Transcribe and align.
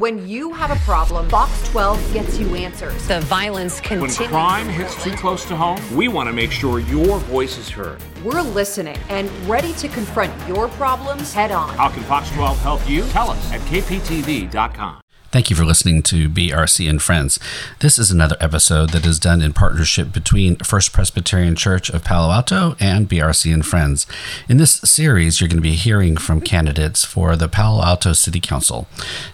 When 0.00 0.28
you 0.28 0.52
have 0.52 0.70
a 0.70 0.76
problem, 0.84 1.28
Fox 1.28 1.68
12 1.70 2.12
gets 2.12 2.38
you 2.38 2.54
answers. 2.54 3.08
The 3.08 3.18
violence 3.22 3.80
continues. 3.80 4.16
When 4.16 4.28
crime 4.28 4.68
hits 4.68 5.02
too 5.02 5.10
close 5.10 5.44
to 5.46 5.56
home, 5.56 5.80
we 5.92 6.06
want 6.06 6.28
to 6.28 6.32
make 6.32 6.52
sure 6.52 6.78
your 6.78 7.18
voice 7.18 7.58
is 7.58 7.68
heard. 7.68 8.00
We're 8.22 8.42
listening 8.42 8.96
and 9.08 9.28
ready 9.48 9.72
to 9.72 9.88
confront 9.88 10.32
your 10.48 10.68
problems 10.68 11.32
head 11.32 11.50
on. 11.50 11.70
How 11.70 11.88
can 11.88 12.04
Fox 12.04 12.30
12 12.30 12.58
help 12.60 12.88
you? 12.88 13.02
Tell 13.08 13.28
us 13.28 13.52
at 13.52 13.60
kptv.com. 13.62 15.00
Thank 15.30 15.50
you 15.50 15.56
for 15.56 15.64
listening 15.66 16.02
to 16.04 16.30
BRC 16.30 16.88
and 16.88 17.02
Friends. 17.02 17.38
This 17.80 17.98
is 17.98 18.10
another 18.10 18.36
episode 18.40 18.90
that 18.90 19.04
is 19.04 19.18
done 19.18 19.42
in 19.42 19.52
partnership 19.52 20.10
between 20.10 20.56
First 20.56 20.94
Presbyterian 20.94 21.54
Church 21.54 21.90
of 21.90 22.02
Palo 22.02 22.32
Alto 22.32 22.76
and 22.80 23.10
BRC 23.10 23.52
and 23.52 23.64
Friends. 23.64 24.06
In 24.48 24.56
this 24.56 24.80
series, 24.80 25.38
you're 25.38 25.48
going 25.48 25.58
to 25.58 25.62
be 25.62 25.74
hearing 25.74 26.16
from 26.16 26.40
candidates 26.40 27.04
for 27.04 27.36
the 27.36 27.46
Palo 27.46 27.84
Alto 27.84 28.14
City 28.14 28.40
Council. 28.40 28.86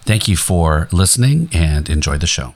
Thank 0.02 0.26
you 0.26 0.36
for 0.36 0.88
listening 0.90 1.48
and 1.52 1.88
enjoy 1.88 2.18
the 2.18 2.26
show. 2.26 2.54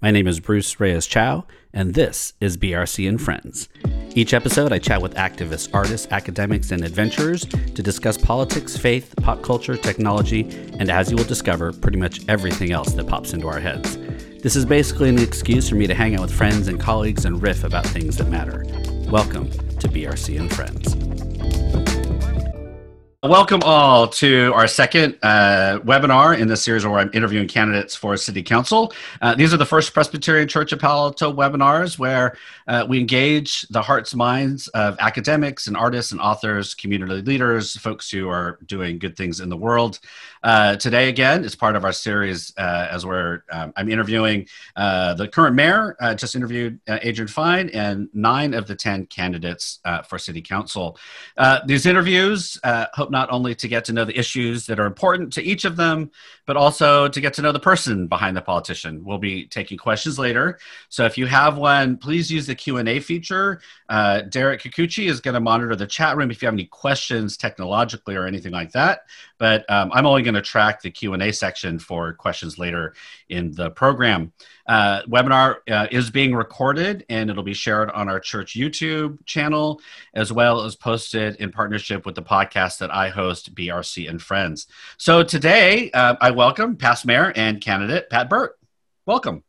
My 0.00 0.10
name 0.10 0.26
is 0.26 0.40
Bruce 0.40 0.80
Reyes 0.80 1.06
Chow, 1.06 1.44
and 1.72 1.94
this 1.94 2.34
is 2.40 2.56
BRC 2.56 3.08
and 3.08 3.20
Friends. 3.20 3.68
Each 4.14 4.34
episode, 4.34 4.72
I 4.72 4.78
chat 4.78 5.00
with 5.00 5.14
activists, 5.14 5.68
artists, 5.72 6.08
academics, 6.10 6.70
and 6.72 6.84
adventurers 6.84 7.44
to 7.44 7.82
discuss 7.82 8.16
politics, 8.16 8.76
faith, 8.76 9.14
pop 9.22 9.42
culture, 9.42 9.76
technology, 9.76 10.42
and 10.78 10.90
as 10.90 11.10
you 11.10 11.16
will 11.16 11.24
discover, 11.24 11.72
pretty 11.72 11.98
much 11.98 12.26
everything 12.28 12.72
else 12.72 12.92
that 12.94 13.06
pops 13.06 13.32
into 13.32 13.48
our 13.48 13.60
heads. 13.60 13.96
This 14.42 14.56
is 14.56 14.64
basically 14.64 15.08
an 15.08 15.18
excuse 15.18 15.68
for 15.68 15.74
me 15.74 15.86
to 15.86 15.94
hang 15.94 16.14
out 16.14 16.22
with 16.22 16.32
friends 16.32 16.68
and 16.68 16.80
colleagues 16.80 17.24
and 17.24 17.42
riff 17.42 17.64
about 17.64 17.86
things 17.86 18.16
that 18.16 18.28
matter. 18.28 18.64
Welcome 19.10 19.50
to 19.50 19.88
BRC 19.88 20.38
and 20.38 20.52
Friends. 20.52 21.87
Welcome 23.24 23.62
all 23.64 24.06
to 24.06 24.52
our 24.54 24.68
second 24.68 25.18
uh, 25.24 25.80
webinar 25.82 26.38
in 26.38 26.46
this 26.46 26.62
series 26.62 26.86
where 26.86 27.00
I'm 27.00 27.10
interviewing 27.12 27.48
candidates 27.48 27.96
for 27.96 28.16
City 28.16 28.44
Council. 28.44 28.92
Uh, 29.20 29.34
these 29.34 29.52
are 29.52 29.56
the 29.56 29.66
first 29.66 29.92
Presbyterian 29.92 30.46
Church 30.46 30.70
of 30.70 30.78
Palo 30.78 31.06
Alto 31.06 31.32
webinars 31.32 31.98
where 31.98 32.36
uh, 32.68 32.86
we 32.88 33.00
engage 33.00 33.62
the 33.68 33.80
hearts 33.80 34.12
and 34.12 34.18
minds 34.18 34.68
of 34.68 34.96
academics 35.00 35.66
and 35.66 35.76
artists 35.76 36.12
and 36.12 36.20
authors, 36.20 36.74
community 36.74 37.22
leaders, 37.22 37.76
folks 37.78 38.10
who 38.10 38.28
are 38.28 38.58
doing 38.66 38.98
good 38.98 39.16
things 39.16 39.40
in 39.40 39.48
the 39.48 39.56
world. 39.56 39.98
Uh, 40.42 40.76
today, 40.76 41.08
again, 41.08 41.44
is 41.44 41.56
part 41.56 41.74
of 41.74 41.84
our 41.84 41.92
series 41.92 42.52
uh, 42.58 42.88
as 42.90 43.04
we're 43.04 43.42
um, 43.50 43.72
I'm 43.76 43.90
interviewing 43.90 44.46
uh, 44.76 45.14
the 45.14 45.26
current 45.26 45.56
mayor. 45.56 45.96
Uh, 45.98 46.14
just 46.14 46.36
interviewed 46.36 46.78
uh, 46.86 46.98
Adrian 47.02 47.28
Fine 47.28 47.70
and 47.70 48.08
nine 48.12 48.54
of 48.54 48.66
the 48.66 48.76
ten 48.76 49.06
candidates 49.06 49.80
for 50.06 50.18
City 50.18 50.42
Council. 50.42 50.98
These 51.66 51.86
interviews 51.86 52.58
hope 52.64 53.10
not 53.10 53.30
only 53.30 53.54
to 53.54 53.66
get 53.66 53.86
to 53.86 53.92
know 53.92 54.04
the 54.04 54.18
issues 54.18 54.66
that 54.66 54.78
are 54.78 54.86
important 54.86 55.32
to 55.32 55.42
each 55.42 55.64
of 55.64 55.76
them, 55.76 56.10
but 56.46 56.56
also 56.56 57.08
to 57.08 57.20
get 57.20 57.32
to 57.34 57.42
know 57.42 57.52
the 57.52 57.58
person 57.58 58.06
behind 58.06 58.36
the 58.36 58.42
politician. 58.42 59.04
We'll 59.04 59.18
be 59.18 59.46
taking 59.46 59.78
questions 59.78 60.18
later, 60.18 60.58
so 60.88 61.04
if 61.06 61.16
you 61.16 61.26
have 61.26 61.56
one, 61.56 61.96
please 61.96 62.30
use 62.30 62.46
the 62.46 62.57
Q 62.58 62.76
and 62.78 62.88
A 62.88 63.00
feature. 63.00 63.60
Uh, 63.88 64.22
Derek 64.22 64.62
Kikuchi 64.62 65.08
is 65.08 65.20
going 65.20 65.34
to 65.34 65.40
monitor 65.40 65.74
the 65.76 65.86
chat 65.86 66.16
room 66.16 66.30
if 66.30 66.42
you 66.42 66.46
have 66.46 66.54
any 66.54 66.66
questions 66.66 67.36
technologically 67.36 68.16
or 68.16 68.26
anything 68.26 68.52
like 68.52 68.72
that. 68.72 69.06
But 69.38 69.68
um, 69.70 69.90
I'm 69.94 70.06
only 70.06 70.22
going 70.22 70.34
to 70.34 70.42
track 70.42 70.82
the 70.82 70.90
Q 70.90 71.14
and 71.14 71.22
A 71.22 71.32
section 71.32 71.78
for 71.78 72.12
questions 72.12 72.58
later 72.58 72.94
in 73.28 73.52
the 73.52 73.70
program. 73.70 74.32
Uh, 74.66 75.02
webinar 75.04 75.56
uh, 75.70 75.86
is 75.90 76.10
being 76.10 76.34
recorded 76.34 77.04
and 77.08 77.30
it'll 77.30 77.42
be 77.42 77.54
shared 77.54 77.90
on 77.92 78.08
our 78.08 78.20
church 78.20 78.54
YouTube 78.54 79.24
channel 79.24 79.80
as 80.12 80.30
well 80.30 80.62
as 80.62 80.76
posted 80.76 81.36
in 81.36 81.50
partnership 81.50 82.04
with 82.04 82.14
the 82.14 82.22
podcast 82.22 82.78
that 82.78 82.94
I 82.94 83.08
host, 83.08 83.54
BRC 83.54 84.10
and 84.10 84.20
Friends. 84.20 84.66
So 84.98 85.22
today 85.22 85.90
uh, 85.92 86.16
I 86.20 86.32
welcome 86.32 86.76
past 86.76 87.06
mayor 87.06 87.32
and 87.34 87.62
candidate 87.62 88.10
Pat 88.10 88.28
Burt. 88.28 88.58
Welcome. 89.06 89.42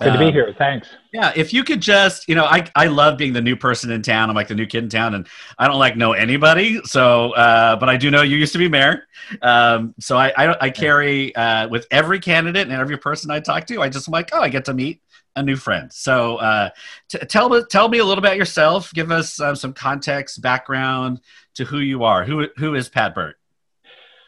Good 0.00 0.12
to 0.12 0.18
be 0.18 0.26
Um, 0.26 0.32
here. 0.32 0.54
Thanks. 0.56 0.88
yeah, 1.12 1.32
if 1.36 1.52
you 1.52 1.62
could 1.62 1.80
just, 1.80 2.26
you 2.28 2.34
know, 2.34 2.44
I, 2.44 2.66
I 2.74 2.86
love 2.86 3.18
being 3.18 3.32
the 3.34 3.40
new 3.40 3.54
person 3.56 3.90
in 3.90 4.00
town. 4.02 4.30
I'm 4.30 4.36
like 4.36 4.48
the 4.48 4.54
new 4.54 4.66
kid 4.66 4.84
in 4.84 4.88
town, 4.90 5.14
and 5.14 5.26
I 5.58 5.66
don't 5.68 5.78
like 5.78 5.96
know 5.96 6.12
anybody. 6.12 6.80
So, 6.84 7.32
uh, 7.32 7.76
but 7.76 7.88
I 7.90 7.96
do 7.96 8.10
know 8.10 8.22
you 8.22 8.36
used 8.38 8.52
to 8.52 8.58
be 8.58 8.68
mayor. 8.68 9.06
Um, 9.42 9.94
so 10.00 10.16
I 10.16 10.32
I, 10.36 10.64
I 10.66 10.70
carry 10.70 11.34
uh, 11.36 11.68
with 11.68 11.86
every 11.90 12.18
candidate 12.20 12.62
and 12.68 12.72
every 12.72 12.96
person 12.96 13.30
I 13.30 13.40
talk 13.40 13.66
to. 13.66 13.82
I 13.82 13.88
just 13.88 14.08
am 14.08 14.12
like, 14.12 14.30
oh, 14.32 14.40
I 14.40 14.48
get 14.48 14.64
to 14.66 14.74
meet 14.74 15.02
a 15.36 15.42
new 15.42 15.56
friend. 15.56 15.92
So, 15.92 16.36
uh, 16.38 16.70
t- 17.08 17.18
tell 17.18 17.48
me 17.48 17.62
tell 17.70 17.88
me 17.88 17.98
a 17.98 18.04
little 18.04 18.18
about 18.24 18.36
yourself. 18.36 18.92
Give 18.94 19.10
us 19.10 19.38
um, 19.40 19.54
some 19.54 19.72
context, 19.72 20.40
background 20.40 21.20
to 21.54 21.64
who 21.64 21.78
you 21.78 22.04
are. 22.04 22.24
Who 22.24 22.48
who 22.56 22.74
is 22.74 22.88
Pat 22.88 23.14
Burt? 23.14 23.36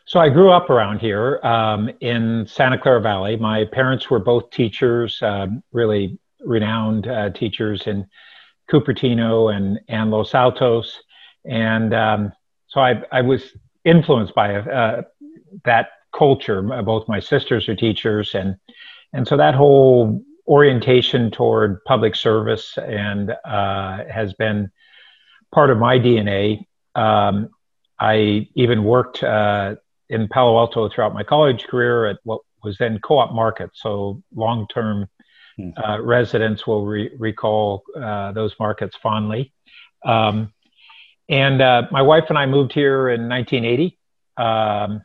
So 0.05 0.19
I 0.19 0.29
grew 0.29 0.51
up 0.51 0.69
around 0.69 1.01
here 1.01 1.39
um, 1.45 1.91
in 2.01 2.47
Santa 2.47 2.77
Clara 2.77 3.01
Valley. 3.01 3.37
My 3.37 3.65
parents 3.65 4.11
were 4.11 4.19
both 4.19 4.51
teachers, 4.51 5.23
um, 5.23 5.63
really 5.73 6.19
renowned 6.41 7.07
uh, 7.07 7.31
teachers 7.31 7.87
in 7.87 8.07
Cupertino 8.71 9.55
and, 9.55 9.81
and 9.89 10.11
Los 10.11 10.35
Altos. 10.35 11.01
And 11.45 11.95
um, 11.95 12.33
so 12.67 12.81
I, 12.81 13.03
I 13.13 13.21
was 13.21 13.57
influenced 13.85 14.35
by 14.35 14.57
uh, 14.57 15.03
that 15.65 15.91
culture. 16.17 16.63
Both 16.63 17.09
my 17.09 17.21
sisters 17.21 17.69
are 17.69 17.77
teachers. 17.77 18.35
And, 18.35 18.57
and 19.13 19.27
so 19.27 19.37
that 19.37 19.55
whole 19.55 20.21
orientation 20.49 21.31
toward 21.31 21.83
public 21.85 22.17
service 22.17 22.77
and 22.77 23.31
uh, 23.45 24.05
has 24.11 24.35
been 24.35 24.71
part 25.53 25.71
of 25.71 25.79
my 25.79 25.99
DNA. 25.99 26.67
Um, 26.97 27.51
I 28.01 28.49
even 28.57 28.83
worked 28.83 29.23
uh, 29.23 29.77
in 30.13 30.29
Palo 30.29 30.59
Alto 30.59 30.89
throughout 30.89 31.15
my 31.15 31.23
college 31.25 31.65
career 31.65 32.07
at 32.07 32.19
what 32.25 32.41
was 32.63 32.77
then 32.79 33.01
Co-op 33.01 33.33
Market. 33.33 33.71
So 33.75 34.23
long-term 34.35 35.09
Hmm. 35.57 35.71
uh, 35.77 36.01
residents 36.01 36.67
will 36.67 36.87
re- 36.87 37.11
recall 37.19 37.83
uh, 38.01 38.33
those 38.33 38.55
markets 38.59 38.97
fondly. 39.03 39.53
Um, 40.05 40.53
and 41.29 41.61
uh, 41.61 41.83
my 41.91 42.03
wife 42.03 42.25
and 42.31 42.39
I 42.39 42.47
moved 42.47 42.73
here 42.73 43.11
in 43.11 43.29
1980 43.29 43.99
um, 44.39 45.03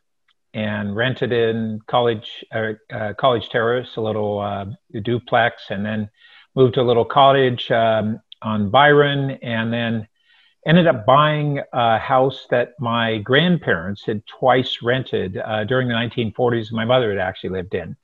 and 0.54 0.96
rented 0.96 1.32
in 1.32 1.82
College 1.88 2.46
uh, 2.54 2.74
uh, 2.92 3.14
College 3.14 3.50
Terrace, 3.50 3.98
a 3.98 4.02
little 4.02 4.40
uh, 4.40 4.66
duplex, 5.04 5.64
and 5.70 5.86
then 5.86 6.10
moved 6.56 6.76
to 6.76 6.82
a 6.82 6.84
little 6.84 7.06
cottage 7.06 7.70
um, 7.70 8.20
on 8.42 8.70
Byron, 8.70 9.32
and 9.44 9.72
then 9.72 10.08
ended 10.66 10.88
up 10.88 11.06
buying 11.06 11.62
a 11.72 11.98
house 11.98 12.46
that 12.50 12.74
my 12.80 13.20
grandparents 13.20 14.06
had 14.06 14.26
twice 14.26 14.82
rented 14.82 15.38
uh, 15.38 15.64
during 15.64 15.88
the 15.88 15.94
1940s. 15.94 16.72
My 16.72 16.86
mother 16.86 17.10
had 17.10 17.20
actually 17.20 17.52
lived 17.52 17.74
in. 17.74 17.96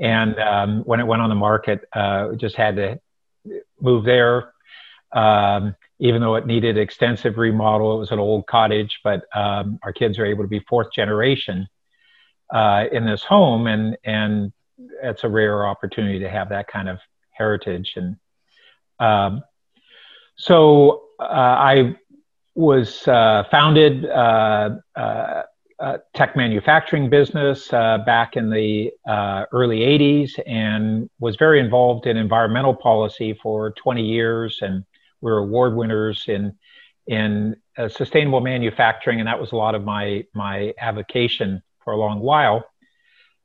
And 0.00 0.38
um, 0.38 0.82
when 0.84 1.00
it 1.00 1.06
went 1.06 1.22
on 1.22 1.28
the 1.28 1.34
market, 1.34 1.80
uh, 1.92 2.34
just 2.34 2.56
had 2.56 2.76
to 2.76 3.00
move 3.80 4.04
there. 4.04 4.52
Um, 5.12 5.74
even 5.98 6.20
though 6.20 6.36
it 6.36 6.46
needed 6.46 6.78
extensive 6.78 7.38
remodel, 7.38 7.96
it 7.96 7.98
was 7.98 8.12
an 8.12 8.20
old 8.20 8.46
cottage, 8.46 9.00
but 9.02 9.24
um, 9.34 9.80
our 9.82 9.92
kids 9.92 10.18
are 10.18 10.26
able 10.26 10.44
to 10.44 10.48
be 10.48 10.60
fourth 10.60 10.92
generation 10.92 11.68
uh, 12.50 12.84
in 12.92 13.04
this 13.04 13.24
home. 13.24 13.66
And, 13.66 13.96
and 14.04 14.52
it's 15.02 15.24
a 15.24 15.28
rare 15.28 15.66
opportunity 15.66 16.20
to 16.20 16.30
have 16.30 16.50
that 16.50 16.68
kind 16.68 16.88
of 16.88 17.00
heritage. 17.32 17.94
And 17.96 18.16
um, 19.00 19.42
so 20.36 21.07
I 21.20 21.96
was 22.54 23.06
uh, 23.06 23.44
founded 23.50 24.06
uh, 24.06 24.70
uh, 24.96 25.42
a 25.80 25.98
tech 26.14 26.36
manufacturing 26.36 27.08
business 27.08 27.72
uh, 27.72 27.98
back 27.98 28.36
in 28.36 28.50
the 28.50 28.90
uh, 29.08 29.44
early 29.52 29.80
80s 29.80 30.38
and 30.46 31.08
was 31.20 31.36
very 31.36 31.60
involved 31.60 32.06
in 32.06 32.16
environmental 32.16 32.74
policy 32.74 33.38
for 33.40 33.70
20 33.72 34.04
years. 34.04 34.58
And 34.60 34.84
we 35.20 35.30
were 35.30 35.38
award 35.38 35.76
winners 35.76 36.24
in, 36.26 36.56
in 37.06 37.54
uh, 37.76 37.88
sustainable 37.88 38.40
manufacturing. 38.40 39.20
And 39.20 39.28
that 39.28 39.40
was 39.40 39.52
a 39.52 39.56
lot 39.56 39.76
of 39.76 39.84
my, 39.84 40.24
my 40.34 40.74
avocation 40.80 41.62
for 41.84 41.92
a 41.92 41.96
long 41.96 42.18
while 42.18 42.64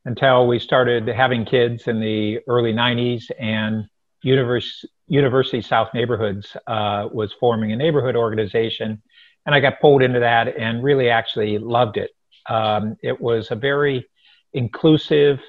until 0.06 0.47
we 0.47 0.57
started 0.57 1.07
having 1.07 1.45
kids 1.45 1.88
in 1.88 2.00
the 2.00 2.39
early 2.48 2.74
90s 2.74 3.30
and 3.39 3.86
Univers- 4.24 4.86
University 5.13 5.62
South 5.62 5.94
Neighborhoods 5.94 6.57
uh, 6.65 7.07
was 7.12 7.31
forming 7.33 7.71
a 7.71 7.75
neighborhood 7.75 8.15
organization. 8.15 9.00
And 9.45 9.54
I 9.54 9.60
got 9.60 9.80
pulled 9.80 10.01
into 10.01 10.19
that 10.21 10.57
and 10.57 10.83
really 10.83 11.10
actually 11.10 11.60
loved 11.60 11.98
it. 11.98 12.10
Um, 12.50 12.98
it 13.04 13.21
was 13.21 13.51
a 13.51 13.56
very 13.56 14.07
inclusive 14.54 15.39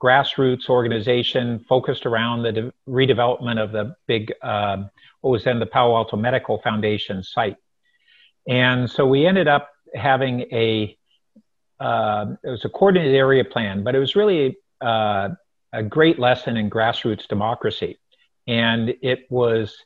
grassroots 0.00 0.68
organization 0.68 1.64
focused 1.68 2.06
around 2.06 2.42
the 2.42 2.52
de- 2.52 2.72
redevelopment 2.88 3.58
of 3.62 3.72
the 3.72 3.96
big, 4.06 4.32
um, 4.42 4.90
what 5.22 5.30
was 5.30 5.44
then 5.44 5.58
the 5.58 5.66
Palo 5.66 5.96
Alto 5.96 6.16
Medical 6.16 6.60
Foundation 6.62 7.24
site. 7.24 7.56
And 8.48 8.88
so 8.88 9.06
we 9.06 9.26
ended 9.26 9.48
up 9.48 9.70
having 9.94 10.42
a, 10.52 10.96
uh, 11.80 12.26
it 12.44 12.50
was 12.50 12.64
a 12.64 12.68
coordinated 12.68 13.14
area 13.14 13.44
plan, 13.44 13.82
but 13.82 13.94
it 13.94 13.98
was 13.98 14.14
really 14.14 14.56
uh, 14.80 15.30
a 15.72 15.82
great 15.82 16.18
lesson 16.18 16.56
in 16.56 16.70
grassroots 16.70 17.26
democracy. 17.26 17.99
And 18.50 18.94
it 19.00 19.26
was 19.30 19.76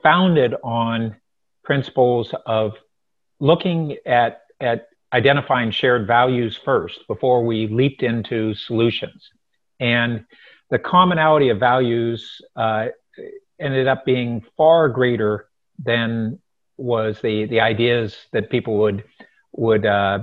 founded 0.00 0.54
on 0.62 1.16
principles 1.64 2.32
of 2.46 2.74
looking 3.40 3.96
at, 4.06 4.42
at 4.60 4.86
identifying 5.12 5.72
shared 5.72 6.06
values 6.06 6.56
first 6.56 7.00
before 7.08 7.44
we 7.44 7.66
leaped 7.66 8.04
into 8.04 8.54
solutions. 8.54 9.28
And 9.80 10.24
the 10.70 10.78
commonality 10.78 11.48
of 11.48 11.58
values 11.58 12.40
uh, 12.54 12.86
ended 13.58 13.88
up 13.88 14.04
being 14.04 14.44
far 14.56 14.88
greater 14.88 15.48
than 15.84 16.38
was 16.76 17.20
the, 17.22 17.46
the 17.46 17.60
ideas 17.60 18.16
that 18.32 18.50
people 18.50 18.78
would 18.78 19.02
would 19.52 19.84
uh, 19.84 20.20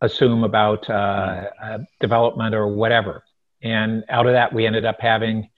assume 0.00 0.42
about 0.42 0.90
uh, 0.90 1.44
uh, 1.62 1.78
development 2.00 2.54
or 2.54 2.66
whatever. 2.66 3.22
And 3.62 4.02
out 4.08 4.26
of 4.26 4.32
that, 4.32 4.52
we 4.52 4.66
ended 4.66 4.84
up 4.84 4.96
having 4.98 5.50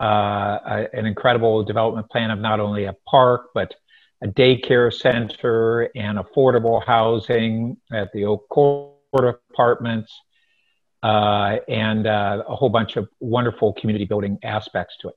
a, 0.00 0.88
an 0.92 1.06
incredible 1.06 1.64
development 1.64 2.08
plan 2.10 2.30
of 2.30 2.38
not 2.38 2.60
only 2.60 2.84
a 2.84 2.94
park, 3.08 3.50
but 3.54 3.74
a 4.22 4.26
daycare 4.26 4.92
center 4.92 5.90
and 5.94 6.18
affordable 6.18 6.84
housing 6.84 7.76
at 7.92 8.12
the 8.12 8.24
Oak 8.24 8.48
Court 8.48 8.94
Apartments, 9.50 10.12
uh, 11.02 11.56
and 11.68 12.06
uh, 12.06 12.42
a 12.48 12.56
whole 12.56 12.68
bunch 12.68 12.96
of 12.96 13.08
wonderful 13.20 13.72
community 13.74 14.04
building 14.04 14.38
aspects 14.42 14.96
to 15.00 15.08
it. 15.08 15.14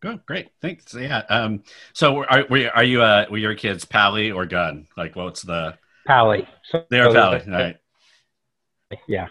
Good, 0.00 0.26
great, 0.26 0.48
thanks. 0.60 0.94
Yeah. 0.94 1.22
Um, 1.28 1.62
so, 1.92 2.24
are, 2.24 2.44
are 2.74 2.84
you 2.84 3.02
uh, 3.02 3.26
were 3.30 3.38
your 3.38 3.54
kids 3.54 3.84
Paly 3.84 4.34
or 4.34 4.46
Gunn? 4.46 4.88
Like, 4.96 5.14
what's 5.14 5.42
the 5.42 5.78
Paly? 6.08 6.48
So, 6.64 6.84
they 6.90 6.98
are 6.98 7.08
Paly, 7.08 7.46
right? 7.46 7.76
Yeah. 9.06 9.28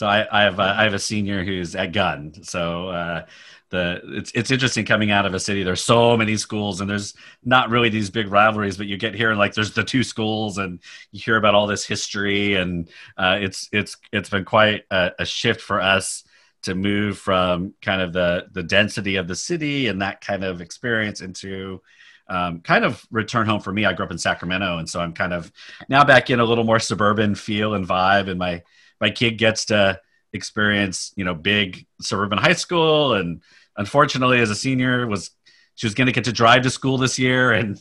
So 0.00 0.06
I, 0.06 0.26
I 0.32 0.44
have 0.44 0.58
I 0.58 0.84
have 0.84 0.94
a 0.94 0.98
senior 0.98 1.44
who's 1.44 1.76
at 1.76 1.92
Gunn. 1.92 2.32
So 2.42 2.88
uh, 2.88 3.26
the 3.68 4.00
it's 4.04 4.32
it's 4.34 4.50
interesting 4.50 4.86
coming 4.86 5.10
out 5.10 5.26
of 5.26 5.34
a 5.34 5.38
city. 5.38 5.62
There's 5.62 5.82
so 5.82 6.16
many 6.16 6.38
schools, 6.38 6.80
and 6.80 6.88
there's 6.88 7.12
not 7.44 7.68
really 7.68 7.90
these 7.90 8.08
big 8.08 8.32
rivalries, 8.32 8.78
but 8.78 8.86
you 8.86 8.96
get 8.96 9.14
here 9.14 9.28
and 9.28 9.38
like 9.38 9.52
there's 9.52 9.74
the 9.74 9.84
two 9.84 10.02
schools, 10.02 10.56
and 10.56 10.80
you 11.12 11.20
hear 11.20 11.36
about 11.36 11.54
all 11.54 11.66
this 11.66 11.84
history, 11.84 12.54
and 12.54 12.88
uh, 13.18 13.40
it's 13.42 13.68
it's 13.72 13.98
it's 14.10 14.30
been 14.30 14.46
quite 14.46 14.84
a, 14.90 15.10
a 15.18 15.26
shift 15.26 15.60
for 15.60 15.82
us 15.82 16.24
to 16.62 16.74
move 16.74 17.18
from 17.18 17.74
kind 17.82 18.00
of 18.00 18.14
the 18.14 18.46
the 18.52 18.62
density 18.62 19.16
of 19.16 19.28
the 19.28 19.36
city 19.36 19.88
and 19.88 20.00
that 20.00 20.22
kind 20.22 20.44
of 20.44 20.62
experience 20.62 21.20
into 21.20 21.82
um, 22.26 22.62
kind 22.62 22.86
of 22.86 23.06
return 23.10 23.44
home 23.44 23.60
for 23.60 23.70
me. 23.70 23.84
I 23.84 23.92
grew 23.92 24.06
up 24.06 24.12
in 24.12 24.16
Sacramento, 24.16 24.78
and 24.78 24.88
so 24.88 24.98
I'm 24.98 25.12
kind 25.12 25.34
of 25.34 25.52
now 25.90 26.04
back 26.04 26.30
in 26.30 26.40
a 26.40 26.44
little 26.46 26.64
more 26.64 26.80
suburban 26.80 27.34
feel 27.34 27.74
and 27.74 27.86
vibe. 27.86 28.30
And 28.30 28.38
my 28.38 28.62
my 29.00 29.10
kid 29.10 29.38
gets 29.38 29.66
to 29.66 30.00
experience, 30.32 31.12
you 31.16 31.24
know, 31.24 31.34
big 31.34 31.86
suburban 32.00 32.38
high 32.38 32.52
school. 32.52 33.14
And 33.14 33.42
unfortunately, 33.76 34.40
as 34.40 34.50
a 34.50 34.54
senior, 34.54 35.06
was 35.06 35.30
she 35.74 35.86
was 35.86 35.94
going 35.94 36.06
to 36.06 36.12
get 36.12 36.24
to 36.24 36.32
drive 36.32 36.62
to 36.62 36.70
school 36.70 36.98
this 36.98 37.18
year, 37.18 37.52
and 37.60 37.80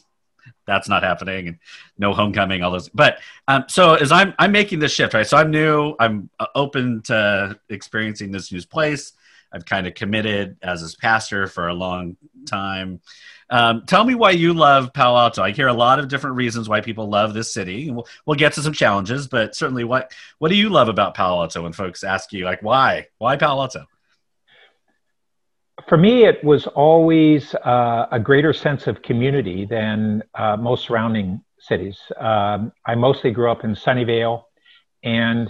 that's 0.66 0.90
not 0.90 1.04
happening. 1.04 1.48
And 1.50 1.60
no 1.98 2.14
homecoming, 2.14 2.64
all 2.64 2.72
those. 2.72 2.90
But 2.90 3.20
um, 3.48 3.66
so 3.68 3.96
as 3.96 4.12
I'm 4.12 4.34
I'm 4.40 4.52
making 4.52 4.80
this 4.80 4.94
shift, 4.94 5.14
right? 5.14 5.28
So 5.28 5.38
I'm 5.38 5.52
new. 5.52 5.96
I'm 6.00 6.30
uh, 6.40 6.48
open 6.56 7.02
to 7.04 7.60
experiencing 7.70 8.32
this 8.32 8.52
new 8.52 8.62
place. 8.64 9.14
I've 9.52 9.66
kind 9.66 9.88
of 9.88 9.94
committed 9.94 10.58
as 10.62 10.82
his 10.82 10.96
pastor 10.96 11.48
for 11.48 11.68
a 11.68 11.74
long 11.74 12.18
time. 12.46 13.02
Um, 13.50 13.84
tell 13.88 14.04
me 14.04 14.14
why 14.14 14.32
you 14.32 14.54
love 14.54 14.94
Palo 14.94 15.18
Alto. 15.18 15.42
I 15.42 15.52
hear 15.52 15.68
a 15.68 15.74
lot 15.74 15.98
of 16.00 16.08
different 16.08 16.36
reasons 16.36 16.70
why 16.70 16.82
people 16.82 17.10
love 17.10 17.34
this 17.34 17.52
city. 17.52 17.90
We'll, 17.90 18.08
we'll 18.26 18.36
get 18.38 18.54
to 18.54 18.62
some 18.62 18.74
challenges, 18.74 19.28
but 19.28 19.56
certainly, 19.56 19.84
what 19.84 20.14
what 20.38 20.50
do 20.50 20.56
you 20.56 20.70
love 20.70 20.88
about 20.88 21.16
Palo 21.16 21.42
Alto? 21.42 21.64
When 21.64 21.74
folks 21.74 22.04
ask 22.04 22.32
you, 22.32 22.46
like, 22.46 22.62
why 22.62 23.08
why 23.18 23.38
Palo 23.38 23.62
Alto? 23.62 23.86
For 25.88 25.98
me, 25.98 26.26
it 26.26 26.44
was 26.44 26.68
always 26.68 27.56
uh, 27.56 28.06
a 28.12 28.20
greater 28.20 28.54
sense 28.54 28.86
of 28.86 29.02
community 29.02 29.66
than 29.66 30.22
uh, 30.36 30.56
most 30.58 30.86
surrounding 30.86 31.42
cities. 31.58 31.98
Um, 32.20 32.72
I 32.86 32.94
mostly 32.96 33.32
grew 33.32 33.50
up 33.50 33.64
in 33.64 33.74
Sunnyvale, 33.74 34.44
and 35.04 35.48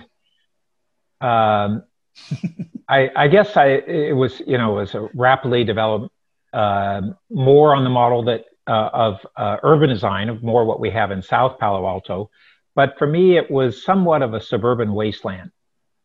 um, 1.19 1.83
I, 2.89 3.09
I, 3.15 3.27
guess 3.27 3.55
I 3.55 3.67
it 3.67 4.15
was 4.15 4.41
you 4.45 4.57
know 4.57 4.77
it 4.77 4.81
was 4.81 4.95
a 4.95 5.09
rapidly 5.13 5.63
developed 5.63 6.11
uh, 6.53 7.01
more 7.29 7.75
on 7.75 7.83
the 7.83 7.89
model 7.89 8.23
that 8.25 8.45
uh, 8.67 8.89
of 8.93 9.25
uh, 9.35 9.57
urban 9.63 9.89
design 9.89 10.29
of 10.29 10.43
more 10.43 10.65
what 10.65 10.79
we 10.79 10.91
have 10.91 11.11
in 11.11 11.21
South 11.21 11.59
Palo 11.59 11.87
Alto. 11.87 12.29
But 12.75 12.97
for 12.97 13.07
me, 13.07 13.37
it 13.37 13.49
was 13.49 13.83
somewhat 13.83 14.21
of 14.21 14.33
a 14.33 14.41
suburban 14.41 14.93
wasteland. 14.93 15.51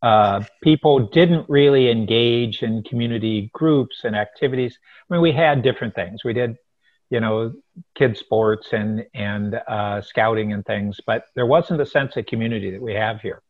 Uh, 0.03 0.43
people 0.63 1.09
didn't 1.09 1.49
really 1.49 1.91
engage 1.91 2.63
in 2.63 2.83
community 2.83 3.51
groups 3.55 4.01
and 4.05 4.15
activities. 4.15 4.79
I 5.09 5.15
mean, 5.15 5.23
we 5.23 5.33
had 5.33 5.63
different 5.63 5.95
things. 5.95 6.25
We 6.25 6.33
did, 6.35 6.57
you 7.11 7.21
know, 7.21 7.53
kid 7.95 8.17
sports 8.17 8.69
and 8.73 9.07
and 9.15 9.55
uh, 9.55 10.03
scouting 10.03 10.53
and 10.53 10.65
things, 10.65 11.01
but 11.07 11.25
there 11.35 11.47
wasn't 11.47 11.81
a 11.81 11.87
sense 11.87 12.17
of 12.17 12.27
community 12.27 12.71
that 12.71 12.83
we 12.83 12.95
have 12.95 13.21
here. 13.21 13.43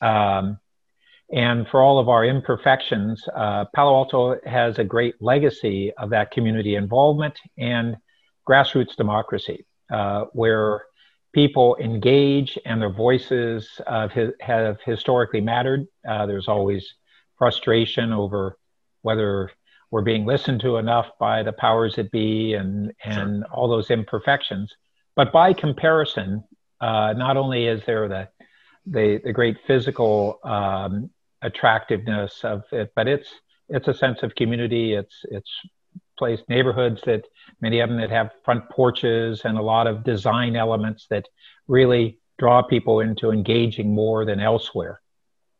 Um, 0.00 0.58
and 1.32 1.66
for 1.68 1.82
all 1.82 1.98
of 1.98 2.08
our 2.08 2.24
imperfections, 2.24 3.24
uh, 3.34 3.64
Palo 3.74 3.94
Alto 3.94 4.38
has 4.46 4.78
a 4.78 4.84
great 4.84 5.20
legacy 5.20 5.92
of 5.98 6.10
that 6.10 6.30
community 6.30 6.76
involvement 6.76 7.38
and 7.58 7.96
grassroots 8.48 8.94
democracy, 8.96 9.66
uh, 9.92 10.26
where 10.32 10.84
people 11.34 11.76
engage 11.80 12.58
and 12.64 12.80
their 12.80 12.92
voices 12.92 13.68
uh, 13.86 14.08
have 14.40 14.78
historically 14.84 15.40
mattered. 15.40 15.86
Uh, 16.08 16.26
there's 16.26 16.48
always 16.48 16.94
frustration 17.36 18.12
over 18.12 18.56
whether 19.02 19.50
we're 19.90 20.02
being 20.02 20.26
listened 20.26 20.60
to 20.60 20.76
enough 20.76 21.06
by 21.18 21.42
the 21.42 21.52
powers 21.52 21.96
that 21.96 22.10
be 22.10 22.54
and, 22.54 22.92
and 23.04 23.44
sure. 23.44 23.52
all 23.52 23.68
those 23.68 23.90
imperfections. 23.90 24.74
But 25.16 25.32
by 25.32 25.52
comparison, 25.52 26.44
uh, 26.80 27.14
not 27.16 27.36
only 27.36 27.66
is 27.66 27.84
there 27.84 28.08
the 28.08 28.28
the, 28.88 29.20
the 29.24 29.32
great 29.32 29.56
physical 29.66 30.38
um, 30.44 31.10
attractiveness 31.46 32.44
of 32.44 32.64
it, 32.72 32.92
but 32.94 33.06
it's 33.08 33.28
it's 33.68 33.88
a 33.88 33.94
sense 33.94 34.22
of 34.22 34.34
community. 34.34 34.94
It's 34.94 35.24
it's 35.24 35.50
place 36.18 36.40
neighborhoods 36.48 37.00
that 37.06 37.24
many 37.60 37.80
of 37.80 37.88
them 37.88 38.00
that 38.00 38.10
have 38.10 38.30
front 38.44 38.68
porches 38.70 39.42
and 39.44 39.58
a 39.58 39.62
lot 39.62 39.86
of 39.86 40.04
design 40.04 40.56
elements 40.56 41.06
that 41.10 41.26
really 41.68 42.18
draw 42.38 42.62
people 42.62 43.00
into 43.00 43.30
engaging 43.30 43.94
more 43.94 44.24
than 44.24 44.40
elsewhere. 44.40 45.00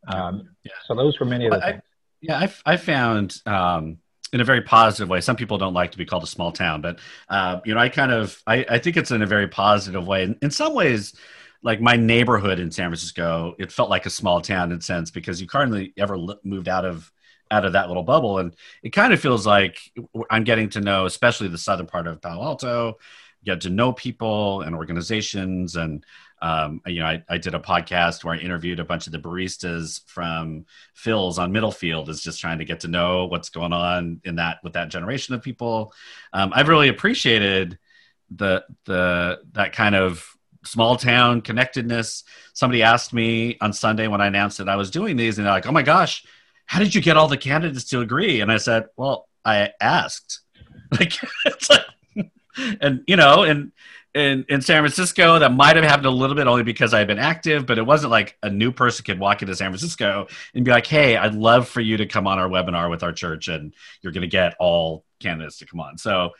Um, 0.08 0.50
yeah. 0.64 0.72
So 0.86 0.94
those 0.94 1.18
were 1.20 1.26
many 1.26 1.46
of 1.46 1.52
the 1.52 1.64
I, 1.64 1.70
things. 1.72 1.82
Yeah, 2.20 2.38
I, 2.38 2.72
I 2.72 2.76
found 2.76 3.40
um, 3.44 3.98
in 4.32 4.40
a 4.40 4.44
very 4.44 4.62
positive 4.62 5.08
way. 5.08 5.20
Some 5.20 5.36
people 5.36 5.58
don't 5.58 5.74
like 5.74 5.92
to 5.92 5.98
be 5.98 6.06
called 6.06 6.22
a 6.22 6.28
small 6.28 6.52
town, 6.52 6.80
but 6.80 6.98
uh, 7.28 7.60
you 7.64 7.74
know, 7.74 7.80
I 7.80 7.88
kind 7.88 8.12
of 8.12 8.40
I, 8.46 8.64
I 8.68 8.78
think 8.78 8.96
it's 8.96 9.10
in 9.10 9.22
a 9.22 9.26
very 9.26 9.48
positive 9.48 10.06
way. 10.06 10.22
In, 10.22 10.38
in 10.42 10.50
some 10.50 10.74
ways, 10.74 11.14
like 11.62 11.80
my 11.80 11.96
neighborhood 11.96 12.58
in 12.58 12.70
San 12.70 12.88
Francisco, 12.88 13.54
it 13.58 13.72
felt 13.72 13.90
like 13.90 14.06
a 14.06 14.10
small 14.10 14.40
town 14.40 14.72
in 14.72 14.78
a 14.78 14.82
sense 14.82 15.10
because 15.10 15.40
you 15.40 15.48
hardly 15.50 15.92
ever 15.96 16.16
moved 16.44 16.68
out 16.68 16.84
of 16.84 17.10
out 17.50 17.64
of 17.64 17.74
that 17.74 17.88
little 17.88 18.02
bubble, 18.02 18.38
and 18.38 18.54
it 18.82 18.90
kind 18.90 19.12
of 19.12 19.20
feels 19.20 19.46
like 19.46 19.78
I'm 20.30 20.44
getting 20.44 20.68
to 20.70 20.80
know, 20.80 21.06
especially 21.06 21.48
the 21.48 21.58
southern 21.58 21.86
part 21.86 22.06
of 22.06 22.20
Palo 22.20 22.42
Alto, 22.42 22.98
get 23.44 23.60
to 23.62 23.70
know 23.70 23.92
people 23.92 24.62
and 24.62 24.74
organizations, 24.74 25.76
and 25.76 26.04
um, 26.42 26.82
you 26.86 27.00
know, 27.00 27.06
I, 27.06 27.22
I 27.28 27.38
did 27.38 27.54
a 27.54 27.60
podcast 27.60 28.22
where 28.22 28.34
I 28.34 28.38
interviewed 28.38 28.80
a 28.80 28.84
bunch 28.84 29.06
of 29.06 29.12
the 29.12 29.18
baristas 29.18 30.02
from 30.06 30.66
Philz 30.94 31.38
on 31.38 31.52
Middlefield, 31.52 32.08
is 32.08 32.22
just 32.22 32.40
trying 32.40 32.58
to 32.58 32.64
get 32.64 32.80
to 32.80 32.88
know 32.88 33.26
what's 33.26 33.48
going 33.48 33.72
on 33.72 34.20
in 34.24 34.36
that 34.36 34.58
with 34.62 34.74
that 34.74 34.88
generation 34.88 35.34
of 35.34 35.42
people. 35.42 35.92
Um, 36.32 36.52
I've 36.54 36.68
really 36.68 36.88
appreciated 36.88 37.78
the 38.30 38.64
the 38.84 39.40
that 39.52 39.72
kind 39.72 39.94
of 39.94 40.35
small 40.66 40.96
town 40.96 41.40
connectedness. 41.40 42.24
Somebody 42.52 42.82
asked 42.82 43.12
me 43.12 43.56
on 43.60 43.72
Sunday 43.72 44.08
when 44.08 44.20
I 44.20 44.26
announced 44.26 44.58
that 44.58 44.68
I 44.68 44.76
was 44.76 44.90
doing 44.90 45.16
these, 45.16 45.38
and 45.38 45.46
they're 45.46 45.54
like, 45.54 45.66
"Oh 45.66 45.72
my 45.72 45.82
gosh, 45.82 46.24
how 46.66 46.78
did 46.78 46.94
you 46.94 47.00
get 47.00 47.16
all 47.16 47.28
the 47.28 47.36
candidates 47.36 47.84
to 47.90 48.00
agree?" 48.00 48.40
And 48.40 48.50
I 48.52 48.58
said, 48.58 48.86
"Well, 48.96 49.28
I 49.44 49.70
asked." 49.80 50.40
Like, 50.92 51.14
like 51.68 52.30
and 52.80 53.02
you 53.06 53.16
know, 53.16 53.42
and 53.42 53.72
in 54.14 54.46
in 54.48 54.62
San 54.62 54.82
Francisco, 54.82 55.38
that 55.38 55.52
might 55.52 55.76
have 55.76 55.84
happened 55.84 56.06
a 56.06 56.10
little 56.10 56.34
bit 56.34 56.46
only 56.46 56.62
because 56.62 56.94
I've 56.94 57.06
been 57.06 57.18
active, 57.18 57.66
but 57.66 57.76
it 57.76 57.84
wasn't 57.84 58.10
like 58.10 58.36
a 58.42 58.48
new 58.48 58.72
person 58.72 59.04
could 59.04 59.18
walk 59.18 59.42
into 59.42 59.54
San 59.54 59.70
Francisco 59.70 60.26
and 60.54 60.64
be 60.64 60.70
like, 60.70 60.86
"Hey, 60.86 61.16
I'd 61.16 61.34
love 61.34 61.68
for 61.68 61.80
you 61.80 61.98
to 61.98 62.06
come 62.06 62.26
on 62.26 62.38
our 62.38 62.48
webinar 62.48 62.90
with 62.90 63.02
our 63.02 63.12
church, 63.12 63.48
and 63.48 63.74
you're 64.00 64.12
going 64.12 64.22
to 64.22 64.28
get 64.28 64.54
all 64.58 65.04
candidates 65.20 65.58
to 65.58 65.66
come 65.66 65.80
on." 65.80 65.98
So 65.98 66.30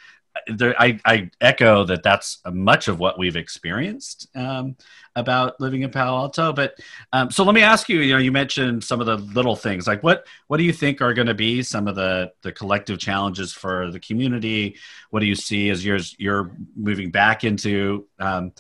there, 0.47 0.81
I, 0.81 0.99
I, 1.05 1.31
echo 1.41 1.85
that 1.85 2.03
that's 2.03 2.41
much 2.51 2.89
of 2.89 2.99
what 2.99 3.19
we've 3.19 3.37
experienced 3.37 4.29
um, 4.35 4.77
about 5.15 5.61
living 5.61 5.83
in 5.83 5.91
Palo 5.91 6.17
Alto. 6.17 6.53
But 6.53 6.79
um, 7.13 7.31
so 7.31 7.45
let 7.45 7.55
me 7.55 7.63
ask 7.63 7.89
you, 7.89 8.01
you 8.01 8.13
know, 8.13 8.19
you 8.19 8.33
mentioned 8.33 8.85
some 8.85 9.01
of 9.01 9.07
the 9.07 9.17
little 9.17 9.57
things 9.57 9.87
like 9.87 10.03
what, 10.03 10.27
what 10.49 10.59
do 10.59 10.65
you 10.65 10.73
think 10.73 11.01
are 11.01 11.15
going 11.15 11.29
to 11.29 11.35
be 11.35 11.63
some 11.63 11.89
of 11.89 11.95
the, 11.95 12.33
the 12.43 12.53
collective 12.53 12.99
challenges 12.99 13.53
for 13.53 13.91
the 13.91 14.01
community? 14.01 14.77
What 15.11 15.21
do 15.21 15.27
you 15.27 15.35
see 15.35 15.71
as 15.71 15.85
you're, 15.85 16.01
you're 16.19 16.53
moving 16.75 17.11
back 17.11 17.45
into 17.45 18.07
um, 18.19 18.53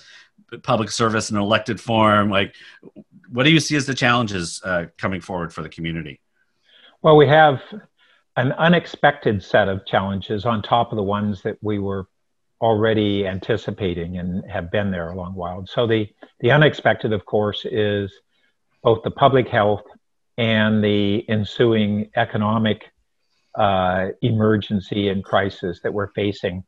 public 0.62 0.90
service 0.90 1.30
and 1.30 1.38
elected 1.38 1.80
form? 1.80 2.30
Like, 2.30 2.54
what 3.30 3.44
do 3.44 3.50
you 3.50 3.60
see 3.60 3.76
as 3.76 3.86
the 3.86 3.94
challenges 3.94 4.60
uh, 4.64 4.86
coming 4.98 5.20
forward 5.20 5.52
for 5.52 5.62
the 5.62 5.68
community? 5.68 6.20
Well, 7.02 7.16
we 7.16 7.28
have 7.28 7.60
an 8.36 8.52
unexpected 8.52 9.42
set 9.42 9.68
of 9.68 9.86
challenges 9.86 10.44
on 10.44 10.62
top 10.62 10.92
of 10.92 10.96
the 10.96 11.02
ones 11.02 11.42
that 11.42 11.56
we 11.62 11.78
were 11.78 12.06
already 12.60 13.26
anticipating 13.26 14.18
and 14.18 14.48
have 14.50 14.70
been 14.70 14.90
there 14.90 15.08
a 15.08 15.16
long 15.16 15.34
while. 15.34 15.66
So 15.66 15.86
the, 15.86 16.08
the 16.40 16.50
unexpected, 16.50 17.12
of 17.12 17.24
course, 17.24 17.64
is 17.64 18.12
both 18.82 19.02
the 19.02 19.10
public 19.10 19.48
health 19.48 19.84
and 20.38 20.84
the 20.84 21.28
ensuing 21.28 22.10
economic 22.14 22.90
uh, 23.54 24.08
emergency 24.20 25.08
and 25.08 25.24
crisis 25.24 25.80
that 25.82 25.92
we're 25.92 26.12
facing, 26.12 26.64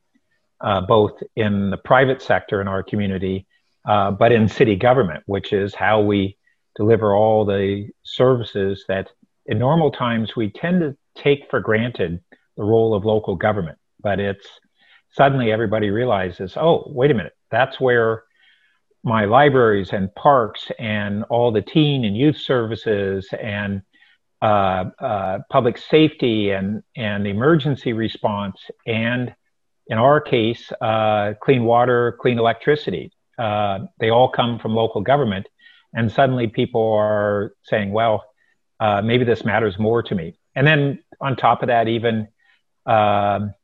uh, 0.60 0.80
both 0.82 1.22
in 1.36 1.70
the 1.70 1.76
private 1.76 2.22
sector 2.22 2.60
in 2.62 2.68
our 2.68 2.82
community, 2.82 3.46
uh, 3.86 4.10
but 4.10 4.32
in 4.32 4.48
city 4.48 4.74
government, 4.74 5.22
which 5.26 5.52
is 5.52 5.74
how 5.74 6.00
we 6.00 6.36
deliver 6.76 7.14
all 7.14 7.44
the 7.44 7.88
services 8.04 8.84
that 8.88 9.10
in 9.46 9.58
normal 9.58 9.90
times 9.90 10.34
we 10.36 10.50
tend 10.50 10.80
to 10.80 10.96
take 11.18 11.50
for 11.50 11.60
granted 11.60 12.20
the 12.56 12.64
role 12.64 12.94
of 12.94 13.04
local 13.04 13.36
government. 13.36 13.78
But 14.00 14.20
it's 14.20 14.46
suddenly 15.10 15.52
everybody 15.52 15.90
realizes, 15.90 16.56
oh, 16.56 16.84
wait 16.86 17.10
a 17.10 17.14
minute, 17.14 17.36
that's 17.50 17.80
where 17.80 18.24
my 19.04 19.24
libraries 19.24 19.92
and 19.92 20.14
parks 20.14 20.70
and 20.78 21.24
all 21.24 21.52
the 21.52 21.62
teen 21.62 22.04
and 22.04 22.16
youth 22.16 22.36
services 22.36 23.28
and 23.40 23.82
uh, 24.42 24.84
uh, 25.00 25.38
public 25.50 25.78
safety 25.78 26.50
and, 26.50 26.82
and 26.96 27.26
emergency 27.26 27.92
response, 27.92 28.60
and 28.86 29.34
in 29.88 29.98
our 29.98 30.20
case, 30.20 30.70
uh, 30.80 31.32
clean 31.42 31.64
water, 31.64 32.16
clean 32.20 32.38
electricity. 32.38 33.10
Uh, 33.38 33.80
they 33.98 34.10
all 34.10 34.28
come 34.28 34.58
from 34.58 34.74
local 34.74 35.00
government. 35.00 35.46
And 35.94 36.12
suddenly 36.12 36.48
people 36.48 36.92
are 36.92 37.54
saying, 37.62 37.92
well, 37.92 38.24
uh, 38.80 39.00
maybe 39.02 39.24
this 39.24 39.44
matters 39.44 39.78
more 39.78 40.02
to 40.02 40.14
me. 40.14 40.38
And 40.58 40.66
then 40.66 40.98
on 41.20 41.36
top 41.36 41.62
of 41.62 41.68
that, 41.68 41.86
even 41.86 42.26
um, 42.84 43.54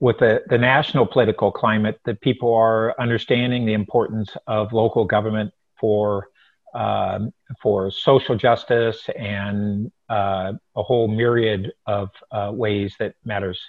with 0.00 0.18
the, 0.18 0.42
the 0.48 0.58
national 0.58 1.06
political 1.06 1.52
climate, 1.52 2.00
that 2.04 2.20
people 2.20 2.52
are 2.52 3.00
understanding 3.00 3.64
the 3.64 3.74
importance 3.74 4.36
of 4.48 4.72
local 4.72 5.04
government 5.04 5.52
for 5.78 6.26
um, 6.74 7.32
for 7.62 7.92
social 7.92 8.36
justice 8.36 9.08
and 9.16 9.92
uh, 10.08 10.52
a 10.74 10.82
whole 10.82 11.06
myriad 11.06 11.72
of 11.86 12.10
uh, 12.32 12.50
ways 12.52 12.94
that 12.98 13.14
matters 13.24 13.60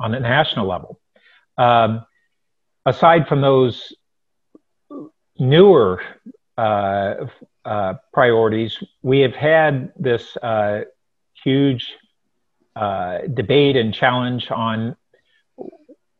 on 0.00 0.12
the 0.12 0.20
national 0.20 0.66
level. 0.66 0.98
Um, 1.58 2.06
aside 2.86 3.28
from 3.28 3.42
those 3.42 3.92
newer 5.38 6.02
uh, 6.56 7.26
uh 7.66 7.94
priorities, 8.14 8.82
we 9.02 9.20
have 9.20 9.34
had 9.34 9.92
this 9.98 10.36
uh, 10.38 10.82
huge 11.46 11.94
uh, 12.74 13.18
debate 13.32 13.76
and 13.76 13.94
challenge 13.94 14.50
on 14.50 14.96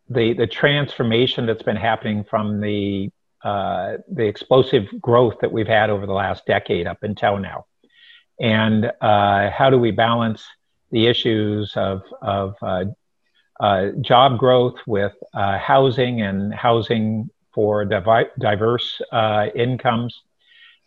the 0.09 0.35
the 0.35 0.47
transformation 0.47 1.47
that's 1.47 1.65
been 1.65 1.77
happening 1.91 2.23
from 2.23 2.61
the 2.61 3.11
uh, 3.43 3.97
the 4.09 4.25
explosive 4.25 4.85
growth 5.01 5.35
that 5.41 5.51
we've 5.51 5.67
had 5.67 5.91
over 5.91 6.07
the 6.07 6.13
last 6.13 6.47
decade 6.47 6.87
up 6.87 7.03
until 7.03 7.39
now. 7.39 7.67
And 8.41 8.91
uh, 9.01 9.51
how 9.51 9.69
do 9.69 9.79
we 9.79 9.91
balance 9.91 10.45
the 10.93 11.07
issues 11.07 11.73
of, 11.77 12.03
of 12.23 12.55
uh, 12.63 12.85
uh 13.59 13.87
job 14.01 14.39
growth 14.39 14.79
with 14.87 15.15
uh, 15.35 15.59
housing 15.59 16.23
and 16.23 16.55
housing 16.55 17.29
for 17.53 17.85
divi- 17.85 18.31
diverse 18.39 19.01
incomes 19.55 20.23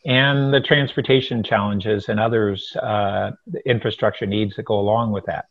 and 0.06 0.54
the 0.54 0.62
transportation 0.62 1.44
challenges 1.44 2.10
and 2.10 2.20
others, 2.20 2.72
the 2.74 3.62
infrastructure 3.66 4.26
needs 4.26 4.56
that 4.56 4.64
go 4.64 4.80
along 4.80 5.12
with 5.12 5.26
that. 5.26 5.46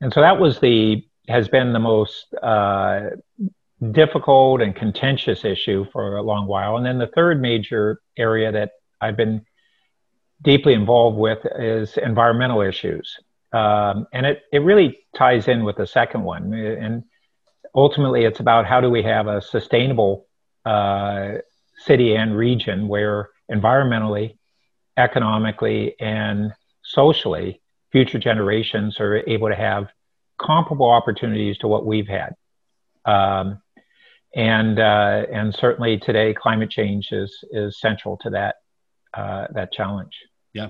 And 0.00 0.12
so 0.12 0.20
that 0.20 0.38
was 0.38 0.60
the 0.60 1.04
has 1.28 1.48
been 1.48 1.72
the 1.72 1.78
most 1.78 2.34
uh, 2.42 3.10
difficult 3.92 4.60
and 4.60 4.74
contentious 4.74 5.44
issue 5.44 5.86
for 5.92 6.16
a 6.16 6.22
long 6.22 6.46
while. 6.46 6.76
And 6.76 6.84
then 6.84 6.98
the 6.98 7.06
third 7.06 7.40
major 7.40 8.00
area 8.16 8.50
that 8.52 8.72
I've 9.00 9.16
been 9.16 9.46
deeply 10.42 10.74
involved 10.74 11.18
with 11.18 11.38
is 11.58 11.96
environmental 11.96 12.62
issues. 12.62 13.16
Um, 13.52 14.06
and 14.12 14.26
it, 14.26 14.42
it 14.52 14.60
really 14.60 14.98
ties 15.14 15.48
in 15.48 15.64
with 15.64 15.76
the 15.76 15.86
second 15.86 16.22
one. 16.22 16.52
And 16.52 17.04
ultimately, 17.74 18.24
it's 18.24 18.40
about 18.40 18.66
how 18.66 18.80
do 18.80 18.90
we 18.90 19.02
have 19.02 19.26
a 19.26 19.40
sustainable 19.40 20.26
uh, 20.64 21.34
city 21.84 22.14
and 22.14 22.36
region 22.36 22.88
where 22.88 23.30
environmentally, 23.50 24.36
economically, 24.96 25.96
and 26.00 26.52
socially, 26.82 27.60
future 27.92 28.18
generations 28.18 29.00
are 29.00 29.16
able 29.28 29.48
to 29.48 29.54
have 29.54 29.88
comparable 30.38 30.90
opportunities 30.90 31.58
to 31.58 31.68
what 31.68 31.86
we've 31.86 32.08
had. 32.08 32.34
Um, 33.04 33.60
and 34.34 34.78
uh, 34.78 35.26
and 35.32 35.54
certainly 35.54 35.98
today 35.98 36.32
climate 36.34 36.70
change 36.70 37.08
is 37.10 37.42
is 37.50 37.80
central 37.80 38.16
to 38.18 38.30
that 38.30 38.56
uh, 39.14 39.46
that 39.52 39.72
challenge. 39.72 40.12
Yeah. 40.52 40.68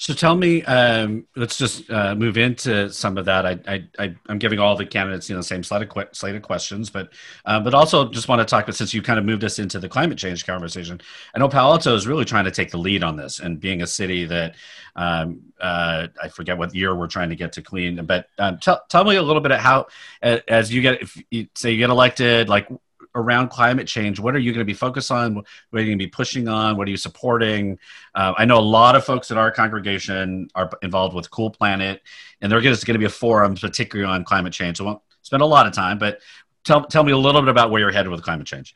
So 0.00 0.14
tell 0.14 0.34
me, 0.34 0.62
um, 0.62 1.26
let's 1.36 1.58
just 1.58 1.90
uh, 1.90 2.14
move 2.14 2.38
into 2.38 2.90
some 2.90 3.18
of 3.18 3.26
that. 3.26 3.44
I, 3.44 3.84
I, 3.98 4.16
am 4.30 4.38
giving 4.38 4.58
all 4.58 4.74
the 4.74 4.86
candidates 4.86 5.28
you 5.28 5.34
know 5.34 5.40
the 5.40 5.44
same 5.44 5.62
slate 5.62 5.82
of, 5.82 6.08
slate 6.12 6.34
of 6.34 6.40
questions, 6.40 6.88
but 6.88 7.10
uh, 7.44 7.60
but 7.60 7.74
also 7.74 8.08
just 8.08 8.26
want 8.26 8.40
to 8.40 8.46
talk 8.46 8.64
about 8.64 8.76
since 8.76 8.94
you 8.94 9.02
kind 9.02 9.18
of 9.18 9.26
moved 9.26 9.44
us 9.44 9.58
into 9.58 9.78
the 9.78 9.90
climate 9.90 10.16
change 10.16 10.46
conversation. 10.46 11.02
I 11.34 11.38
know 11.38 11.50
Palo 11.50 11.72
Alto 11.72 11.94
is 11.94 12.06
really 12.06 12.24
trying 12.24 12.46
to 12.46 12.50
take 12.50 12.70
the 12.70 12.78
lead 12.78 13.04
on 13.04 13.16
this, 13.16 13.40
and 13.40 13.60
being 13.60 13.82
a 13.82 13.86
city 13.86 14.24
that 14.24 14.54
um, 14.96 15.42
uh, 15.60 16.06
I 16.22 16.28
forget 16.28 16.56
what 16.56 16.74
year 16.74 16.94
we're 16.94 17.06
trying 17.06 17.28
to 17.28 17.36
get 17.36 17.52
to 17.52 17.62
clean, 17.62 18.02
but 18.06 18.28
um, 18.38 18.58
tell 18.58 18.82
tell 18.88 19.04
me 19.04 19.16
a 19.16 19.22
little 19.22 19.42
bit 19.42 19.52
of 19.52 19.60
how 19.60 19.88
as 20.22 20.72
you 20.72 20.80
get 20.80 21.02
if 21.02 21.22
you, 21.30 21.46
say 21.54 21.72
you 21.72 21.78
get 21.78 21.90
elected, 21.90 22.48
like 22.48 22.68
around 23.14 23.48
climate 23.48 23.86
change, 23.86 24.20
what 24.20 24.34
are 24.34 24.38
you 24.38 24.52
going 24.52 24.60
to 24.60 24.64
be 24.64 24.74
focused 24.74 25.10
on? 25.10 25.34
What 25.34 25.46
are 25.72 25.80
you 25.80 25.86
going 25.86 25.98
to 25.98 26.04
be 26.04 26.10
pushing 26.10 26.48
on? 26.48 26.76
What 26.76 26.88
are 26.88 26.90
you 26.90 26.96
supporting? 26.96 27.78
Uh, 28.14 28.34
I 28.36 28.44
know 28.44 28.58
a 28.58 28.60
lot 28.60 28.96
of 28.96 29.04
folks 29.04 29.30
in 29.30 29.38
our 29.38 29.50
congregation 29.50 30.48
are 30.54 30.70
involved 30.82 31.14
with 31.14 31.30
Cool 31.30 31.50
Planet, 31.50 32.02
and 32.40 32.50
there's 32.50 32.62
going 32.84 32.94
to 32.94 32.98
be 32.98 33.04
a 33.04 33.10
forum, 33.10 33.54
particularly 33.54 34.10
on 34.10 34.24
climate 34.24 34.52
change. 34.52 34.78
So 34.78 34.84
I 34.84 34.86
won't 34.88 35.02
spend 35.22 35.42
a 35.42 35.46
lot 35.46 35.66
of 35.66 35.72
time, 35.72 35.98
but 35.98 36.20
tell, 36.64 36.84
tell 36.84 37.04
me 37.04 37.12
a 37.12 37.18
little 37.18 37.40
bit 37.40 37.48
about 37.48 37.70
where 37.70 37.80
you're 37.80 37.92
headed 37.92 38.10
with 38.10 38.22
climate 38.22 38.46
change. 38.46 38.74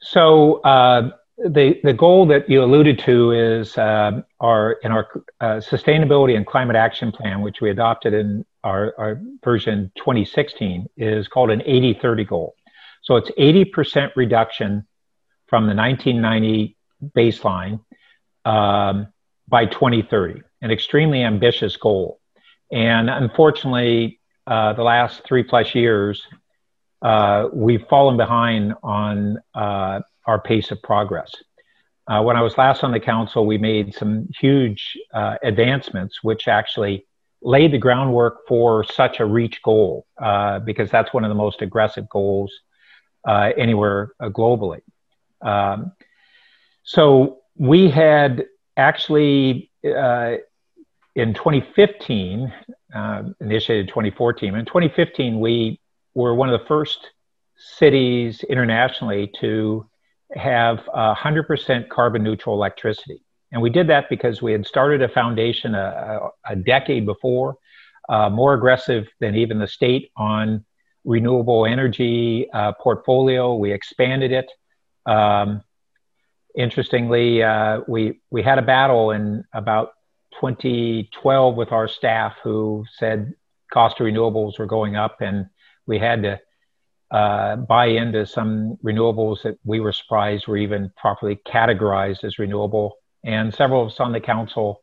So, 0.00 0.60
uh, 0.62 1.10
the, 1.38 1.80
the 1.82 1.92
goal 1.92 2.26
that 2.26 2.48
you 2.48 2.62
alluded 2.62 2.98
to 3.00 3.32
is 3.32 3.76
uh, 3.76 4.22
our 4.40 4.72
in 4.84 4.92
our 4.92 5.08
uh, 5.40 5.46
sustainability 5.56 6.36
and 6.36 6.46
climate 6.46 6.76
action 6.76 7.10
plan, 7.10 7.40
which 7.40 7.60
we 7.60 7.70
adopted 7.70 8.14
in 8.14 8.44
our, 8.64 8.94
our 8.98 9.20
version 9.42 9.90
2016, 9.96 10.86
is 10.96 11.26
called 11.28 11.50
an 11.50 11.60
80-30 11.60 12.28
goal. 12.28 12.54
So 13.02 13.16
it's 13.16 13.30
80% 13.32 14.12
reduction 14.16 14.86
from 15.48 15.66
the 15.66 15.74
1990 15.74 16.76
baseline 17.16 17.80
um, 18.44 19.08
by 19.48 19.66
2030, 19.66 20.42
an 20.62 20.70
extremely 20.70 21.22
ambitious 21.22 21.76
goal. 21.76 22.20
And 22.70 23.10
unfortunately, 23.10 24.20
uh, 24.46 24.72
the 24.72 24.82
last 24.82 25.22
three 25.24 25.42
plus 25.42 25.74
years, 25.74 26.22
uh, 27.02 27.48
we've 27.52 27.84
fallen 27.88 28.16
behind 28.16 28.74
on 28.82 29.38
uh, 29.54 30.00
our 30.26 30.40
pace 30.40 30.70
of 30.70 30.80
progress. 30.82 31.32
Uh, 32.06 32.22
when 32.22 32.36
I 32.36 32.42
was 32.42 32.56
last 32.56 32.82
on 32.82 32.92
the 32.92 33.00
council, 33.00 33.46
we 33.46 33.58
made 33.58 33.94
some 33.94 34.28
huge 34.40 34.96
uh, 35.12 35.36
advancements, 35.42 36.22
which 36.22 36.48
actually 36.48 37.06
laid 37.42 37.72
the 37.72 37.78
groundwork 37.78 38.46
for 38.46 38.84
such 38.84 39.20
a 39.20 39.24
reach 39.24 39.60
goal, 39.62 40.06
uh, 40.20 40.60
because 40.60 40.90
that's 40.90 41.12
one 41.12 41.24
of 41.24 41.28
the 41.28 41.34
most 41.34 41.62
aggressive 41.62 42.08
goals 42.08 42.52
anywhere 43.26 44.12
uh, 44.20 44.28
globally. 44.28 44.80
Um, 45.40 45.92
so 46.82 47.38
we 47.56 47.90
had 47.90 48.46
actually 48.76 49.70
uh, 49.84 50.36
in 51.14 51.34
2015 51.34 52.52
uh, 52.94 53.22
initiated 53.40 53.88
2014. 53.88 54.54
In 54.54 54.64
2015, 54.64 55.40
we 55.40 55.80
were 56.14 56.34
one 56.34 56.48
of 56.48 56.58
the 56.58 56.66
first 56.66 57.10
cities 57.56 58.44
internationally 58.44 59.30
to 59.40 59.86
have 60.34 60.80
100% 60.94 61.88
carbon 61.88 62.22
neutral 62.22 62.54
electricity. 62.54 63.22
And 63.52 63.60
we 63.60 63.68
did 63.68 63.86
that 63.88 64.08
because 64.08 64.40
we 64.40 64.52
had 64.52 64.66
started 64.66 65.02
a 65.02 65.08
foundation 65.08 65.74
a, 65.74 66.30
a, 66.46 66.52
a 66.52 66.56
decade 66.56 67.04
before, 67.04 67.56
uh, 68.08 68.30
more 68.30 68.54
aggressive 68.54 69.06
than 69.20 69.36
even 69.36 69.58
the 69.58 69.66
state 69.66 70.10
on 70.16 70.64
renewable 71.04 71.66
energy 71.66 72.48
uh, 72.52 72.72
portfolio. 72.72 73.54
We 73.54 73.72
expanded 73.72 74.32
it. 74.32 74.50
Um, 75.06 75.62
interestingly, 76.56 77.42
uh, 77.42 77.80
we 77.88 78.20
we 78.30 78.42
had 78.42 78.58
a 78.58 78.62
battle 78.62 79.10
in 79.10 79.44
about 79.52 79.92
2012 80.40 81.54
with 81.56 81.72
our 81.72 81.88
staff 81.88 82.36
who 82.42 82.84
said 82.98 83.34
cost 83.72 84.00
of 84.00 84.06
renewables 84.06 84.58
were 84.58 84.66
going 84.66 84.96
up, 84.96 85.20
and 85.20 85.46
we 85.86 85.98
had 85.98 86.22
to 86.22 86.40
uh, 87.10 87.56
buy 87.56 87.86
into 87.86 88.24
some 88.24 88.76
renewables 88.82 89.42
that 89.42 89.58
we 89.64 89.80
were 89.80 89.92
surprised 89.92 90.46
were 90.46 90.56
even 90.56 90.90
properly 90.96 91.38
categorized 91.46 92.24
as 92.24 92.38
renewable. 92.38 92.96
And 93.24 93.54
several 93.54 93.82
of 93.82 93.88
us 93.88 94.00
on 94.00 94.12
the 94.12 94.20
council 94.20 94.81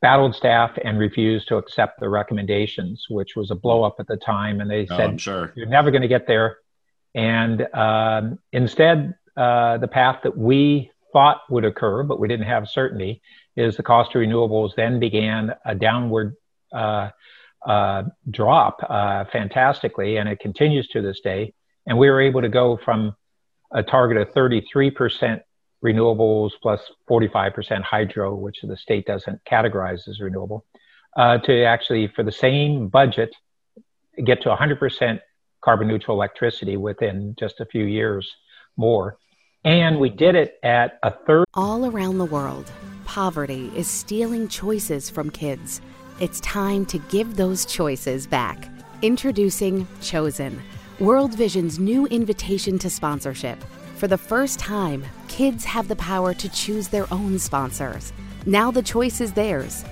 battled 0.00 0.34
staff 0.34 0.70
and 0.84 0.98
refused 0.98 1.48
to 1.48 1.56
accept 1.56 2.00
the 2.00 2.08
recommendations, 2.08 3.06
which 3.08 3.34
was 3.36 3.50
a 3.50 3.54
blow 3.54 3.82
up 3.82 3.96
at 3.98 4.06
the 4.06 4.16
time. 4.16 4.60
And 4.60 4.70
they 4.70 4.86
oh, 4.90 4.96
said, 4.96 5.20
sure. 5.20 5.52
You're 5.56 5.66
never 5.66 5.90
going 5.90 6.02
to 6.02 6.08
get 6.08 6.26
there. 6.26 6.58
And 7.14 7.66
um, 7.74 8.38
instead, 8.52 9.14
uh, 9.36 9.78
the 9.78 9.88
path 9.88 10.20
that 10.22 10.36
we 10.36 10.90
thought 11.12 11.40
would 11.50 11.64
occur, 11.64 12.02
but 12.02 12.20
we 12.20 12.28
didn't 12.28 12.46
have 12.46 12.68
certainty, 12.68 13.22
is 13.56 13.76
the 13.76 13.82
cost 13.82 14.14
of 14.14 14.20
renewables 14.20 14.74
then 14.76 15.00
began 15.00 15.52
a 15.64 15.74
downward 15.74 16.34
uh, 16.72 17.10
uh, 17.66 18.04
drop 18.30 18.78
uh, 18.88 19.24
fantastically, 19.32 20.16
and 20.16 20.28
it 20.28 20.38
continues 20.38 20.86
to 20.88 21.02
this 21.02 21.20
day. 21.20 21.52
And 21.86 21.98
we 21.98 22.08
were 22.08 22.20
able 22.20 22.42
to 22.42 22.48
go 22.48 22.78
from 22.84 23.16
a 23.72 23.82
target 23.82 24.16
of 24.18 24.32
33% 24.32 25.40
renewables 25.84 26.50
plus 26.60 26.80
45% 27.08 27.82
hydro, 27.82 28.34
which 28.34 28.58
the 28.62 28.76
state 28.76 29.06
doesn't 29.06 29.40
categorize 29.44 30.08
as 30.08 30.20
renewable, 30.20 30.64
uh, 31.16 31.38
to 31.38 31.64
actually, 31.64 32.08
for 32.14 32.22
the 32.22 32.32
same 32.32 32.88
budget, 32.88 33.34
get 34.24 34.42
to 34.42 34.48
100% 34.48 35.20
carbon 35.62 35.88
neutral 35.88 36.16
electricity 36.16 36.76
within 36.76 37.34
just 37.38 37.60
a 37.60 37.66
few 37.66 37.84
years 37.84 38.28
more. 38.76 39.18
And 39.64 39.98
we 39.98 40.08
did 40.08 40.34
it 40.34 40.58
at 40.62 40.98
a 41.02 41.12
third. 41.26 41.44
All 41.54 41.86
around 41.86 42.18
the 42.18 42.24
world, 42.24 42.70
poverty 43.04 43.70
is 43.74 43.88
stealing 43.88 44.48
choices 44.48 45.10
from 45.10 45.30
kids. 45.30 45.80
It's 46.20 46.40
time 46.40 46.84
to 46.86 46.98
give 46.98 47.36
those 47.36 47.64
choices 47.64 48.26
back. 48.26 48.68
Introducing 49.02 49.86
Chosen, 50.00 50.60
World 50.98 51.34
Vision's 51.34 51.78
new 51.78 52.06
invitation 52.06 52.78
to 52.80 52.90
sponsorship. 52.90 53.58
For 53.98 54.06
the 54.06 54.16
first 54.16 54.60
time, 54.60 55.04
kids 55.26 55.64
have 55.64 55.88
the 55.88 55.96
power 55.96 56.32
to 56.32 56.48
choose 56.50 56.86
their 56.86 57.12
own 57.12 57.36
sponsors. 57.36 58.12
Now 58.46 58.70
the 58.70 58.80
choice 58.80 59.20
is 59.20 59.32
theirs. 59.32 59.84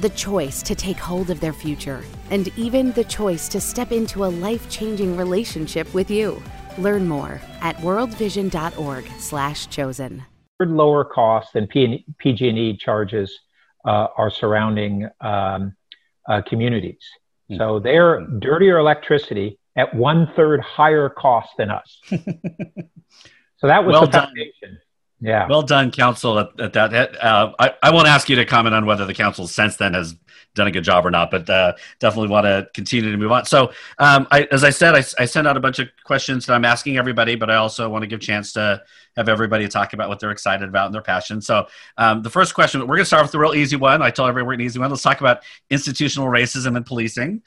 The 0.00 0.10
choice 0.10 0.62
to 0.64 0.74
take 0.74 0.98
hold 0.98 1.30
of 1.30 1.40
their 1.40 1.54
future, 1.54 2.04
and 2.28 2.52
even 2.58 2.92
the 2.92 3.04
choice 3.04 3.48
to 3.48 3.62
step 3.62 3.90
into 3.90 4.26
a 4.26 4.26
life-changing 4.26 5.16
relationship 5.16 5.94
with 5.94 6.10
you. 6.10 6.42
Learn 6.76 7.08
more 7.08 7.40
at 7.62 7.76
worldvision.org/slash 7.76 9.68
chosen. 9.68 10.22
Lower 10.60 11.02
costs 11.06 11.52
than 11.54 11.66
PG&E 11.66 12.76
charges 12.76 13.34
uh, 13.86 14.08
our 14.18 14.28
surrounding 14.28 15.08
um, 15.22 15.74
uh, 16.28 16.42
communities. 16.42 17.00
Mm-hmm. 17.50 17.62
So 17.62 17.80
they're 17.80 18.26
dirtier 18.40 18.76
electricity 18.76 19.58
at 19.74 19.94
one 19.94 20.30
third 20.36 20.60
higher 20.60 21.08
cost 21.08 21.48
than 21.56 21.70
us. 21.70 21.98
So 23.58 23.66
that 23.66 23.84
was 23.84 23.92
well 23.92 24.06
the 24.06 24.12
foundation. 24.12 24.52
Done. 24.62 24.78
Yeah. 25.20 25.46
Well 25.48 25.62
done, 25.62 25.90
council. 25.90 26.38
At, 26.38 26.60
at 26.60 26.72
that, 26.74 27.24
uh, 27.24 27.52
I, 27.58 27.72
I 27.82 27.90
won't 27.92 28.08
ask 28.08 28.28
you 28.28 28.36
to 28.36 28.44
comment 28.44 28.74
on 28.74 28.84
whether 28.84 29.06
the 29.06 29.14
council 29.14 29.46
since 29.46 29.76
then 29.76 29.94
has 29.94 30.14
done 30.54 30.66
a 30.66 30.70
good 30.70 30.84
job 30.84 31.04
or 31.04 31.10
not, 31.10 31.30
but 31.30 31.48
uh, 31.48 31.72
definitely 31.98 32.28
want 32.28 32.44
to 32.44 32.68
continue 32.74 33.10
to 33.10 33.16
move 33.16 33.32
on. 33.32 33.44
So, 33.44 33.72
um, 33.98 34.26
I, 34.30 34.46
as 34.52 34.64
I 34.64 34.70
said, 34.70 34.94
I, 34.94 34.98
I 35.18 35.24
sent 35.24 35.46
out 35.46 35.56
a 35.56 35.60
bunch 35.60 35.78
of 35.78 35.88
questions 36.04 36.46
that 36.46 36.54
I'm 36.54 36.64
asking 36.64 36.96
everybody, 36.96 37.36
but 37.36 37.50
I 37.50 37.56
also 37.56 37.88
want 37.88 38.02
to 38.02 38.06
give 38.06 38.20
chance 38.20 38.52
to 38.52 38.82
have 39.16 39.28
everybody 39.28 39.66
talk 39.68 39.92
about 39.94 40.08
what 40.08 40.20
they're 40.20 40.30
excited 40.30 40.68
about 40.68 40.86
and 40.86 40.94
their 40.94 41.02
passion. 41.02 41.40
So, 41.40 41.66
um, 41.96 42.22
the 42.22 42.30
first 42.30 42.54
question, 42.54 42.80
we're 42.82 42.86
going 42.86 43.00
to 43.00 43.04
start 43.06 43.22
with 43.22 43.32
the 43.32 43.38
real 43.38 43.54
easy 43.54 43.76
one. 43.76 44.02
I 44.02 44.10
tell 44.10 44.26
everyone 44.26 44.48
we're 44.48 44.54
an 44.54 44.60
easy 44.60 44.78
one. 44.78 44.90
Let's 44.90 45.02
talk 45.02 45.20
about 45.20 45.42
institutional 45.70 46.28
racism 46.28 46.76
and 46.76 46.84
policing. 46.84 47.42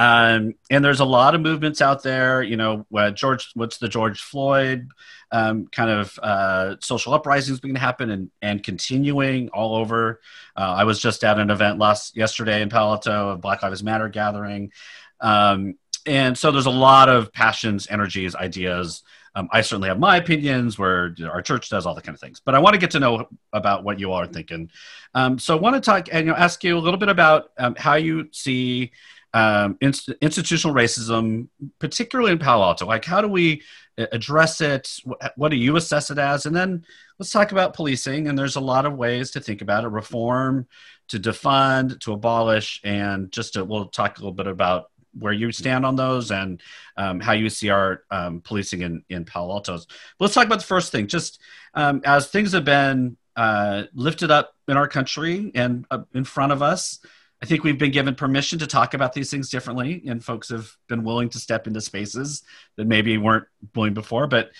Um, 0.00 0.54
and 0.70 0.82
there's 0.82 1.00
a 1.00 1.04
lot 1.04 1.34
of 1.34 1.42
movements 1.42 1.82
out 1.82 2.02
there. 2.02 2.42
You 2.42 2.56
know, 2.56 2.86
uh, 2.96 3.10
George, 3.10 3.50
what's 3.52 3.76
the 3.76 3.88
George 3.88 4.22
Floyd 4.22 4.88
um, 5.30 5.66
kind 5.66 5.90
of 5.90 6.18
uh, 6.22 6.76
social 6.80 7.12
uprisings 7.12 7.60
beginning 7.60 7.74
to 7.74 7.80
happen 7.80 8.10
and, 8.10 8.30
and 8.40 8.62
continuing 8.62 9.50
all 9.50 9.76
over. 9.76 10.22
Uh, 10.56 10.74
I 10.78 10.84
was 10.84 11.00
just 11.00 11.22
at 11.22 11.38
an 11.38 11.50
event 11.50 11.78
last 11.78 12.16
yesterday 12.16 12.62
in 12.62 12.70
Palo 12.70 12.92
Alto, 12.92 13.32
a 13.32 13.36
Black 13.36 13.62
Lives 13.62 13.82
Matter 13.82 14.08
gathering. 14.08 14.72
Um, 15.20 15.74
and 16.06 16.36
so 16.36 16.50
there's 16.50 16.64
a 16.64 16.70
lot 16.70 17.10
of 17.10 17.30
passions, 17.34 17.86
energies, 17.90 18.34
ideas. 18.34 19.02
Um, 19.34 19.50
I 19.52 19.60
certainly 19.60 19.90
have 19.90 19.98
my 19.98 20.16
opinions 20.16 20.78
where 20.78 21.14
our 21.30 21.42
church 21.42 21.68
does 21.68 21.84
all 21.84 21.94
the 21.94 22.00
kind 22.00 22.14
of 22.14 22.20
things, 22.22 22.40
but 22.42 22.54
I 22.54 22.58
want 22.58 22.72
to 22.72 22.80
get 22.80 22.92
to 22.92 23.00
know 23.00 23.28
about 23.52 23.84
what 23.84 24.00
you 24.00 24.10
all 24.10 24.20
are 24.20 24.26
thinking. 24.26 24.70
Um, 25.14 25.38
so 25.38 25.58
I 25.58 25.60
want 25.60 25.74
to 25.74 25.80
talk 25.82 26.08
and 26.10 26.26
you 26.26 26.32
know, 26.32 26.38
ask 26.38 26.64
you 26.64 26.78
a 26.78 26.80
little 26.80 26.98
bit 26.98 27.10
about 27.10 27.50
um, 27.58 27.74
how 27.76 27.94
you 27.96 28.28
see 28.32 28.92
um, 29.32 29.76
inst- 29.80 30.10
institutional 30.20 30.74
racism, 30.74 31.48
particularly 31.78 32.32
in 32.32 32.38
Palo 32.38 32.64
Alto. 32.64 32.86
Like, 32.86 33.04
how 33.04 33.20
do 33.20 33.28
we 33.28 33.62
address 33.96 34.60
it? 34.60 34.98
What 35.36 35.50
do 35.50 35.56
you 35.56 35.76
assess 35.76 36.10
it 36.10 36.18
as? 36.18 36.46
And 36.46 36.56
then 36.56 36.84
let's 37.18 37.30
talk 37.30 37.52
about 37.52 37.74
policing. 37.74 38.28
And 38.28 38.38
there's 38.38 38.56
a 38.56 38.60
lot 38.60 38.86
of 38.86 38.96
ways 38.96 39.30
to 39.32 39.40
think 39.40 39.62
about 39.62 39.84
it: 39.84 39.88
reform, 39.88 40.66
to 41.08 41.18
defund, 41.18 42.00
to 42.00 42.12
abolish, 42.12 42.80
and 42.84 43.30
just 43.30 43.54
to, 43.54 43.64
we'll 43.64 43.86
talk 43.86 44.16
a 44.16 44.20
little 44.20 44.32
bit 44.32 44.46
about 44.46 44.90
where 45.18 45.32
you 45.32 45.50
stand 45.50 45.84
on 45.84 45.96
those 45.96 46.30
and 46.30 46.60
um, 46.96 47.20
how 47.20 47.32
you 47.32 47.48
see 47.50 47.68
our 47.68 48.04
um, 48.10 48.40
policing 48.40 48.82
in, 48.82 49.04
in 49.08 49.24
Palo 49.24 49.54
Alto. 49.54 49.76
But 49.76 49.86
let's 50.20 50.34
talk 50.34 50.46
about 50.46 50.60
the 50.60 50.66
first 50.66 50.92
thing. 50.92 51.08
Just 51.08 51.40
um, 51.74 52.00
as 52.04 52.28
things 52.28 52.52
have 52.52 52.64
been 52.64 53.16
uh, 53.36 53.84
lifted 53.92 54.30
up 54.30 54.54
in 54.68 54.76
our 54.76 54.88
country 54.88 55.50
and 55.54 55.84
uh, 55.90 56.02
in 56.14 56.24
front 56.24 56.52
of 56.52 56.62
us, 56.62 57.00
I 57.42 57.46
think 57.46 57.64
we've 57.64 57.78
been 57.78 57.90
given 57.90 58.14
permission 58.14 58.58
to 58.58 58.66
talk 58.66 58.92
about 58.92 59.14
these 59.14 59.30
things 59.30 59.48
differently, 59.48 60.02
and 60.06 60.22
folks 60.22 60.50
have 60.50 60.76
been 60.88 61.04
willing 61.04 61.30
to 61.30 61.38
step 61.38 61.66
into 61.66 61.80
spaces 61.80 62.42
that 62.76 62.86
maybe 62.86 63.16
weren't 63.16 63.46
willing 63.74 63.94
before. 63.94 64.26
But 64.26 64.50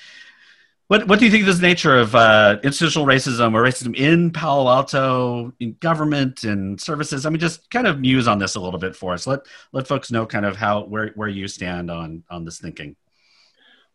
what 0.91 1.07
what 1.07 1.19
do 1.19 1.25
you 1.27 1.31
think 1.31 1.47
of 1.47 1.61
the 1.61 1.67
nature 1.67 1.99
of 1.99 2.15
uh, 2.15 2.59
institutional 2.65 3.07
racism 3.07 3.55
or 3.55 3.63
racism 3.63 3.95
in 3.95 4.33
Palo 4.33 4.69
Alto, 4.69 5.53
in 5.61 5.77
government 5.81 6.45
and 6.45 6.81
services? 6.81 7.27
I 7.27 7.31
mean, 7.31 7.39
just 7.39 7.71
kind 7.71 7.87
of 7.87 8.01
muse 8.01 8.27
on 8.27 8.39
this 8.39 8.57
a 8.57 8.61
little 8.61 8.81
bit 8.81 8.97
for 8.97 9.13
us. 9.13 9.27
Let 9.27 9.41
let 9.73 9.87
folks 9.87 10.11
know 10.11 10.25
kind 10.25 10.47
of 10.47 10.57
how 10.57 10.85
where 10.85 11.13
where 11.15 11.29
you 11.29 11.49
stand 11.49 11.91
on 11.91 12.25
on 12.31 12.45
this 12.45 12.59
thinking. 12.59 12.97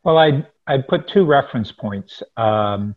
Well, 0.03 0.17
I 0.17 0.45
I 0.67 0.77
put 0.77 1.09
two 1.09 1.25
reference 1.25 1.71
points. 1.71 2.21
Um, 2.37 2.95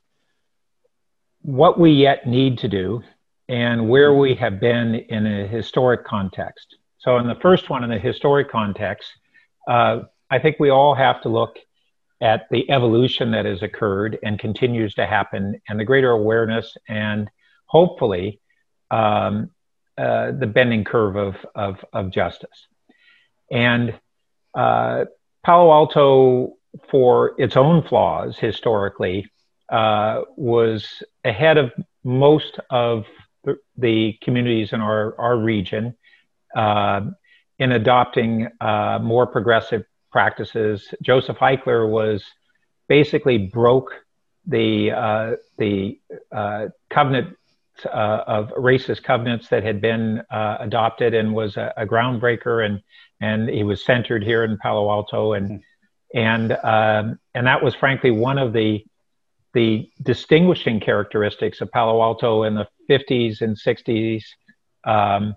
what 1.41 1.81
we 1.81 1.91
yet 1.93 2.27
need 2.27 2.59
to 2.59 2.69
do 2.69 3.03
and 3.49 3.89
where 3.89 4.15
we 4.15 4.35
have 4.35 4.61
been 4.61 4.95
in 4.95 5.27
a 5.27 5.47
historic 5.47 6.05
context. 6.05 6.77
So, 6.99 7.17
in 7.19 7.27
the 7.27 7.37
first 7.37 7.71
one, 7.71 7.85
in 7.85 7.91
the 7.91 7.99
historic 7.99 8.51
context, 8.51 9.11
uh, 9.67 10.01
I 10.31 10.39
think 10.39 10.57
we 10.59 10.71
all 10.71 10.95
have 10.95 11.23
to 11.23 11.29
look 11.29 11.59
at 12.21 12.47
the 12.51 12.69
evolution 12.71 13.31
that 13.31 13.45
has 13.45 13.63
occurred 13.63 14.19
and 14.23 14.39
continues 14.39 14.95
to 14.95 15.07
happen, 15.07 15.61
and 15.69 15.79
the 15.79 15.85
greater 15.85 16.11
awareness, 16.11 16.77
and 16.89 17.31
hopefully 17.67 18.41
um, 18.91 19.51
uh, 19.97 20.33
the 20.33 20.47
bending 20.47 20.85
curve 20.85 21.17
of, 21.17 21.37
of, 21.55 21.85
of 21.93 22.11
justice. 22.11 22.67
And 23.51 23.99
uh, 24.55 25.05
Palo 25.45 25.71
Alto, 25.73 26.55
for 26.91 27.35
its 27.39 27.57
own 27.57 27.83
flaws 27.83 28.37
historically, 28.39 29.31
uh, 29.69 30.23
was 30.37 31.03
ahead 31.25 31.59
of 31.59 31.73
most 32.05 32.59
of 32.71 33.05
the, 33.77 34.19
communities 34.23 34.73
in 34.73 34.81
our, 34.81 35.19
our 35.19 35.37
region 35.37 35.97
uh, 36.57 37.03
in 37.59 37.73
adopting 37.73 38.49
uh, 38.61 38.99
more 39.03 39.27
progressive 39.27 39.85
practices. 40.11 40.95
Joseph 41.03 41.39
Eichler 41.39 41.89
was 41.89 42.25
basically 42.89 43.39
broke 43.39 43.93
the 44.47 44.93
uh, 44.93 45.37
the 45.59 46.01
uh, 46.33 46.69
covenant 46.91 47.37
uh, 47.85 48.23
of 48.27 48.49
racist 48.51 49.03
covenants 49.03 49.49
that 49.49 49.63
had 49.63 49.81
been 49.81 50.23
uh, 50.31 50.57
adopted 50.61 51.15
and 51.15 51.35
was 51.35 51.57
a, 51.57 51.73
a, 51.77 51.87
groundbreaker 51.87 52.65
and 52.65 52.83
and 53.21 53.49
he 53.49 53.63
was 53.63 53.85
centered 53.85 54.25
here 54.25 54.43
in 54.43 54.57
Palo 54.59 54.91
Alto 54.91 55.35
and 55.35 55.51
mm-hmm. 55.51 56.19
and 56.19 56.53
um, 56.65 57.19
and 57.35 57.47
that 57.47 57.63
was 57.63 57.75
frankly 57.75 58.11
one 58.11 58.39
of 58.39 58.53
the 58.53 58.85
the 59.59 59.91
distinguishing 60.01 60.79
characteristics 60.79 61.61
of 61.61 61.69
Palo 61.73 62.01
Alto 62.01 62.45
in 62.45 62.55
the 62.55 62.69
50s 62.89 63.41
and 63.41 63.57
60s. 63.57 64.23
Um, 64.85 65.35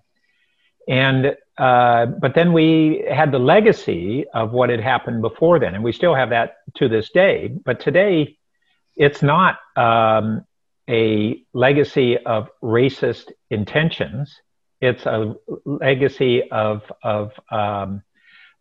and 0.87 1.35
uh, 1.57 2.05
but 2.05 2.35
then 2.35 2.53
we 2.53 3.03
had 3.09 3.31
the 3.31 3.39
legacy 3.39 4.25
of 4.31 4.51
what 4.51 4.69
had 4.69 4.79
happened 4.79 5.23
before 5.23 5.57
then, 5.59 5.73
and 5.73 5.83
we 5.83 5.91
still 5.91 6.13
have 6.13 6.29
that 6.29 6.57
to 6.75 6.87
this 6.87 7.09
day. 7.09 7.47
But 7.47 7.79
today, 7.79 8.37
it's 8.95 9.23
not 9.23 9.57
um, 9.75 10.45
a 10.87 11.43
legacy 11.53 12.17
of 12.19 12.49
racist 12.61 13.31
intentions. 13.49 14.35
It's 14.81 15.05
a 15.07 15.35
legacy 15.65 16.49
of 16.51 16.83
of 17.03 17.31
um, 17.51 18.03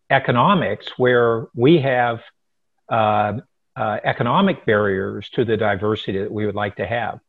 economics 0.09 0.87
where 0.97 1.49
we 1.55 1.81
have 1.81 2.21
uh, 2.89 3.41
uh, 3.77 3.99
economic 4.05 4.67
barriers 4.67 5.29
to 5.31 5.45
the 5.45 5.57
diversity 5.57 6.19
that 6.19 6.33
we 6.33 6.47
would 6.47 6.55
like 6.55 6.77
to 6.77 6.87
have. 6.87 7.21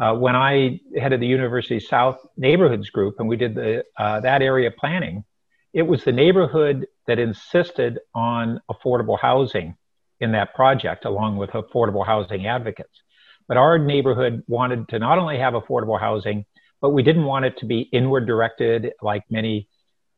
Uh, 0.00 0.14
when 0.14 0.36
I 0.36 0.80
headed 0.96 1.20
the 1.20 1.26
University 1.26 1.80
South 1.80 2.18
Neighborhoods 2.36 2.90
Group 2.90 3.16
and 3.18 3.28
we 3.28 3.36
did 3.36 3.54
the, 3.54 3.84
uh, 3.96 4.20
that 4.20 4.42
area 4.42 4.70
planning, 4.70 5.24
it 5.72 5.82
was 5.82 6.04
the 6.04 6.12
neighborhood 6.12 6.86
that 7.06 7.18
insisted 7.18 7.98
on 8.14 8.60
affordable 8.70 9.18
housing 9.18 9.76
in 10.20 10.32
that 10.32 10.54
project, 10.54 11.04
along 11.04 11.36
with 11.36 11.50
affordable 11.50 12.06
housing 12.06 12.46
advocates. 12.46 13.02
But 13.48 13.56
our 13.56 13.78
neighborhood 13.78 14.44
wanted 14.46 14.88
to 14.90 14.98
not 14.98 15.18
only 15.18 15.38
have 15.38 15.54
affordable 15.54 15.98
housing, 15.98 16.44
but 16.80 16.90
we 16.90 17.02
didn't 17.02 17.24
want 17.24 17.44
it 17.44 17.58
to 17.58 17.66
be 17.66 17.80
inward 17.80 18.26
directed 18.26 18.92
like 19.02 19.24
many 19.30 19.68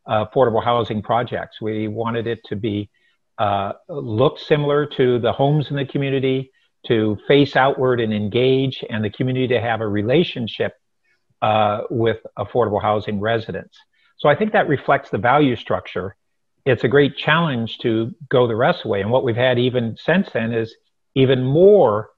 uh, 0.07 0.27
affordable 0.27 0.63
housing 0.63 1.03
projects. 1.03 1.61
We 1.61 1.89
wanted 1.89 2.27
it 2.27 2.41
to 2.47 2.57
be 2.57 2.91
uh, 3.41 3.73
look 3.89 4.39
similar 4.39 4.87
to 4.87 5.19
the 5.19 5.33
homes 5.33 5.71
in 5.71 5.77
the 5.77 5.87
community, 5.87 6.53
to 6.87 7.19
face 7.27 7.57
outward 7.57 8.01
and 8.01 8.13
engage, 8.13 8.85
and 8.89 9.05
the 9.05 9.11
community 9.11 9.49
to 9.49 9.61
have 9.61 9.81
a 9.81 9.89
relationship 9.89 10.73
uh, 11.43 11.81
with 11.91 12.19
affordable 12.39 12.81
housing 12.81 13.19
residents. 13.19 13.77
So 14.19 14.29
I 14.29 14.37
think 14.37 14.53
that 14.53 14.69
reflects 14.69 15.09
the 15.11 15.19
value 15.19 15.57
structure. 15.57 16.17
It's 16.67 16.85
a 16.85 16.89
great 16.89 17.17
challenge 17.17 17.79
to 17.79 18.15
go 18.29 18.47
the 18.47 18.57
rest 18.57 18.81
of 18.81 18.83
the 18.85 18.89
way. 18.91 19.01
And 19.01 19.11
what 19.11 19.25
we've 19.25 19.37
had 19.49 19.59
even 19.59 19.97
since 19.97 20.29
then 20.31 20.53
is 20.53 20.75
even 21.15 21.43
more 21.43 22.11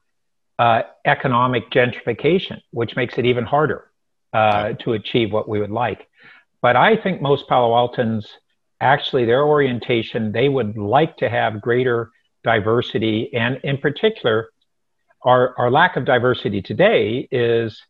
uh, 0.59 0.81
economic 1.05 1.71
gentrification, 1.71 2.59
which 2.71 2.95
makes 2.95 3.17
it 3.17 3.25
even 3.25 3.45
harder 3.45 3.89
uh, 4.33 4.73
to 4.73 4.93
achieve 4.93 5.31
what 5.31 5.47
we 5.47 5.59
would 5.61 5.71
like. 5.71 6.07
But 6.61 6.75
I 6.75 6.97
think 6.97 7.21
most 7.21 7.47
Palo 7.47 7.71
Altans, 7.71 8.25
actually, 8.83 9.25
their 9.25 9.43
orientation, 9.43 10.31
they 10.31 10.49
would 10.49 10.77
like 10.77 11.17
to 11.17 11.29
have 11.29 11.61
greater 11.61 12.11
diversity. 12.43 13.33
And 13.33 13.59
in 13.63 13.77
particular, 13.77 14.49
our, 15.23 15.55
our 15.57 15.71
lack 15.71 15.95
of 15.95 16.05
diversity 16.05 16.61
today 16.61 17.27
is 17.31 17.81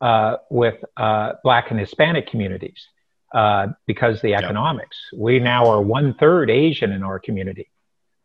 uh, 0.00 0.36
with 0.50 0.82
uh, 0.96 1.34
Black 1.44 1.70
and 1.70 1.78
Hispanic 1.78 2.26
communities 2.26 2.88
uh, 3.32 3.68
because 3.86 4.20
the 4.22 4.34
economics. 4.34 4.96
We 5.16 5.38
now 5.38 5.66
are 5.66 5.80
one 5.80 6.14
third 6.14 6.50
Asian 6.50 6.90
in 6.90 7.02
our 7.02 7.18
community, 7.18 7.70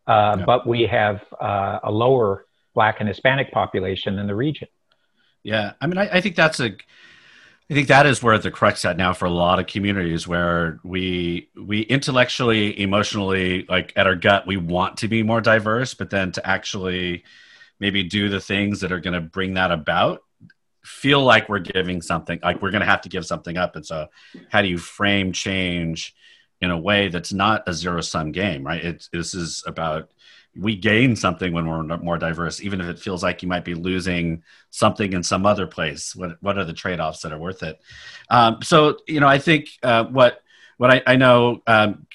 uh, 0.06 0.36
but 0.44 0.66
we 0.66 0.82
have 0.86 1.22
uh, 1.40 1.78
a 1.84 1.92
lower 1.92 2.46
Black 2.74 2.96
and 3.00 3.08
Hispanic 3.08 3.52
population 3.52 4.18
in 4.18 4.26
the 4.26 4.34
region. 4.34 4.68
Yeah, 5.42 5.74
I 5.80 5.86
mean, 5.86 5.98
I, 5.98 6.16
I, 6.16 6.20
think 6.20 6.34
that's 6.34 6.58
a, 6.58 6.72
I 7.68 7.74
think 7.74 7.88
that 7.88 8.06
is 8.06 8.22
where 8.22 8.38
the 8.38 8.52
crux 8.52 8.84
at 8.84 8.96
now 8.96 9.12
for 9.12 9.24
a 9.24 9.30
lot 9.30 9.58
of 9.58 9.66
communities 9.66 10.28
where 10.28 10.78
we 10.84 11.48
we 11.56 11.80
intellectually, 11.80 12.80
emotionally, 12.80 13.66
like 13.68 13.92
at 13.96 14.06
our 14.06 14.14
gut, 14.14 14.46
we 14.46 14.56
want 14.56 14.98
to 14.98 15.08
be 15.08 15.24
more 15.24 15.40
diverse, 15.40 15.92
but 15.92 16.10
then 16.10 16.30
to 16.32 16.46
actually 16.46 17.24
maybe 17.80 18.04
do 18.04 18.28
the 18.28 18.40
things 18.40 18.80
that 18.80 18.92
are 18.92 19.00
going 19.00 19.14
to 19.14 19.20
bring 19.20 19.54
that 19.54 19.72
about 19.72 20.22
feel 20.86 21.22
like 21.24 21.48
we're 21.48 21.58
giving 21.58 22.00
something 22.00 22.38
like 22.44 22.62
we're 22.62 22.70
going 22.70 22.80
to 22.80 22.86
have 22.86 23.00
to 23.00 23.08
give 23.08 23.26
something 23.26 23.56
up. 23.56 23.74
And 23.74 23.84
so 23.84 24.06
how 24.50 24.62
do 24.62 24.68
you 24.68 24.78
frame 24.78 25.32
change 25.32 26.14
in 26.60 26.70
a 26.70 26.78
way 26.78 27.08
that's 27.08 27.32
not 27.32 27.64
a 27.66 27.74
zero 27.74 28.00
sum 28.00 28.30
game 28.30 28.64
right? 28.64 28.84
It's 28.84 29.08
this 29.12 29.34
is 29.34 29.64
about 29.66 30.10
we 30.58 30.76
gain 30.76 31.16
something 31.16 31.52
when 31.52 31.66
we're 31.66 31.82
more 31.98 32.18
diverse 32.18 32.60
even 32.60 32.80
if 32.80 32.86
it 32.86 32.98
feels 32.98 33.22
like 33.22 33.42
you 33.42 33.48
might 33.48 33.64
be 33.64 33.74
losing 33.74 34.42
something 34.70 35.12
in 35.12 35.22
some 35.22 35.46
other 35.46 35.66
place. 35.66 36.14
What 36.16 36.36
what 36.40 36.58
are 36.58 36.64
the 36.64 36.72
trade-offs 36.72 37.20
that 37.22 37.32
are 37.32 37.38
worth 37.38 37.62
it? 37.62 37.80
Um, 38.30 38.58
so 38.62 38.98
you 39.06 39.20
know 39.20 39.28
i 39.28 39.38
think 39.38 39.68
uh, 39.82 40.04
what 40.04 40.42
what 40.78 40.90
I, 40.90 41.02
I 41.06 41.16
know 41.16 41.62
um, 41.66 42.06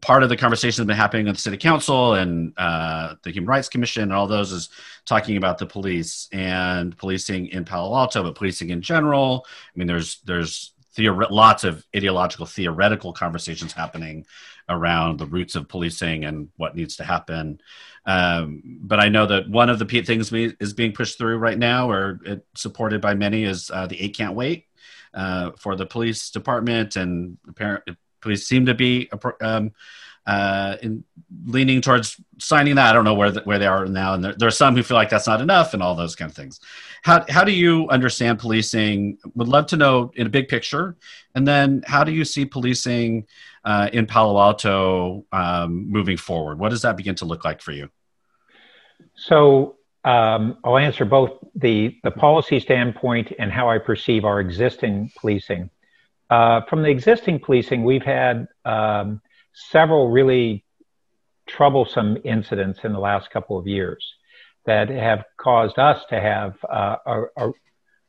part 0.00 0.22
of 0.22 0.28
the 0.28 0.36
conversation 0.36 0.82
that's 0.82 0.88
been 0.88 0.96
happening 0.96 1.26
with 1.26 1.36
the 1.36 1.42
city 1.42 1.56
council 1.56 2.14
and 2.14 2.52
uh, 2.56 3.14
the 3.22 3.30
human 3.30 3.48
rights 3.48 3.68
commission 3.68 4.04
and 4.04 4.12
all 4.12 4.26
those 4.26 4.52
is 4.52 4.68
talking 5.06 5.36
about 5.36 5.58
the 5.58 5.66
police 5.66 6.28
and 6.32 6.96
policing 6.96 7.48
in 7.48 7.64
palo 7.64 7.96
alto 7.96 8.22
but 8.22 8.34
policing 8.34 8.70
in 8.70 8.82
general. 8.82 9.44
I 9.46 9.78
mean 9.78 9.88
there's 9.88 10.20
there's 10.24 10.72
theori- 10.96 11.30
lots 11.30 11.64
of 11.64 11.84
ideological 11.96 12.46
theoretical 12.46 13.12
conversations 13.12 13.72
happening 13.72 14.26
around 14.68 15.18
the 15.18 15.26
roots 15.26 15.54
of 15.54 15.68
policing 15.68 16.24
and 16.24 16.48
what 16.56 16.76
needs 16.76 16.96
to 16.96 17.04
happen 17.04 17.60
um, 18.06 18.62
but 18.82 19.00
i 19.00 19.08
know 19.08 19.26
that 19.26 19.48
one 19.48 19.68
of 19.68 19.78
the 19.78 20.02
things 20.02 20.30
we, 20.32 20.54
is 20.60 20.72
being 20.72 20.92
pushed 20.92 21.18
through 21.18 21.38
right 21.38 21.58
now 21.58 21.90
or 21.90 22.20
it, 22.24 22.46
supported 22.54 23.00
by 23.00 23.14
many 23.14 23.44
is 23.44 23.70
uh, 23.72 23.86
the 23.86 24.00
eight 24.00 24.16
can't 24.16 24.34
wait 24.34 24.66
uh, 25.14 25.50
for 25.58 25.76
the 25.76 25.86
police 25.86 26.30
department 26.30 26.96
and 26.96 27.36
apparently 27.48 27.96
police 28.20 28.46
seem 28.46 28.66
to 28.66 28.74
be 28.74 29.10
um, 29.40 29.72
uh, 30.26 30.76
in 30.82 31.04
leaning 31.44 31.80
towards 31.80 32.20
signing 32.38 32.76
that. 32.76 32.90
I 32.90 32.92
don't 32.92 33.04
know 33.04 33.14
where 33.14 33.32
the, 33.32 33.40
where 33.42 33.58
they 33.58 33.66
are 33.66 33.84
now, 33.86 34.14
and 34.14 34.24
there, 34.24 34.34
there, 34.34 34.48
are 34.48 34.52
some 34.52 34.76
who 34.76 34.82
feel 34.82 34.96
like 34.96 35.10
that's 35.10 35.26
not 35.26 35.40
enough, 35.40 35.74
and 35.74 35.82
all 35.82 35.94
those 35.94 36.14
kind 36.14 36.30
of 36.30 36.36
things. 36.36 36.60
How 37.02 37.24
how 37.28 37.44
do 37.44 37.52
you 37.52 37.88
understand 37.88 38.38
policing? 38.38 39.18
Would 39.34 39.48
love 39.48 39.66
to 39.66 39.76
know 39.76 40.12
in 40.14 40.26
a 40.26 40.30
big 40.30 40.48
picture, 40.48 40.96
and 41.34 41.46
then 41.46 41.82
how 41.86 42.04
do 42.04 42.12
you 42.12 42.24
see 42.24 42.44
policing 42.44 43.26
uh, 43.64 43.88
in 43.92 44.06
Palo 44.06 44.40
Alto 44.40 45.24
um, 45.32 45.90
moving 45.90 46.16
forward? 46.16 46.58
What 46.58 46.70
does 46.70 46.82
that 46.82 46.96
begin 46.96 47.14
to 47.16 47.24
look 47.24 47.44
like 47.44 47.60
for 47.60 47.72
you? 47.72 47.88
So 49.14 49.76
um, 50.04 50.58
I'll 50.64 50.78
answer 50.78 51.04
both 51.04 51.30
the 51.54 51.96
the 52.02 52.10
policy 52.10 52.60
standpoint 52.60 53.32
and 53.38 53.52
how 53.52 53.70
I 53.70 53.78
perceive 53.78 54.24
our 54.24 54.40
existing 54.40 55.12
policing. 55.20 55.70
Uh, 56.30 56.62
from 56.62 56.82
the 56.82 56.88
existing 56.88 57.40
policing, 57.40 57.84
we've 57.84 58.02
had 58.02 58.48
um, 58.64 59.20
several 59.52 60.10
really 60.10 60.64
troublesome 61.46 62.16
incidents 62.24 62.80
in 62.84 62.92
the 62.92 62.98
last 62.98 63.30
couple 63.30 63.58
of 63.58 63.66
years 63.66 64.14
that 64.64 64.88
have 64.88 65.24
caused 65.36 65.78
us 65.78 66.02
to 66.08 66.20
have 66.20 66.56
uh, 66.64 66.96
a, 67.04 67.22
a, 67.36 67.48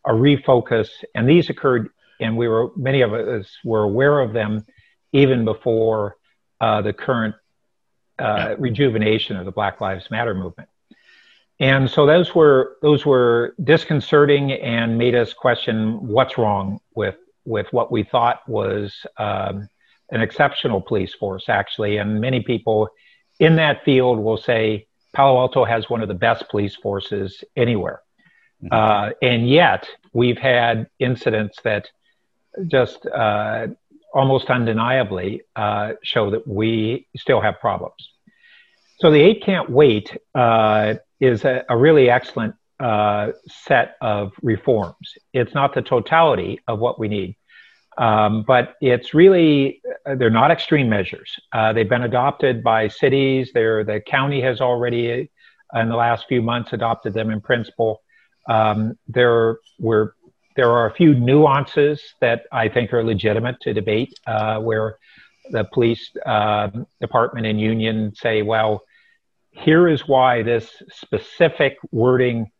a, 0.05 0.11
refocus. 0.13 0.87
And 1.15 1.27
these 1.27 1.49
occurred, 1.49 1.89
and 2.19 2.37
we 2.37 2.47
were 2.47 2.69
many 2.75 3.01
of 3.01 3.13
us 3.13 3.47
were 3.63 3.83
aware 3.83 4.19
of 4.19 4.33
them 4.33 4.65
even 5.13 5.45
before 5.45 6.17
uh, 6.59 6.81
the 6.81 6.93
current 6.93 7.35
uh, 8.19 8.55
rejuvenation 8.59 9.37
of 9.37 9.45
the 9.45 9.51
Black 9.51 9.79
Lives 9.79 10.11
Matter 10.11 10.33
movement. 10.33 10.69
And 11.59 11.89
so 11.89 12.05
those 12.05 12.35
were 12.35 12.77
those 12.81 13.05
were 13.05 13.55
disconcerting 13.63 14.51
and 14.51 14.97
made 14.97 15.15
us 15.15 15.33
question 15.33 16.05
what's 16.07 16.37
wrong 16.37 16.79
with 16.95 17.15
with 17.45 17.71
what 17.71 17.91
we 17.91 18.03
thought 18.03 18.47
was 18.47 19.05
um, 19.17 19.69
an 20.09 20.21
exceptional 20.21 20.81
police 20.81 21.13
force, 21.13 21.45
actually. 21.47 21.97
And 21.97 22.19
many 22.19 22.41
people 22.41 22.89
in 23.39 23.55
that 23.57 23.83
field 23.83 24.19
will 24.19 24.37
say 24.37 24.87
Palo 25.13 25.39
Alto 25.39 25.63
has 25.63 25.89
one 25.89 26.01
of 26.01 26.07
the 26.07 26.13
best 26.13 26.49
police 26.49 26.75
forces 26.75 27.43
anywhere. 27.55 28.01
Mm-hmm. 28.63 28.73
Uh, 28.73 29.11
and 29.21 29.47
yet, 29.47 29.87
we've 30.13 30.37
had 30.37 30.87
incidents 30.99 31.59
that 31.63 31.89
just 32.67 33.05
uh, 33.05 33.67
almost 34.13 34.49
undeniably 34.49 35.41
uh, 35.55 35.93
show 36.03 36.29
that 36.31 36.47
we 36.47 37.07
still 37.15 37.41
have 37.41 37.59
problems. 37.59 38.09
So, 38.99 39.11
the 39.11 39.19
eight 39.19 39.43
can't 39.43 39.69
wait 39.69 40.15
uh, 40.35 40.95
is 41.19 41.43
a, 41.45 41.63
a, 41.67 41.75
really 41.75 42.09
excellent 42.09 42.55
uh, 42.79 43.31
set 43.47 43.95
of 44.01 44.31
reforms. 44.41 45.13
It's 45.33 45.53
not 45.53 45.73
the 45.73 45.81
totality 45.81 46.59
of 46.67 46.79
what 46.79 46.99
we 46.99 47.07
need, 47.07 47.35
um, 47.97 48.43
but 48.47 48.75
it's 48.81 49.13
really 49.13 49.81
uh, 50.05 50.15
they're 50.15 50.29
not 50.29 50.51
extreme 50.51 50.89
measures. 50.89 51.35
Uh, 51.51 51.73
they've 51.73 51.89
been 51.89 52.03
adopted 52.03 52.63
by 52.63 52.87
cities. 52.87 53.51
They're, 53.53 53.83
the 53.83 53.99
county 53.99 54.41
has 54.41 54.61
already, 54.61 55.29
uh, 55.75 55.79
in 55.79 55.89
the 55.89 55.95
last 55.95 56.25
few 56.27 56.41
months, 56.41 56.71
adopted 56.71 57.13
them 57.13 57.29
in 57.29 57.41
principle. 57.41 58.01
Um, 58.47 58.97
there 59.07 59.57
were 59.79 60.15
there 60.55 60.71
are 60.71 60.87
a 60.87 60.93
few 60.93 61.13
nuances 61.13 62.01
that 62.21 62.43
I 62.51 62.69
think 62.69 62.93
are 62.93 63.03
legitimate 63.03 63.59
to 63.61 63.73
debate, 63.73 64.17
uh, 64.27 64.59
where 64.59 64.97
the 65.51 65.63
police 65.65 66.11
uh, 66.25 66.69
department 67.01 67.45
and 67.45 67.59
union 67.59 68.13
say, 68.15 68.41
well 68.41 68.83
here 69.53 69.87
is 69.87 70.07
why 70.07 70.41
this 70.41 70.81
specific 70.89 71.77
wording 71.91 72.51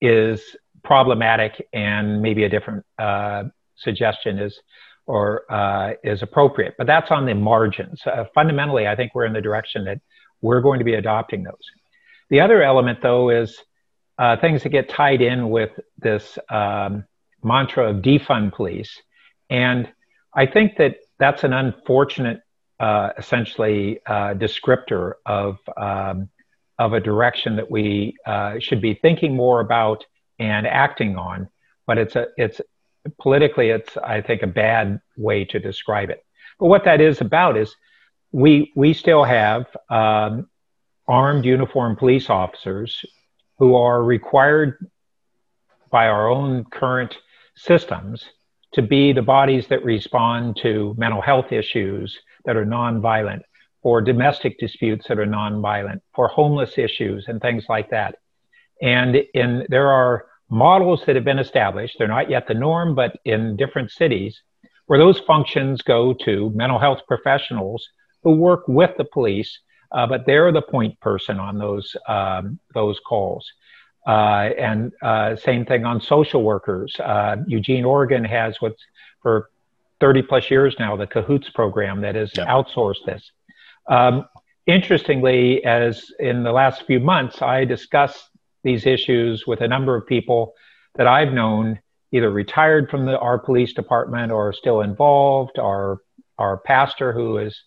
is 0.00 0.56
problematic 0.82 1.66
and 1.72 2.20
maybe 2.20 2.44
a 2.44 2.48
different 2.48 2.84
uh, 2.98 3.44
suggestion 3.76 4.38
is 4.38 4.60
or 5.06 5.50
uh, 5.52 5.92
is 6.02 6.22
appropriate. 6.22 6.74
But 6.76 6.86
that's 6.86 7.10
on 7.10 7.26
the 7.26 7.34
margins. 7.34 8.00
Uh, 8.06 8.24
fundamentally 8.34 8.86
i 8.86 8.96
think 8.96 9.14
we're 9.14 9.26
in 9.26 9.32
the 9.32 9.40
direction 9.40 9.84
that 9.84 10.00
we're 10.40 10.60
going 10.60 10.78
to 10.78 10.84
be 10.84 10.94
adopting 10.94 11.42
those. 11.42 11.70
The 12.30 12.40
other 12.40 12.62
element 12.62 12.98
though 13.00 13.30
is 13.30 13.56
uh, 14.18 14.36
things 14.36 14.62
that 14.62 14.70
get 14.70 14.88
tied 14.88 15.22
in 15.22 15.50
with 15.50 15.70
this 15.98 16.38
um, 16.50 17.04
mantra 17.44 17.90
of 17.90 17.96
defund 17.96 18.52
police 18.52 19.02
and 19.50 19.88
i 20.34 20.46
think 20.46 20.76
that 20.76 20.96
that's 21.18 21.44
an 21.44 21.52
unfortunate 21.52 22.40
uh, 22.80 23.10
essentially 23.16 24.00
uh, 24.06 24.34
descriptor 24.34 25.12
of 25.26 25.58
um, 25.76 26.28
of 26.78 26.92
a 26.92 27.00
direction 27.00 27.56
that 27.56 27.70
we 27.70 28.16
uh, 28.26 28.58
should 28.58 28.80
be 28.80 28.94
thinking 28.94 29.36
more 29.36 29.60
about 29.60 30.04
and 30.38 30.66
acting 30.66 31.16
on. 31.16 31.48
But 31.86 31.98
it's 31.98 32.16
a 32.16 32.26
it's 32.36 32.60
politically 33.20 33.70
it's 33.70 33.96
I 33.96 34.20
think 34.22 34.42
a 34.42 34.46
bad 34.46 35.00
way 35.16 35.44
to 35.46 35.58
describe 35.58 36.10
it. 36.10 36.24
But 36.58 36.66
what 36.66 36.84
that 36.84 37.00
is 37.00 37.20
about 37.20 37.56
is 37.56 37.74
we 38.32 38.72
we 38.74 38.92
still 38.92 39.24
have 39.24 39.66
um, 39.90 40.48
armed 41.06 41.44
uniformed 41.44 41.98
police 41.98 42.28
officers 42.30 43.04
who 43.58 43.76
are 43.76 44.02
required 44.02 44.90
by 45.90 46.08
our 46.08 46.28
own 46.28 46.64
current 46.64 47.16
systems 47.56 48.24
to 48.72 48.82
be 48.82 49.12
the 49.12 49.22
bodies 49.22 49.66
that 49.68 49.84
respond 49.84 50.56
to 50.62 50.94
mental 50.98 51.20
health 51.20 51.52
issues 51.52 52.18
that 52.44 52.56
are 52.56 52.66
nonviolent, 52.66 53.42
for 53.82 54.00
domestic 54.00 54.58
disputes 54.58 55.06
that 55.08 55.18
are 55.18 55.26
nonviolent, 55.26 56.00
for 56.14 56.26
homeless 56.28 56.78
issues 56.78 57.26
and 57.28 57.40
things 57.40 57.66
like 57.68 57.90
that. 57.90 58.16
And 58.82 59.16
in 59.34 59.66
there 59.68 59.90
are 59.90 60.26
models 60.50 61.04
that 61.06 61.16
have 61.16 61.24
been 61.24 61.38
established. 61.38 61.96
They're 61.98 62.08
not 62.08 62.30
yet 62.30 62.46
the 62.46 62.54
norm, 62.54 62.94
but 62.94 63.16
in 63.24 63.56
different 63.56 63.90
cities, 63.90 64.42
where 64.86 64.98
those 64.98 65.18
functions 65.20 65.82
go 65.82 66.12
to 66.24 66.50
mental 66.54 66.78
health 66.78 67.00
professionals 67.06 67.86
who 68.22 68.36
work 68.36 68.64
with 68.68 68.90
the 68.96 69.04
police, 69.04 69.60
uh, 69.92 70.06
but 70.06 70.26
they're 70.26 70.52
the 70.52 70.62
point 70.62 70.98
person 71.00 71.38
on 71.38 71.58
those 71.58 71.94
um, 72.08 72.58
those 72.74 72.98
calls. 73.00 73.46
Uh, 74.06 74.50
and 74.58 74.92
uh, 75.02 75.34
same 75.36 75.64
thing 75.64 75.84
on 75.84 76.00
social 76.00 76.42
workers. 76.42 76.94
Uh, 77.00 77.36
Eugene, 77.46 77.84
Oregon 77.84 78.24
has 78.24 78.56
what's 78.60 78.82
for 79.22 79.50
30 80.00 80.22
plus 80.22 80.50
years 80.50 80.76
now 80.78 80.96
the 80.96 81.06
Cahoots 81.06 81.48
program 81.50 82.02
that 82.02 82.14
has 82.14 82.30
outsourced 82.32 83.04
this. 83.06 83.30
Um, 83.88 84.26
interestingly, 84.66 85.64
as 85.64 86.06
in 86.18 86.42
the 86.42 86.52
last 86.52 86.86
few 86.86 87.00
months, 87.00 87.40
I 87.40 87.64
discussed 87.64 88.28
these 88.62 88.86
issues 88.86 89.46
with 89.46 89.60
a 89.60 89.68
number 89.68 89.94
of 89.94 90.06
people 90.06 90.54
that 90.96 91.06
I've 91.06 91.32
known 91.32 91.78
either 92.12 92.30
retired 92.30 92.90
from 92.90 93.06
the, 93.06 93.18
our 93.18 93.38
police 93.38 93.72
department 93.72 94.30
or 94.30 94.52
still 94.52 94.82
involved, 94.82 95.58
our, 95.58 95.98
our 96.38 96.58
pastor 96.58 97.12
who 97.12 97.38
is 97.38 97.58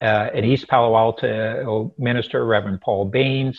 uh, 0.00 0.28
an 0.32 0.44
East 0.44 0.68
Palo 0.68 0.96
Alto 0.96 1.94
minister, 1.98 2.44
Reverend 2.44 2.80
Paul 2.80 3.06
Bains, 3.06 3.58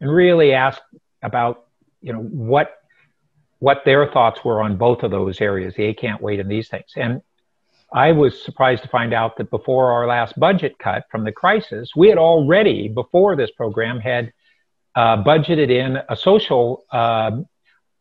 and 0.00 0.10
really 0.10 0.52
asked 0.52 0.82
about, 1.22 1.66
you 2.00 2.12
know, 2.12 2.20
what 2.20 2.76
what 3.58 3.82
their 3.84 4.10
thoughts 4.10 4.42
were 4.42 4.62
on 4.62 4.76
both 4.76 5.02
of 5.02 5.10
those 5.10 5.40
areas, 5.40 5.74
the 5.74 5.84
eight 5.84 5.98
can't 5.98 6.22
wait 6.22 6.40
and 6.40 6.50
these 6.50 6.68
things. 6.68 6.92
And 6.96 7.20
I 7.92 8.12
was 8.12 8.42
surprised 8.42 8.82
to 8.84 8.88
find 8.88 9.12
out 9.12 9.36
that 9.36 9.50
before 9.50 9.92
our 9.92 10.06
last 10.06 10.38
budget 10.38 10.78
cut 10.78 11.04
from 11.10 11.24
the 11.24 11.32
crisis, 11.32 11.90
we 11.94 12.08
had 12.08 12.18
already, 12.18 12.88
before 12.88 13.36
this 13.36 13.50
program, 13.50 14.00
had 14.00 14.32
uh, 14.94 15.22
budgeted 15.22 15.70
in 15.70 15.98
a 16.08 16.16
social 16.16 16.84
uh, 16.90 17.32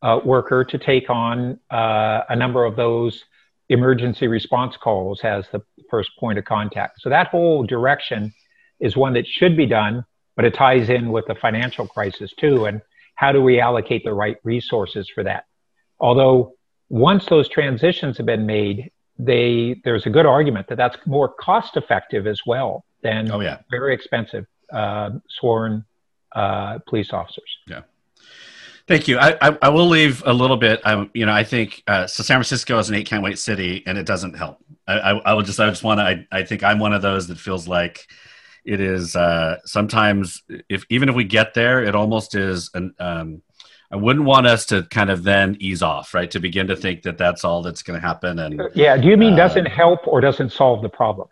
uh, 0.01 0.19
worker 0.23 0.63
to 0.63 0.77
take 0.77 1.10
on 1.10 1.60
uh, 1.69 2.21
a 2.29 2.36
number 2.36 2.63
of 2.63 2.75
those 2.75 3.25
emergency 3.67 4.27
response 4.27 4.77
calls 4.77 5.21
as 5.23 5.45
the 5.51 5.62
first 5.89 6.12
point 6.19 6.39
of 6.39 6.45
contact. 6.45 7.01
So 7.01 7.10
that 7.10 7.27
whole 7.27 7.63
direction 7.63 8.34
is 8.79 8.95
one 8.95 9.13
that 9.13 9.27
should 9.27 9.58
be 9.58 9.65
done, 9.65 10.05
but 10.36 10.45
it 10.45 10.53
ties 10.53 10.89
in 10.89 11.12
with 11.12 11.25
the 11.27 11.36
financial 11.36 11.88
crisis 11.88 12.32
too. 12.34 12.65
And 12.65 12.82
how 13.19 13.34
do 13.34 13.41
we 13.41 13.60
allocate 13.60 14.05
the 14.05 14.13
right 14.13 14.38
resources 14.45 15.10
for 15.13 15.23
that? 15.25 15.43
Although 15.99 16.53
once 16.88 17.25
those 17.25 17.49
transitions 17.49 18.15
have 18.15 18.25
been 18.25 18.45
made, 18.45 18.91
they 19.17 19.82
there's 19.84 20.05
a 20.05 20.10
good 20.10 20.25
argument 20.25 20.67
that 20.69 20.77
that's 20.77 20.95
more 21.05 21.27
cost 21.27 21.75
effective 21.75 22.25
as 22.27 22.39
well 22.45 22.86
than 23.03 23.29
oh, 23.29 23.41
yeah. 23.41 23.58
very 23.69 23.93
expensive 23.93 24.45
uh, 24.71 25.10
sworn 25.27 25.84
uh, 26.34 26.79
police 26.88 27.12
officers. 27.12 27.58
Yeah. 27.67 27.82
Thank 28.88 29.10
you. 29.10 29.19
I, 29.19 29.38
I, 29.41 29.58
I, 29.63 29.69
will 29.69 29.88
leave 29.88 30.23
a 30.25 30.34
little 30.34 30.58
bit. 30.58 30.79
I, 30.86 31.10
you 31.13 31.25
know, 31.25 31.34
I 31.34 31.43
think 31.43 31.84
uh, 31.88 32.08
so. 32.08 32.23
San 32.23 32.38
Francisco 32.38 32.79
is 32.79 32.89
an 32.89 32.95
eight 32.95 33.05
can't 33.05 33.21
wait 33.21 33.38
city, 33.38 33.84
and 33.86 33.97
it 33.97 34.05
doesn't 34.05 34.36
help. 34.36 34.63
I, 34.88 34.93
I, 34.93 35.12
I 35.17 35.34
will 35.34 35.43
just, 35.43 35.60
I 35.60 35.69
just 35.69 35.84
want 35.84 35.99
to. 35.99 36.03
I, 36.03 36.27
I 36.32 36.43
think 36.43 36.63
I'm 36.63 36.79
one 36.79 36.93
of 36.93 37.01
those 37.01 37.27
that 37.27 37.38
feels 37.38 37.67
like 37.67 38.08
it 38.65 38.80
is 38.80 39.15
uh, 39.15 39.58
sometimes, 39.65 40.43
if 40.67 40.86
even 40.89 41.10
if 41.10 41.15
we 41.15 41.24
get 41.24 41.54
there, 41.54 41.84
it 41.84 41.95
almost 41.95 42.36
is 42.36 42.69
an. 42.74 42.93
Um, 43.00 43.41
I 43.91 43.95
wouldn't 43.95 44.26
want 44.26 44.45
us 44.45 44.67
to 44.67 44.84
kind 44.84 45.10
of 45.10 45.24
then 45.24 45.58
ease 45.60 45.82
off, 45.82 46.13
right? 46.13 46.30
To 46.32 46.39
begin 46.39 46.67
to 46.67 46.76
think 46.76 47.02
that 47.04 47.17
that's 47.17 47.43
all 47.43 47.63
that's 47.63 47.82
going 47.82 48.00
to 48.00 48.06
happen. 48.06 48.38
And 48.38 48.62
yeah, 48.76 48.95
do 48.98 49.08
you 49.08 49.17
mean 49.17 49.34
uh, 49.34 49.38
doesn't 49.38 49.65
help 49.65 50.08
or 50.08 50.22
doesn't 50.22 50.52
solve 50.52 50.84
the 50.84 50.89
problem? 50.89 51.28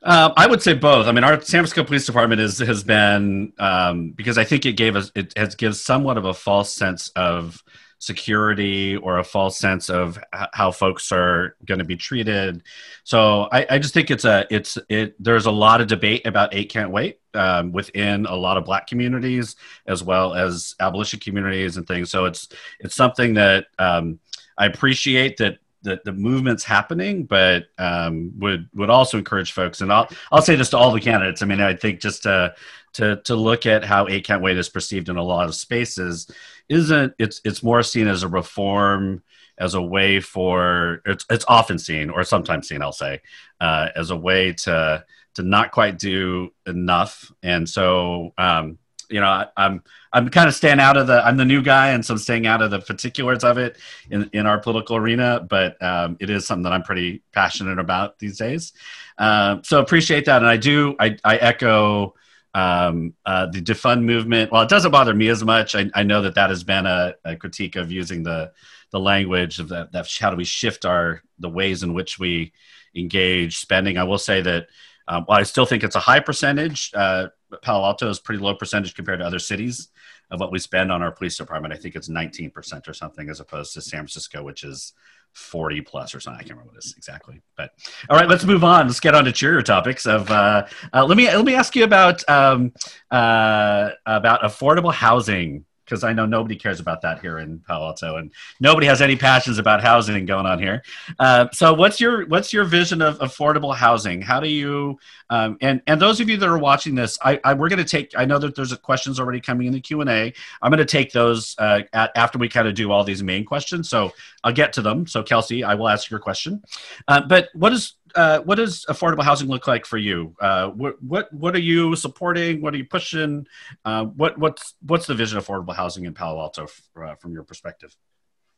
Uh, 0.00 0.32
I 0.36 0.46
would 0.46 0.62
say 0.62 0.74
both. 0.74 1.06
I 1.06 1.12
mean, 1.12 1.24
our 1.24 1.40
San 1.40 1.60
Francisco 1.60 1.82
Police 1.82 2.06
Department 2.06 2.40
is, 2.40 2.58
has 2.58 2.84
been 2.84 3.52
um, 3.58 4.10
because 4.10 4.36
I 4.36 4.44
think 4.44 4.66
it 4.66 4.74
gave 4.74 4.96
us 4.96 5.10
it 5.14 5.32
has 5.36 5.54
gives 5.54 5.80
somewhat 5.80 6.18
of 6.18 6.26
a 6.26 6.34
false 6.34 6.70
sense 6.72 7.08
of 7.16 7.64
security 8.04 8.96
or 8.96 9.18
a 9.18 9.24
false 9.24 9.58
sense 9.58 9.88
of 9.88 10.18
how 10.52 10.70
folks 10.70 11.10
are 11.10 11.56
going 11.64 11.78
to 11.78 11.84
be 11.84 11.96
treated. 11.96 12.62
So 13.02 13.48
I, 13.50 13.66
I, 13.70 13.78
just 13.78 13.94
think 13.94 14.10
it's 14.10 14.24
a 14.24 14.46
it's 14.50 14.76
it. 14.88 15.14
There's 15.22 15.46
a 15.46 15.50
lot 15.50 15.80
of 15.80 15.86
debate 15.86 16.26
about 16.26 16.54
eight 16.54 16.70
can't 16.70 16.90
wait 16.90 17.20
um, 17.32 17.72
within 17.72 18.26
a 18.26 18.34
lot 18.34 18.56
of 18.56 18.64
Black 18.64 18.86
communities 18.86 19.56
as 19.86 20.04
well 20.04 20.34
as 20.34 20.74
abolition 20.80 21.18
communities 21.18 21.76
and 21.78 21.86
things. 21.86 22.10
So 22.10 22.26
it's 22.26 22.48
it's 22.80 22.94
something 22.94 23.34
that 23.34 23.66
um, 23.78 24.20
I 24.58 24.66
appreciate 24.66 25.38
that 25.38 25.58
the, 25.82 26.00
the 26.04 26.12
movement's 26.12 26.64
happening, 26.64 27.24
but 27.24 27.66
um, 27.78 28.32
would 28.38 28.68
would 28.74 28.90
also 28.90 29.18
encourage 29.18 29.52
folks. 29.52 29.80
And 29.80 29.92
I'll 29.92 30.08
I'll 30.30 30.42
say 30.42 30.56
this 30.56 30.70
to 30.70 30.78
all 30.78 30.92
the 30.92 31.00
candidates. 31.00 31.42
I 31.42 31.46
mean, 31.46 31.60
I 31.60 31.74
think 31.74 32.00
just 32.00 32.24
to 32.24 32.54
to 32.94 33.16
to 33.24 33.36
look 33.36 33.66
at 33.66 33.84
how 33.84 34.08
eight 34.08 34.26
can't 34.26 34.42
wait 34.42 34.56
is 34.56 34.68
perceived 34.68 35.08
in 35.08 35.16
a 35.16 35.22
lot 35.22 35.46
of 35.46 35.54
spaces 35.54 36.30
isn't 36.68 37.14
it's 37.18 37.40
it's 37.44 37.62
more 37.62 37.82
seen 37.82 38.08
as 38.08 38.22
a 38.22 38.28
reform 38.28 39.22
as 39.58 39.74
a 39.74 39.82
way 39.82 40.20
for 40.20 41.00
it's 41.06 41.24
it's 41.30 41.44
often 41.48 41.78
seen 41.78 42.10
or 42.10 42.24
sometimes 42.24 42.68
seen 42.68 42.82
I'll 42.82 42.92
say 42.92 43.20
uh, 43.60 43.88
as 43.94 44.10
a 44.10 44.16
way 44.16 44.52
to 44.52 45.04
to 45.34 45.42
not 45.42 45.72
quite 45.72 45.98
do 45.98 46.52
enough. 46.66 47.32
And 47.42 47.68
so 47.68 48.32
um, 48.38 48.78
you 49.10 49.20
know 49.20 49.26
I, 49.26 49.46
I'm 49.56 49.82
I'm 50.12 50.28
kind 50.28 50.48
of 50.48 50.54
staying 50.54 50.80
out 50.80 50.96
of 50.96 51.06
the 51.06 51.24
I'm 51.24 51.36
the 51.36 51.44
new 51.44 51.62
guy 51.62 51.88
and 51.90 52.04
so 52.04 52.14
I'm 52.14 52.18
staying 52.18 52.46
out 52.46 52.62
of 52.62 52.70
the 52.70 52.80
particulars 52.80 53.44
of 53.44 53.58
it 53.58 53.76
in 54.10 54.30
in 54.32 54.46
our 54.46 54.58
political 54.58 54.96
arena 54.96 55.44
but 55.48 55.80
um, 55.82 56.16
it 56.20 56.30
is 56.30 56.46
something 56.46 56.62
that 56.64 56.72
I'm 56.72 56.82
pretty 56.82 57.22
passionate 57.32 57.78
about 57.78 58.18
these 58.18 58.38
days. 58.38 58.72
Uh, 59.18 59.58
so 59.62 59.80
appreciate 59.80 60.24
that. 60.24 60.38
And 60.38 60.46
I 60.46 60.56
do 60.56 60.96
I, 60.98 61.16
I 61.24 61.36
echo 61.36 62.14
um, 62.54 63.14
uh, 63.26 63.46
the 63.46 63.60
defund 63.60 64.04
movement, 64.04 64.52
well, 64.52 64.62
it 64.62 64.68
doesn't 64.68 64.92
bother 64.92 65.12
me 65.12 65.28
as 65.28 65.42
much. 65.42 65.74
I, 65.74 65.90
I 65.92 66.04
know 66.04 66.22
that 66.22 66.36
that 66.36 66.50
has 66.50 66.62
been 66.62 66.86
a, 66.86 67.14
a, 67.24 67.36
critique 67.36 67.74
of 67.74 67.90
using 67.90 68.22
the 68.22 68.52
the 68.92 69.00
language 69.00 69.58
of 69.58 69.68
that, 69.70 69.90
that. 69.90 70.08
How 70.20 70.30
do 70.30 70.36
we 70.36 70.44
shift 70.44 70.84
our 70.84 71.22
the 71.40 71.48
ways 71.48 71.82
in 71.82 71.94
which 71.94 72.18
we 72.18 72.52
engage 72.94 73.58
spending? 73.58 73.98
I 73.98 74.04
will 74.04 74.18
say 74.18 74.40
that 74.40 74.68
um, 75.08 75.24
while 75.24 75.40
I 75.40 75.42
still 75.42 75.66
think 75.66 75.82
it's 75.82 75.96
a 75.96 76.00
high 76.00 76.20
percentage, 76.20 76.92
uh, 76.94 77.28
Palo 77.62 77.84
Alto 77.84 78.08
is 78.08 78.20
pretty 78.20 78.42
low 78.42 78.54
percentage 78.54 78.94
compared 78.94 79.18
to 79.18 79.26
other 79.26 79.40
cities 79.40 79.88
of 80.30 80.38
what 80.38 80.52
we 80.52 80.58
spend 80.60 80.92
on 80.92 81.02
our 81.02 81.10
police 81.10 81.36
department. 81.36 81.74
I 81.74 81.76
think 81.76 81.96
it's 81.96 82.08
19% 82.08 82.88
or 82.88 82.94
something, 82.94 83.28
as 83.28 83.40
opposed 83.40 83.74
to 83.74 83.80
San 83.80 84.00
Francisco, 84.00 84.42
which 84.42 84.62
is 84.62 84.92
40 85.34 85.80
plus 85.82 86.14
or 86.14 86.20
something. 86.20 86.38
I 86.38 86.42
can't 86.42 86.52
remember 86.52 86.72
what 86.72 86.76
it 86.76 86.86
is 86.86 86.94
exactly. 86.96 87.42
But 87.56 87.70
all 88.08 88.16
right, 88.16 88.28
let's 88.28 88.44
move 88.44 88.64
on. 88.64 88.86
Let's 88.86 89.00
get 89.00 89.14
on 89.14 89.24
to 89.24 89.32
cheerier 89.32 89.62
topics. 89.62 90.06
Of 90.06 90.30
uh, 90.30 90.66
uh, 90.92 91.04
let 91.04 91.16
me 91.16 91.26
let 91.26 91.44
me 91.44 91.54
ask 91.54 91.74
you 91.76 91.84
about 91.84 92.28
um, 92.28 92.72
uh, 93.10 93.90
about 94.06 94.42
affordable 94.42 94.92
housing 94.92 95.64
because 95.84 96.04
I 96.04 96.12
know 96.12 96.26
nobody 96.26 96.56
cares 96.56 96.80
about 96.80 97.02
that 97.02 97.20
here 97.20 97.38
in 97.38 97.60
Palo 97.60 97.86
Alto, 97.86 98.16
and 98.16 98.30
nobody 98.60 98.86
has 98.86 99.02
any 99.02 99.16
passions 99.16 99.58
about 99.58 99.82
housing 99.82 100.24
going 100.26 100.46
on 100.46 100.58
here. 100.58 100.82
Uh, 101.18 101.48
so, 101.52 101.74
what's 101.74 102.00
your 102.00 102.26
what's 102.26 102.52
your 102.52 102.64
vision 102.64 103.02
of 103.02 103.18
affordable 103.18 103.74
housing? 103.74 104.22
How 104.22 104.40
do 104.40 104.48
you 104.48 104.98
um, 105.30 105.56
and 105.60 105.82
and 105.86 106.00
those 106.00 106.20
of 106.20 106.28
you 106.28 106.36
that 106.36 106.48
are 106.48 106.58
watching 106.58 106.94
this, 106.94 107.18
I, 107.22 107.40
I 107.44 107.54
we're 107.54 107.68
going 107.68 107.78
to 107.78 107.84
take. 107.84 108.12
I 108.16 108.24
know 108.24 108.38
that 108.38 108.54
there's 108.54 108.74
questions 108.78 109.18
already 109.18 109.40
coming 109.40 109.66
in 109.66 109.72
the 109.72 109.80
Q 109.80 110.00
and 110.00 110.10
A. 110.10 110.32
I'm 110.62 110.70
going 110.70 110.78
to 110.78 110.84
take 110.84 111.12
those 111.12 111.54
uh, 111.58 111.80
at, 111.92 112.12
after 112.16 112.38
we 112.38 112.48
kind 112.48 112.68
of 112.68 112.74
do 112.74 112.92
all 112.92 113.04
these 113.04 113.22
main 113.22 113.44
questions. 113.44 113.88
So 113.88 114.12
I'll 114.42 114.52
get 114.52 114.72
to 114.74 114.82
them. 114.82 115.06
So 115.06 115.22
Kelsey, 115.22 115.64
I 115.64 115.74
will 115.74 115.88
ask 115.88 116.10
your 116.10 116.20
question. 116.20 116.62
Uh, 117.08 117.22
but 117.26 117.48
what 117.54 117.72
is 117.72 117.94
uh, 118.14 118.40
what 118.40 118.56
does 118.56 118.84
affordable 118.88 119.24
housing 119.24 119.48
look 119.48 119.66
like 119.66 119.86
for 119.86 119.98
you? 119.98 120.34
Uh, 120.40 120.68
what 120.68 121.02
what 121.02 121.32
what 121.32 121.54
are 121.54 121.60
you 121.60 121.96
supporting? 121.96 122.60
What 122.60 122.74
are 122.74 122.76
you 122.76 122.86
pushing? 122.86 123.46
Uh, 123.84 124.06
what 124.06 124.38
what's 124.38 124.74
what's 124.86 125.06
the 125.06 125.14
vision 125.14 125.38
of 125.38 125.46
affordable 125.46 125.74
housing 125.74 126.04
in 126.04 126.14
Palo 126.14 126.40
Alto 126.40 126.64
f- 126.64 126.82
uh, 127.02 127.14
from 127.16 127.32
your 127.32 127.42
perspective? 127.42 127.96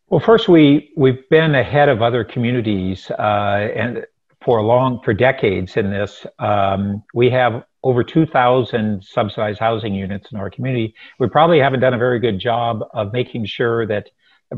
Well, 0.09 0.21
first 0.21 0.49
we 0.49 0.93
we've 0.97 1.29
been 1.31 1.55
ahead 1.55 1.89
of 1.89 2.03
other 2.03 2.25
communities 2.25 3.11
uh, 3.11 3.69
and 3.75 4.07
for 4.45 4.63
long 4.63 5.01
for 5.05 5.13
decades 5.13 5.77
in 5.77 5.91
this. 5.91 6.25
Um, 6.39 7.03
we 7.15 7.31
have 7.31 7.65
over 7.83 8.03
2,000 8.03 9.03
subsidized 9.03 9.59
housing 9.61 9.95
units 9.95 10.31
in 10.33 10.39
our 10.39 10.51
community. 10.51 10.95
We 11.19 11.29
probably 11.29 11.59
haven't 11.59 11.81
done 11.81 11.95
a 11.95 11.99
very 11.99 12.19
good 12.19 12.39
job 12.39 12.81
of 12.95 13.13
making 13.13 13.47
sure 13.47 13.87
that, 13.87 14.09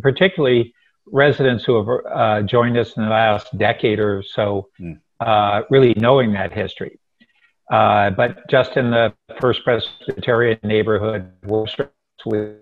particularly 0.03 0.75
residents 1.13 1.65
who 1.65 1.77
have 1.77 1.89
uh, 2.13 2.43
joined 2.43 2.77
us 2.77 2.97
in 2.97 3.05
the 3.05 3.09
last 3.09 3.57
decade 3.57 3.99
or 3.99 4.23
so 4.23 4.69
mm. 4.81 4.99
uh, 5.21 5.63
really 5.71 5.95
knowing 5.97 6.33
that 6.33 6.53
history. 6.53 6.99
Uh, 7.71 8.11
but 8.11 8.49
just 8.49 8.77
in 8.77 8.91
the 8.91 9.13
First 9.41 9.63
Presbyterian 9.65 10.59
neighborhood, 10.63 11.31
Worcester 11.45 11.91
with 12.25 12.57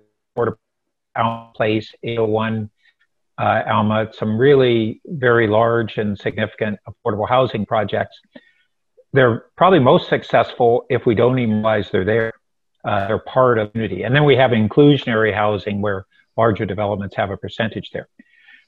Alma 1.16 1.52
Place, 1.54 1.94
801 2.02 2.70
uh, 3.38 3.62
Alma, 3.66 4.08
some 4.12 4.36
really 4.36 5.00
very 5.06 5.46
large 5.46 5.98
and 5.98 6.18
significant 6.18 6.78
affordable 6.88 7.28
housing 7.28 7.66
projects. 7.66 8.18
They're 9.12 9.44
probably 9.56 9.78
most 9.78 10.08
successful 10.08 10.84
if 10.90 11.06
we 11.06 11.14
don't 11.14 11.38
even 11.38 11.56
realize 11.56 11.90
they're 11.90 12.04
there. 12.04 12.32
Uh, 12.84 13.08
they're 13.08 13.18
part 13.18 13.58
of 13.58 13.70
unity. 13.74 14.04
And 14.04 14.14
then 14.14 14.24
we 14.24 14.36
have 14.36 14.52
inclusionary 14.52 15.34
housing 15.34 15.80
where 15.80 16.06
larger 16.36 16.64
developments 16.64 17.16
have 17.16 17.30
a 17.30 17.36
percentage 17.36 17.90
there. 17.90 18.08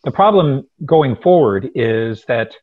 The 0.04 0.12
problem 0.12 0.66
going 0.84 1.16
forward 1.16 1.70
is 1.74 2.24
that 2.28 2.54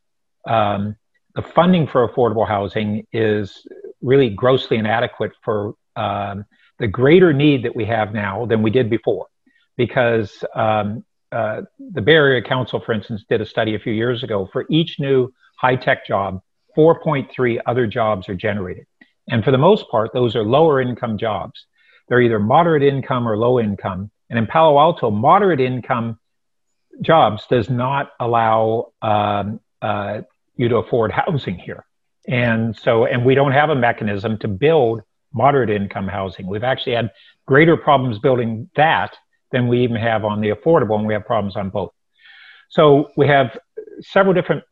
um, 0.48 0.96
the 1.34 1.42
funding 1.42 1.86
for 1.86 2.08
affordable 2.08 2.46
housing 2.48 3.06
is 3.12 3.66
really 4.00 4.30
grossly 4.30 4.78
inadequate 4.78 5.32
for 5.44 5.74
um, 5.96 6.44
the 6.78 6.86
greater 6.86 7.32
need 7.32 7.64
that 7.64 7.74
we 7.74 7.84
have 7.84 8.12
now 8.12 8.46
than 8.46 8.62
we 8.62 8.70
did 8.70 8.88
before. 8.90 9.26
because 9.76 10.44
um, 10.54 11.04
uh, 11.32 11.62
the 11.92 12.00
Bay 12.00 12.14
Area 12.14 12.42
Council, 12.42 12.80
for 12.80 12.92
instance, 12.92 13.24
did 13.28 13.40
a 13.40 13.46
study 13.46 13.74
a 13.74 13.78
few 13.78 13.92
years 13.92 14.22
ago. 14.22 14.48
For 14.52 14.64
each 14.70 14.98
new 14.98 15.32
high 15.58 15.76
tech 15.76 16.06
job, 16.06 16.40
4.3 16.76 17.58
other 17.66 17.86
jobs 17.86 18.28
are 18.28 18.34
generated. 18.34 18.86
And 19.28 19.44
for 19.44 19.50
the 19.50 19.58
most 19.58 19.88
part, 19.90 20.12
those 20.12 20.36
are 20.36 20.44
lower 20.44 20.80
income 20.80 21.18
jobs. 21.18 21.66
They're 22.08 22.20
either 22.20 22.38
moderate 22.38 22.82
income 22.82 23.28
or 23.28 23.36
low 23.36 23.58
income. 23.58 24.10
And 24.30 24.38
in 24.38 24.46
Palo 24.46 24.78
Alto, 24.78 25.10
moderate 25.10 25.60
income 25.60 26.18
jobs 27.02 27.46
does 27.48 27.68
not 27.68 28.12
allow 28.20 28.92
um, 29.02 29.60
uh, 29.82 30.22
you 30.56 30.68
to 30.68 30.76
afford 30.76 31.12
housing 31.12 31.58
here. 31.58 31.84
And 32.28 32.76
so, 32.76 33.06
and 33.06 33.24
we 33.24 33.34
don't 33.34 33.52
have 33.52 33.70
a 33.70 33.74
mechanism 33.74 34.38
to 34.38 34.48
build 34.48 35.02
moderate 35.32 35.70
income 35.70 36.08
housing. 36.08 36.46
We've 36.46 36.64
actually 36.64 36.94
had 36.94 37.10
greater 37.46 37.76
problems 37.76 38.18
building 38.18 38.68
that 38.74 39.16
than 39.52 39.68
we 39.68 39.84
even 39.84 39.96
have 39.96 40.24
on 40.24 40.40
the 40.40 40.48
affordable, 40.48 40.98
and 40.98 41.06
we 41.06 41.14
have 41.14 41.24
problems 41.24 41.56
on 41.56 41.70
both. 41.70 41.92
So 42.68 43.10
we 43.16 43.28
have 43.28 43.56
several 44.00 44.34
different 44.34 44.64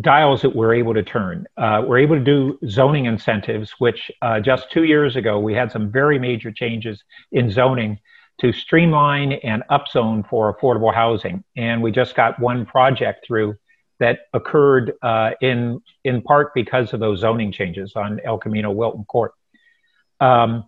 dials 0.00 0.42
that 0.42 0.56
we're 0.56 0.74
able 0.74 0.94
to 0.94 1.02
turn. 1.02 1.46
Uh, 1.56 1.82
we're 1.86 1.98
able 1.98 2.16
to 2.16 2.24
do 2.24 2.58
zoning 2.66 3.04
incentives, 3.04 3.74
which 3.78 4.10
uh, 4.22 4.40
just 4.40 4.70
two 4.72 4.84
years 4.84 5.16
ago 5.16 5.38
we 5.38 5.54
had 5.54 5.70
some 5.70 5.92
very 5.92 6.18
major 6.18 6.50
changes 6.50 7.02
in 7.30 7.50
zoning 7.50 7.98
to 8.40 8.52
streamline 8.52 9.32
and 9.32 9.62
upzone 9.70 10.28
for 10.28 10.54
affordable 10.54 10.94
housing. 10.94 11.44
And 11.56 11.82
we 11.82 11.92
just 11.92 12.14
got 12.14 12.38
one 12.40 12.66
project 12.66 13.26
through 13.26 13.56
that 14.00 14.20
occurred 14.32 14.94
uh, 15.02 15.30
in 15.40 15.80
in 16.04 16.22
part 16.22 16.52
because 16.54 16.92
of 16.92 17.00
those 17.00 17.20
zoning 17.20 17.52
changes 17.52 17.92
on 17.94 18.20
El 18.24 18.38
Camino 18.38 18.70
Wilton 18.70 19.04
Court. 19.04 19.32
Um, 20.20 20.64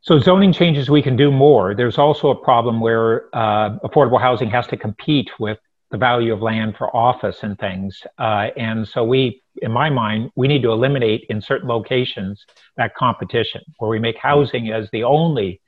so 0.00 0.18
zoning 0.18 0.52
changes, 0.52 0.90
we 0.90 1.02
can 1.02 1.16
do 1.16 1.32
more. 1.32 1.74
There's 1.74 1.96
also 1.96 2.28
a 2.28 2.34
problem 2.34 2.78
where 2.78 3.34
uh, 3.34 3.78
affordable 3.78 4.20
housing 4.20 4.50
has 4.50 4.66
to 4.66 4.76
compete 4.76 5.30
with 5.40 5.58
the 5.90 5.96
value 5.96 6.32
of 6.32 6.42
land 6.42 6.76
for 6.76 6.94
office 6.94 7.38
and 7.42 7.58
things. 7.58 8.02
Uh, 8.18 8.48
and 8.56 8.86
so 8.86 9.02
we, 9.02 9.42
in 9.62 9.72
my 9.72 9.88
mind, 9.88 10.30
we 10.36 10.46
need 10.46 10.62
to 10.62 10.72
eliminate 10.72 11.24
in 11.30 11.40
certain 11.40 11.68
locations 11.68 12.44
that 12.76 12.94
competition 12.94 13.62
where 13.78 13.88
we 13.88 13.98
make 13.98 14.18
housing 14.18 14.70
as 14.70 14.90
the 14.90 15.04
only 15.04 15.60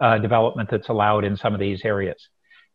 uh, 0.00 0.18
development 0.18 0.68
that's 0.70 0.88
allowed 0.88 1.24
in 1.24 1.36
some 1.36 1.54
of 1.54 1.60
these 1.60 1.84
areas. 1.84 2.28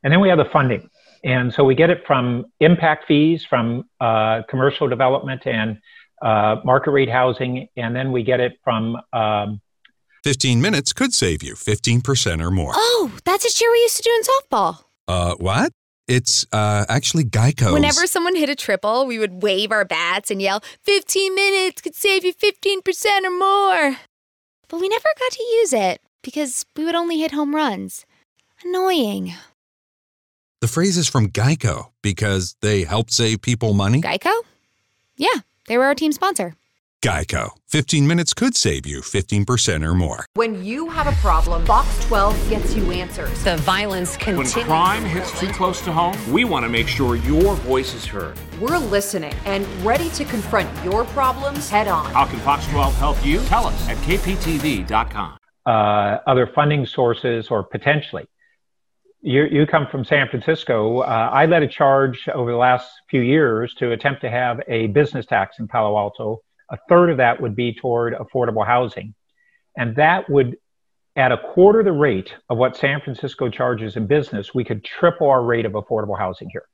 And 0.04 0.14
then 0.14 0.22
we 0.22 0.30
have 0.30 0.38
the 0.38 0.50
funding. 0.52 0.90
And 1.24 1.54
so 1.54 1.64
we 1.64 1.76
get 1.76 1.90
it 1.90 2.04
from 2.08 2.46
impact 2.60 3.06
fees 3.08 3.46
from 3.50 3.84
uh, 4.00 4.42
commercial 4.50 4.88
development 4.88 5.46
and 5.46 5.78
uh, 6.22 6.58
market 6.64 6.92
rate 6.92 7.10
housing. 7.10 7.68
And 7.76 7.96
then 7.96 8.12
we 8.12 8.24
get 8.24 8.40
it 8.40 8.54
from. 8.64 8.98
Um, 9.12 9.62
15 10.24 10.62
minutes 10.62 10.94
could 10.94 11.14
save 11.14 11.44
you 11.44 11.56
15% 11.56 12.42
or 12.42 12.52
more. 12.52 12.72
Oh, 12.76 13.12
that's 13.26 13.46
a 13.46 13.50
cheer 13.50 13.72
we 13.72 13.80
used 13.80 13.98
to 13.98 14.04
do 14.04 14.12
in 14.12 14.22
softball. 14.24 14.84
Uh, 15.08 15.36
what? 15.36 15.72
It's 16.08 16.46
uh, 16.52 16.86
actually 16.90 17.24
Geico. 17.24 17.72
Whenever 17.72 18.08
someone 18.08 18.36
hit 18.36 18.50
a 18.50 18.56
triple, 18.56 19.06
we 19.06 19.20
would 19.20 19.44
wave 19.44 19.72
our 19.72 19.86
bats 19.86 20.32
and 20.32 20.42
yell, 20.42 20.62
15 20.84 21.36
minutes 21.36 21.82
could 21.82 21.96
save 21.96 22.26
you 22.26 22.34
15% 22.34 23.24
or 23.24 23.32
more. 23.32 23.98
But 24.68 24.82
we 24.82 24.90
never 24.90 25.08
got 25.20 25.32
to 25.32 25.44
use 25.44 25.74
it 25.74 26.02
because 26.22 26.66
we 26.76 26.86
would 26.86 26.96
only 26.96 27.20
hit 27.20 27.32
home 27.32 27.56
runs. 27.56 28.06
Annoying. 28.64 29.34
The 30.62 30.68
phrase 30.68 30.98
is 30.98 31.08
from 31.08 31.30
Geico 31.30 31.92
because 32.02 32.56
they 32.62 32.84
help 32.84 33.12
save 33.12 33.42
people 33.42 33.74
money. 33.74 34.02
Geico? 34.02 34.34
Yeah, 35.16 35.40
they 35.68 35.78
were 35.78 35.86
our 35.86 35.96
team 35.96 36.12
sponsor. 36.12 36.56
Geico. 37.02 37.52
15 37.68 38.06
minutes 38.06 38.34
could 38.34 38.58
save 38.58 38.86
you 38.86 39.00
15% 39.00 39.86
or 39.88 39.94
more. 39.94 40.26
When 40.34 40.64
you 40.66 40.90
have 40.90 41.08
a 41.08 41.14
problem, 41.22 41.66
Fox 41.66 41.88
12 42.08 42.50
gets 42.50 42.76
you 42.76 42.92
answers. 42.92 43.42
The 43.44 43.56
violence 43.58 44.18
continues. 44.18 44.56
When 44.56 44.66
crime 44.66 45.06
hits 45.06 45.40
too 45.40 45.48
close 45.48 45.82
to 45.82 45.94
home, 45.94 46.18
we 46.32 46.44
want 46.44 46.66
to 46.66 46.70
make 46.70 46.90
sure 46.90 47.16
your 47.16 47.56
voice 47.56 47.94
is 47.94 48.06
heard. 48.06 48.38
We're 48.60 48.78
listening 48.80 49.34
and 49.46 49.66
ready 49.86 50.10
to 50.10 50.26
confront 50.26 50.70
your 50.84 51.06
problems 51.06 51.70
head 51.70 51.88
on. 51.88 52.12
How 52.12 52.26
can 52.26 52.40
Fox 52.40 52.68
12 52.68 52.96
help 52.96 53.26
you? 53.26 53.40
Tell 53.46 53.66
us 53.68 53.90
at 53.90 53.96
kptv.com. 53.98 55.38
uh, 55.70 56.20
other 56.26 56.48
funding 56.48 56.84
sources 56.86 57.50
or 57.50 57.64
potentially. 57.64 58.26
You, 59.22 59.44
you 59.44 59.68
come 59.68 59.86
from 59.86 60.04
San 60.04 60.28
Francisco. 60.28 61.00
Uh, 61.00 61.30
I 61.32 61.46
led 61.46 61.62
a 61.62 61.68
charge 61.68 62.28
over 62.34 62.50
the 62.52 62.58
last 62.58 62.90
few 63.10 63.22
years 63.22 63.76
to 63.76 63.92
attempt 63.92 64.22
to 64.22 64.30
have 64.32 64.62
a 64.68 64.88
business 64.88 65.26
tax 65.28 65.60
in 65.60 65.68
Palo 65.68 65.96
Alto. 65.96 66.40
A 66.72 66.78
third 66.90 67.12
of 67.12 67.18
that 67.18 67.40
would 67.42 67.56
be 67.56 67.74
toward 67.74 68.16
affordable 68.16 68.66
housing. 68.66 69.14
And 69.78 69.96
that 69.98 70.28
would, 70.30 70.58
at 71.16 71.32
a 71.32 71.38
quarter 71.38 71.84
the 71.84 71.92
rate 71.92 72.34
of 72.50 72.58
what 72.58 72.76
San 72.76 73.00
Francisco 73.02 73.50
charges 73.50 73.96
in 73.96 74.08
business, 74.08 74.56
we 74.56 74.64
could 74.64 74.84
triple 74.84 75.30
our 75.30 75.44
rate 75.44 75.66
of 75.66 75.74
affordable 75.74 76.18
housing 76.18 76.50
here. 76.50 76.66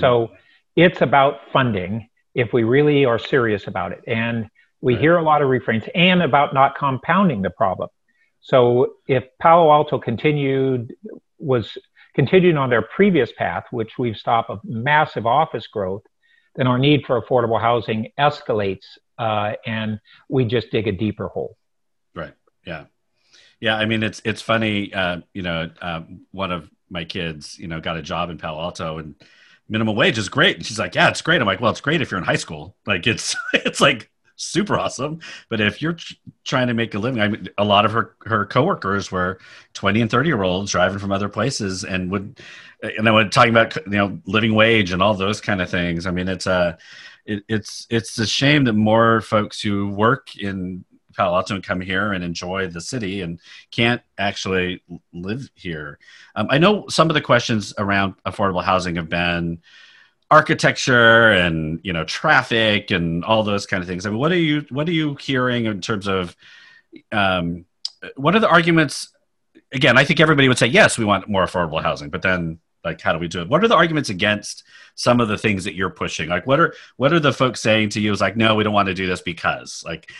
So 0.00 0.30
it's 0.74 1.02
about 1.02 1.34
funding 1.52 2.08
if 2.34 2.52
we 2.52 2.64
really 2.64 3.04
are 3.04 3.18
serious 3.18 3.68
about 3.68 3.92
it. 3.92 4.00
And 4.08 4.48
we 4.80 4.96
hear 4.96 5.18
a 5.18 5.22
lot 5.22 5.42
of 5.42 5.48
refrains 5.48 5.84
and 5.94 6.22
about 6.22 6.54
not 6.54 6.76
compounding 6.76 7.42
the 7.42 7.50
problem. 7.50 7.90
So 8.40 8.94
if 9.06 9.24
Palo 9.40 9.70
Alto 9.70 9.98
continued 9.98 10.94
was 11.38 11.76
continuing 12.14 12.56
on 12.56 12.70
their 12.70 12.82
previous 12.82 13.32
path, 13.32 13.64
which 13.70 13.98
we've 13.98 14.16
stopped 14.16 14.50
of 14.50 14.60
massive 14.64 15.26
office 15.26 15.66
growth, 15.66 16.02
then 16.56 16.66
our 16.66 16.78
need 16.78 17.04
for 17.06 17.20
affordable 17.20 17.60
housing 17.60 18.08
escalates, 18.18 18.84
uh, 19.18 19.52
and 19.66 20.00
we 20.28 20.44
just 20.44 20.70
dig 20.70 20.88
a 20.88 20.92
deeper 20.92 21.28
hole. 21.28 21.56
Right. 22.14 22.34
Yeah. 22.66 22.84
Yeah. 23.60 23.76
I 23.76 23.84
mean, 23.84 24.02
it's 24.02 24.20
it's 24.24 24.42
funny. 24.42 24.92
Uh, 24.92 25.20
you 25.32 25.42
know, 25.42 25.70
uh, 25.80 26.02
one 26.32 26.50
of 26.50 26.70
my 26.88 27.04
kids, 27.04 27.58
you 27.58 27.68
know, 27.68 27.80
got 27.80 27.96
a 27.96 28.02
job 28.02 28.30
in 28.30 28.38
Palo 28.38 28.60
Alto, 28.60 28.98
and 28.98 29.14
minimum 29.68 29.94
wage 29.94 30.18
is 30.18 30.28
great. 30.28 30.56
And 30.56 30.66
she's 30.66 30.78
like, 30.78 30.94
"Yeah, 30.94 31.08
it's 31.08 31.22
great." 31.22 31.40
I'm 31.40 31.46
like, 31.46 31.60
"Well, 31.60 31.70
it's 31.70 31.80
great 31.80 32.00
if 32.00 32.10
you're 32.10 32.18
in 32.18 32.24
high 32.24 32.36
school. 32.36 32.76
Like, 32.86 33.06
it's 33.06 33.36
it's 33.52 33.80
like 33.80 34.09
super 34.40 34.78
awesome. 34.78 35.20
But 35.48 35.60
if 35.60 35.80
you're 35.82 35.94
tr- 35.94 36.14
trying 36.44 36.68
to 36.68 36.74
make 36.74 36.94
a 36.94 36.98
living, 36.98 37.20
I 37.20 37.28
mean, 37.28 37.48
a 37.58 37.64
lot 37.64 37.84
of 37.84 37.92
her 37.92 38.16
her 38.24 38.46
coworkers 38.46 39.12
were 39.12 39.38
20 39.74 40.00
and 40.02 40.10
30 40.10 40.28
year 40.28 40.42
olds 40.42 40.72
driving 40.72 40.98
from 40.98 41.12
other 41.12 41.28
places 41.28 41.84
and 41.84 42.10
would, 42.10 42.40
and 42.82 43.12
would 43.12 43.32
talking 43.32 43.50
about 43.50 43.76
you 43.76 43.92
know 43.92 44.18
living 44.26 44.54
wage 44.54 44.92
and 44.92 45.02
all 45.02 45.14
those 45.14 45.40
kind 45.40 45.60
of 45.60 45.70
things. 45.70 46.06
I 46.06 46.10
mean, 46.10 46.28
it's 46.28 46.46
a 46.46 46.78
it, 47.26 47.44
it's 47.48 47.86
it's 47.90 48.18
a 48.18 48.26
shame 48.26 48.64
that 48.64 48.72
more 48.72 49.20
folks 49.20 49.60
who 49.60 49.88
work 49.88 50.36
in 50.36 50.84
Palo 51.16 51.36
Alto 51.36 51.54
and 51.54 51.64
come 51.64 51.80
here 51.80 52.12
and 52.12 52.24
enjoy 52.24 52.68
the 52.68 52.80
city 52.80 53.20
and 53.20 53.40
can't 53.70 54.00
actually 54.18 54.82
live 55.12 55.50
here. 55.54 55.98
Um, 56.34 56.46
I 56.50 56.58
know 56.58 56.86
some 56.88 57.10
of 57.10 57.14
the 57.14 57.20
questions 57.20 57.74
around 57.78 58.14
affordable 58.26 58.64
housing 58.64 58.96
have 58.96 59.08
been 59.08 59.60
architecture 60.30 61.32
and 61.32 61.80
you 61.82 61.92
know 61.92 62.04
traffic 62.04 62.90
and 62.90 63.24
all 63.24 63.42
those 63.42 63.66
kind 63.66 63.82
of 63.82 63.88
things. 63.88 64.06
I 64.06 64.10
mean, 64.10 64.18
what 64.18 64.32
are 64.32 64.38
you 64.38 64.64
what 64.70 64.88
are 64.88 64.92
you 64.92 65.16
hearing 65.16 65.66
in 65.66 65.80
terms 65.80 66.06
of 66.06 66.36
um, 67.12 67.64
what 68.16 68.34
are 68.34 68.40
the 68.40 68.48
arguments? 68.48 69.12
Again, 69.72 69.96
I 69.96 70.04
think 70.04 70.20
everybody 70.20 70.48
would 70.48 70.58
say 70.58 70.66
yes, 70.66 70.98
we 70.98 71.04
want 71.04 71.28
more 71.28 71.44
affordable 71.44 71.82
housing, 71.82 72.10
but 72.10 72.22
then 72.22 72.58
like 72.84 73.00
how 73.00 73.12
do 73.12 73.18
we 73.18 73.28
do 73.28 73.42
it? 73.42 73.48
What 73.48 73.62
are 73.62 73.68
the 73.68 73.76
arguments 73.76 74.08
against 74.08 74.64
some 74.94 75.20
of 75.20 75.28
the 75.28 75.38
things 75.38 75.64
that 75.64 75.74
you're 75.74 75.90
pushing? 75.90 76.28
Like 76.28 76.46
what 76.46 76.60
are 76.60 76.74
what 76.96 77.12
are 77.12 77.20
the 77.20 77.32
folks 77.32 77.60
saying 77.60 77.90
to 77.90 78.00
you? 78.00 78.12
Is 78.12 78.20
like 78.20 78.36
no, 78.36 78.54
we 78.54 78.64
don't 78.64 78.72
want 78.72 78.88
to 78.88 78.94
do 78.94 79.06
this 79.06 79.20
because 79.20 79.82
like 79.84 80.10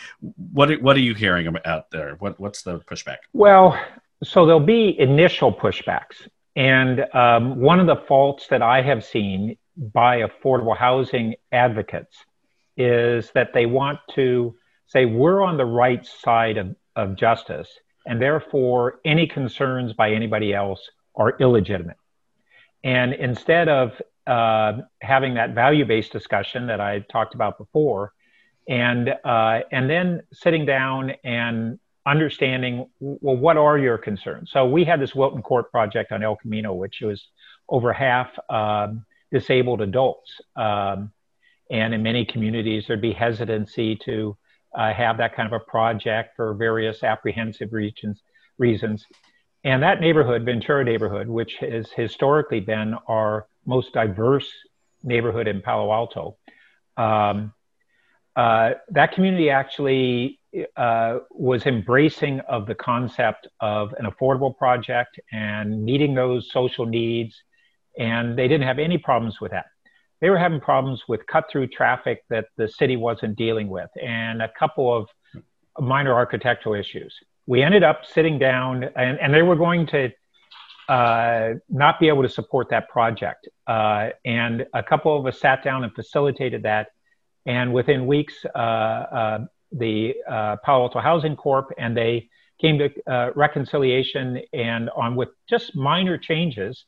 what 0.53 0.71
are, 0.71 0.79
what 0.79 0.95
are 0.95 1.01
you 1.01 1.15
hearing 1.15 1.53
out 1.65 1.89
there? 1.91 2.15
What 2.19 2.39
what's 2.39 2.61
the 2.63 2.79
pushback? 2.79 3.17
Well, 3.33 3.79
so 4.23 4.45
there'll 4.45 4.59
be 4.59 4.99
initial 4.99 5.51
pushbacks. 5.53 6.27
And 6.55 7.05
um, 7.15 7.59
one 7.59 7.79
of 7.79 7.87
the 7.87 7.95
faults 7.95 8.47
that 8.49 8.61
I 8.61 8.81
have 8.81 9.05
seen 9.05 9.57
by 9.81 10.21
affordable 10.21 10.77
housing 10.77 11.35
advocates 11.51 12.15
is 12.77 13.31
that 13.33 13.53
they 13.53 13.65
want 13.65 13.99
to 14.13 14.55
say 14.85 15.05
we're 15.05 15.41
on 15.41 15.57
the 15.57 15.65
right 15.65 16.05
side 16.05 16.57
of, 16.57 16.75
of 16.95 17.15
justice, 17.15 17.67
and 18.05 18.21
therefore 18.21 18.99
any 19.03 19.25
concerns 19.25 19.93
by 19.93 20.11
anybody 20.11 20.53
else 20.53 20.89
are 21.15 21.35
illegitimate. 21.39 21.97
And 22.83 23.13
instead 23.13 23.69
of 23.69 24.01
uh, 24.27 24.83
having 25.01 25.33
that 25.33 25.55
value 25.55 25.85
based 25.85 26.11
discussion 26.11 26.67
that 26.67 26.79
I 26.79 26.99
talked 27.11 27.33
about 27.33 27.57
before, 27.57 28.13
and 28.69 29.09
uh, 29.23 29.61
and 29.71 29.89
then 29.89 30.21
sitting 30.31 30.65
down 30.65 31.13
and 31.23 31.79
understanding 32.05 32.87
well 32.99 33.35
what 33.35 33.57
are 33.57 33.77
your 33.77 33.95
concerns 33.95 34.49
so 34.51 34.65
we 34.65 34.83
had 34.83 34.99
this 34.99 35.13
wilton 35.13 35.43
court 35.43 35.71
project 35.71 36.11
on 36.11 36.23
el 36.23 36.35
camino 36.35 36.73
which 36.73 37.01
was 37.01 37.27
over 37.69 37.93
half 37.93 38.27
um, 38.49 39.05
disabled 39.31 39.81
adults. 39.81 40.31
Um, 40.55 41.11
and 41.69 41.93
in 41.93 42.03
many 42.03 42.25
communities 42.25 42.85
there'd 42.87 43.01
be 43.01 43.13
hesitancy 43.13 43.95
to 44.05 44.37
uh, 44.77 44.93
have 44.93 45.17
that 45.17 45.35
kind 45.35 45.51
of 45.51 45.61
a 45.61 45.63
project 45.65 46.35
for 46.35 46.53
various 46.53 47.03
apprehensive 47.03 47.73
reasons 47.73 48.21
reasons. 48.57 49.05
And 49.63 49.83
that 49.83 50.01
neighborhood 50.01 50.43
ventura 50.43 50.83
neighborhood 50.83 51.27
which 51.27 51.55
has 51.57 51.91
historically 51.91 52.59
been 52.59 52.95
our 53.07 53.47
most 53.65 53.93
diverse 53.93 54.49
neighborhood 55.03 55.47
in 55.47 55.61
palo 55.61 55.91
alto 55.91 56.37
um, 56.97 57.53
uh, 58.35 58.71
that 58.89 59.13
community 59.13 59.49
actually 59.49 60.39
uh, 60.75 61.19
was 61.31 61.65
embracing 61.65 62.39
of 62.41 62.65
the 62.65 62.75
concept 62.75 63.47
of 63.59 63.93
an 63.99 64.05
affordable 64.05 64.55
project 64.55 65.19
and 65.31 65.83
meeting 65.83 66.13
those 66.13 66.51
social 66.51 66.85
needs, 66.85 67.41
and 67.97 68.37
they 68.37 68.47
didn't 68.47 68.67
have 68.67 68.79
any 68.79 68.97
problems 68.97 69.39
with 69.41 69.51
that. 69.51 69.65
They 70.21 70.29
were 70.29 70.37
having 70.37 70.59
problems 70.59 71.03
with 71.07 71.25
cut 71.27 71.45
through 71.51 71.67
traffic 71.67 72.23
that 72.29 72.45
the 72.57 72.67
city 72.67 72.95
wasn't 72.95 73.37
dealing 73.37 73.69
with, 73.69 73.89
and 74.01 74.41
a 74.41 74.49
couple 74.57 74.95
of 74.95 75.07
minor 75.79 76.13
architectural 76.13 76.75
issues. 76.75 77.15
We 77.47 77.63
ended 77.63 77.83
up 77.83 78.05
sitting 78.05 78.37
down, 78.37 78.83
and, 78.95 79.19
and 79.19 79.33
they 79.33 79.41
were 79.41 79.55
going 79.55 79.87
to 79.87 80.11
uh, 80.87 81.53
not 81.69 81.99
be 81.99 82.07
able 82.07 82.21
to 82.21 82.29
support 82.29 82.69
that 82.69 82.89
project. 82.89 83.47
Uh, 83.65 84.09
and 84.25 84.65
a 84.73 84.83
couple 84.83 85.17
of 85.17 85.25
us 85.25 85.39
sat 85.39 85.63
down 85.63 85.83
and 85.83 85.93
facilitated 85.93 86.63
that. 86.63 86.89
And 87.45 87.73
within 87.73 88.05
weeks, 88.05 88.35
uh, 88.53 88.57
uh 88.57 89.39
the 89.71 90.15
uh, 90.29 90.57
Palo 90.63 90.83
Alto 90.83 90.99
Housing 90.99 91.35
Corp 91.35 91.71
and 91.77 91.95
they 91.95 92.29
came 92.59 92.77
to 92.77 92.89
uh, 93.11 93.31
reconciliation 93.35 94.41
and 94.53 94.89
on 94.91 95.15
with 95.15 95.29
just 95.49 95.75
minor 95.75 96.17
changes. 96.17 96.85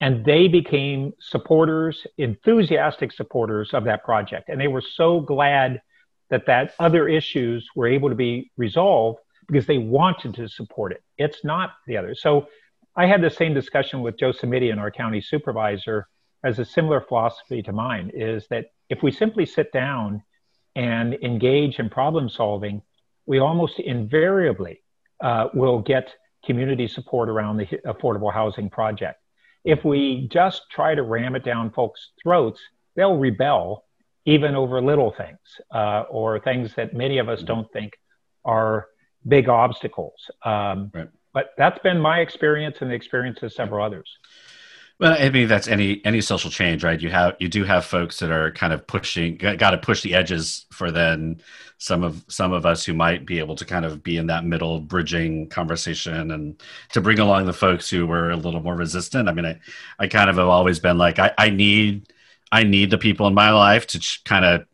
And 0.00 0.24
they 0.24 0.48
became 0.48 1.12
supporters, 1.20 2.06
enthusiastic 2.18 3.12
supporters 3.12 3.72
of 3.72 3.84
that 3.84 4.04
project. 4.04 4.48
And 4.48 4.60
they 4.60 4.68
were 4.68 4.82
so 4.82 5.20
glad 5.20 5.80
that 6.28 6.46
that 6.46 6.74
other 6.78 7.08
issues 7.08 7.66
were 7.74 7.86
able 7.86 8.10
to 8.10 8.14
be 8.14 8.50
resolved 8.56 9.20
because 9.48 9.66
they 9.66 9.78
wanted 9.78 10.34
to 10.34 10.48
support 10.48 10.92
it. 10.92 11.02
It's 11.16 11.44
not 11.44 11.70
the 11.86 11.96
other. 11.96 12.14
So 12.14 12.48
I 12.94 13.06
had 13.06 13.22
the 13.22 13.30
same 13.30 13.54
discussion 13.54 14.00
with 14.00 14.18
Joe 14.18 14.32
Simitian, 14.32 14.78
our 14.78 14.90
county 14.90 15.20
supervisor, 15.20 16.08
as 16.44 16.58
a 16.58 16.64
similar 16.64 17.00
philosophy 17.00 17.62
to 17.62 17.72
mine 17.72 18.10
is 18.14 18.46
that 18.48 18.66
if 18.88 19.02
we 19.02 19.10
simply 19.10 19.46
sit 19.46 19.72
down 19.72 20.22
and 20.76 21.14
engage 21.14 21.78
in 21.78 21.88
problem 21.88 22.28
solving, 22.28 22.82
we 23.26 23.38
almost 23.40 23.80
invariably 23.80 24.82
uh, 25.20 25.48
will 25.54 25.80
get 25.80 26.14
community 26.44 26.86
support 26.86 27.28
around 27.28 27.56
the 27.56 27.66
affordable 27.84 28.32
housing 28.32 28.70
project. 28.70 29.20
If 29.66 29.84
we 29.84 30.28
just 30.32 30.62
try 30.70 30.94
to 30.94 31.02
ram 31.02 31.34
it 31.34 31.44
down 31.44 31.70
folks' 31.70 32.10
throats, 32.22 32.60
they'll 32.94 33.16
rebel 33.16 33.84
even 34.24 34.54
over 34.54 34.80
little 34.80 35.12
things 35.12 35.38
uh, 35.72 36.04
or 36.08 36.38
things 36.40 36.74
that 36.76 36.94
many 36.94 37.18
of 37.18 37.28
us 37.28 37.42
don't 37.42 37.70
think 37.72 37.92
are 38.44 38.86
big 39.26 39.48
obstacles. 39.48 40.30
Um, 40.44 40.90
right. 40.94 41.08
But 41.32 41.50
that's 41.58 41.78
been 41.80 42.00
my 42.00 42.20
experience 42.20 42.78
and 42.80 42.90
the 42.90 42.94
experience 42.94 43.42
of 43.42 43.52
several 43.52 43.84
others. 43.84 44.08
Well, 44.98 45.14
I 45.18 45.28
mean 45.28 45.46
that's 45.48 45.68
any 45.68 46.02
any 46.06 46.22
social 46.22 46.50
change, 46.50 46.82
right? 46.82 47.00
You 47.00 47.10
have 47.10 47.36
you 47.38 47.48
do 47.48 47.64
have 47.64 47.84
folks 47.84 48.18
that 48.20 48.30
are 48.30 48.50
kind 48.52 48.72
of 48.72 48.86
pushing, 48.86 49.36
got 49.36 49.70
to 49.70 49.78
push 49.78 50.00
the 50.02 50.14
edges 50.14 50.64
for 50.72 50.90
then 50.90 51.42
some 51.78 52.02
of 52.02 52.24
some 52.28 52.52
of 52.54 52.64
us 52.64 52.84
who 52.86 52.94
might 52.94 53.26
be 53.26 53.38
able 53.38 53.56
to 53.56 53.66
kind 53.66 53.84
of 53.84 54.02
be 54.02 54.16
in 54.16 54.28
that 54.28 54.44
middle 54.46 54.80
bridging 54.80 55.48
conversation 55.50 56.30
and 56.30 56.62
to 56.92 57.02
bring 57.02 57.18
along 57.18 57.44
the 57.44 57.52
folks 57.52 57.90
who 57.90 58.06
were 58.06 58.30
a 58.30 58.36
little 58.36 58.60
more 58.62 58.74
resistant. 58.74 59.28
I 59.28 59.32
mean, 59.32 59.44
I 59.44 59.60
I 59.98 60.08
kind 60.08 60.30
of 60.30 60.36
have 60.36 60.48
always 60.48 60.80
been 60.80 60.96
like 60.96 61.18
I, 61.18 61.32
I 61.36 61.50
need 61.50 62.10
I 62.50 62.62
need 62.62 62.90
the 62.90 62.98
people 62.98 63.26
in 63.26 63.34
my 63.34 63.50
life 63.50 63.86
to 63.88 63.98
ch- 63.98 64.22
kind 64.24 64.46
of 64.46 64.66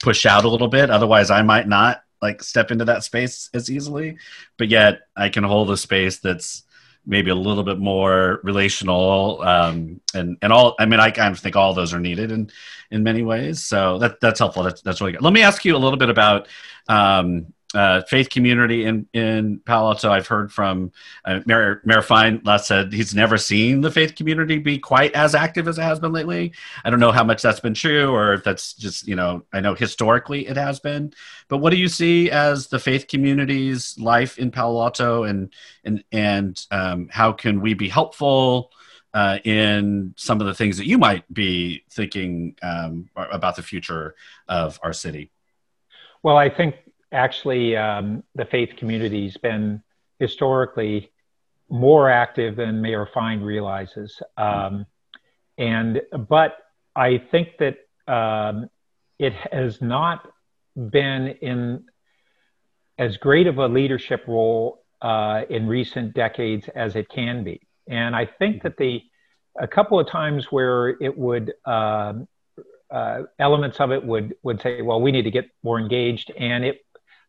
push 0.00 0.26
out 0.26 0.44
a 0.44 0.48
little 0.48 0.68
bit, 0.68 0.90
otherwise 0.90 1.30
I 1.30 1.42
might 1.42 1.68
not 1.68 2.02
like 2.22 2.42
step 2.42 2.70
into 2.70 2.84
that 2.86 3.04
space 3.04 3.50
as 3.52 3.70
easily 3.70 4.16
but 4.56 4.68
yet 4.68 5.00
i 5.14 5.28
can 5.28 5.44
hold 5.44 5.70
a 5.70 5.76
space 5.76 6.20
that's 6.20 6.62
maybe 7.06 7.30
a 7.30 7.34
little 7.34 7.64
bit 7.64 7.78
more 7.78 8.40
relational 8.42 9.42
um, 9.42 10.00
and 10.14 10.38
and 10.40 10.52
all 10.52 10.74
i 10.78 10.86
mean 10.86 11.00
i 11.00 11.10
kind 11.10 11.32
of 11.32 11.38
think 11.38 11.56
all 11.56 11.74
those 11.74 11.92
are 11.92 12.00
needed 12.00 12.32
in 12.32 12.50
in 12.94 13.02
many 13.02 13.22
ways. 13.22 13.62
So 13.62 13.98
that 13.98 14.20
that's 14.20 14.38
helpful. 14.38 14.62
That's 14.62 14.80
that's 14.80 15.00
really 15.00 15.12
good. 15.12 15.22
Let 15.22 15.32
me 15.32 15.42
ask 15.42 15.64
you 15.64 15.76
a 15.76 15.78
little 15.78 15.98
bit 15.98 16.10
about 16.10 16.48
um, 16.88 17.52
uh, 17.74 18.02
faith 18.02 18.30
community 18.30 18.84
in 18.84 19.06
in 19.12 19.60
Palo 19.60 19.90
Alto. 19.90 20.10
I've 20.10 20.26
heard 20.26 20.52
from 20.52 20.92
uh, 21.24 21.40
Mayor 21.44 21.82
Mayor 21.84 22.02
Fine 22.02 22.42
last 22.44 22.66
said 22.66 22.92
he's 22.92 23.14
never 23.14 23.36
seen 23.36 23.80
the 23.80 23.90
faith 23.90 24.14
community 24.14 24.58
be 24.58 24.78
quite 24.78 25.12
as 25.14 25.34
active 25.34 25.68
as 25.68 25.78
it 25.78 25.82
has 25.82 25.98
been 25.98 26.12
lately. 26.12 26.52
I 26.84 26.90
don't 26.90 27.00
know 27.00 27.12
how 27.12 27.24
much 27.24 27.42
that's 27.42 27.60
been 27.60 27.74
true, 27.74 28.14
or 28.14 28.34
if 28.34 28.44
that's 28.44 28.74
just 28.74 29.06
you 29.06 29.16
know 29.16 29.44
I 29.52 29.60
know 29.60 29.74
historically 29.74 30.46
it 30.46 30.56
has 30.56 30.80
been. 30.80 31.12
But 31.48 31.58
what 31.58 31.70
do 31.70 31.76
you 31.76 31.88
see 31.88 32.30
as 32.30 32.68
the 32.68 32.78
faith 32.78 33.08
community's 33.08 33.98
life 33.98 34.38
in 34.38 34.50
Palo 34.50 34.82
Alto, 34.82 35.24
and 35.24 35.52
and 35.84 36.04
and 36.12 36.66
um, 36.70 37.08
how 37.10 37.32
can 37.32 37.60
we 37.60 37.74
be 37.74 37.88
helpful? 37.88 38.70
Uh, 39.12 39.38
in 39.44 40.12
some 40.16 40.40
of 40.40 40.46
the 40.48 40.54
things 40.54 40.76
that 40.76 40.88
you 40.88 40.98
might 40.98 41.22
be 41.32 41.84
thinking 41.88 42.56
um, 42.64 43.08
about 43.14 43.54
the 43.54 43.62
future 43.62 44.16
of 44.48 44.80
our 44.82 44.92
city? 44.92 45.30
Well, 46.24 46.36
I 46.36 46.48
think 46.48 46.74
actually 47.14 47.76
um, 47.76 48.22
the 48.34 48.44
faith 48.44 48.70
community's 48.76 49.36
been 49.36 49.82
historically 50.18 51.10
more 51.70 52.10
active 52.10 52.56
than 52.56 52.82
Mayor 52.82 53.08
Fine 53.12 53.40
realizes. 53.40 54.22
Um, 54.36 54.86
and 55.56 56.02
but 56.28 56.56
I 56.94 57.18
think 57.18 57.58
that 57.58 57.76
um, 58.12 58.68
it 59.18 59.32
has 59.32 59.80
not 59.80 60.28
been 60.76 61.28
in 61.40 61.84
as 62.98 63.16
great 63.16 63.46
of 63.46 63.58
a 63.58 63.66
leadership 63.66 64.24
role 64.26 64.84
uh, 65.02 65.42
in 65.48 65.66
recent 65.66 66.14
decades 66.14 66.68
as 66.74 66.96
it 66.96 67.08
can 67.08 67.44
be. 67.44 67.60
And 67.86 68.14
I 68.14 68.26
think 68.26 68.62
that 68.62 68.76
the 68.76 69.02
a 69.58 69.68
couple 69.68 70.00
of 70.00 70.08
times 70.08 70.50
where 70.50 70.88
it 71.00 71.16
would 71.16 71.52
um, 71.64 72.26
uh, 72.90 73.22
elements 73.38 73.80
of 73.80 73.92
it 73.92 74.04
would 74.04 74.34
would 74.42 74.60
say, 74.60 74.82
well, 74.82 75.00
we 75.00 75.12
need 75.12 75.22
to 75.22 75.30
get 75.30 75.46
more 75.62 75.78
engaged, 75.78 76.30
and 76.36 76.64
it 76.64 76.83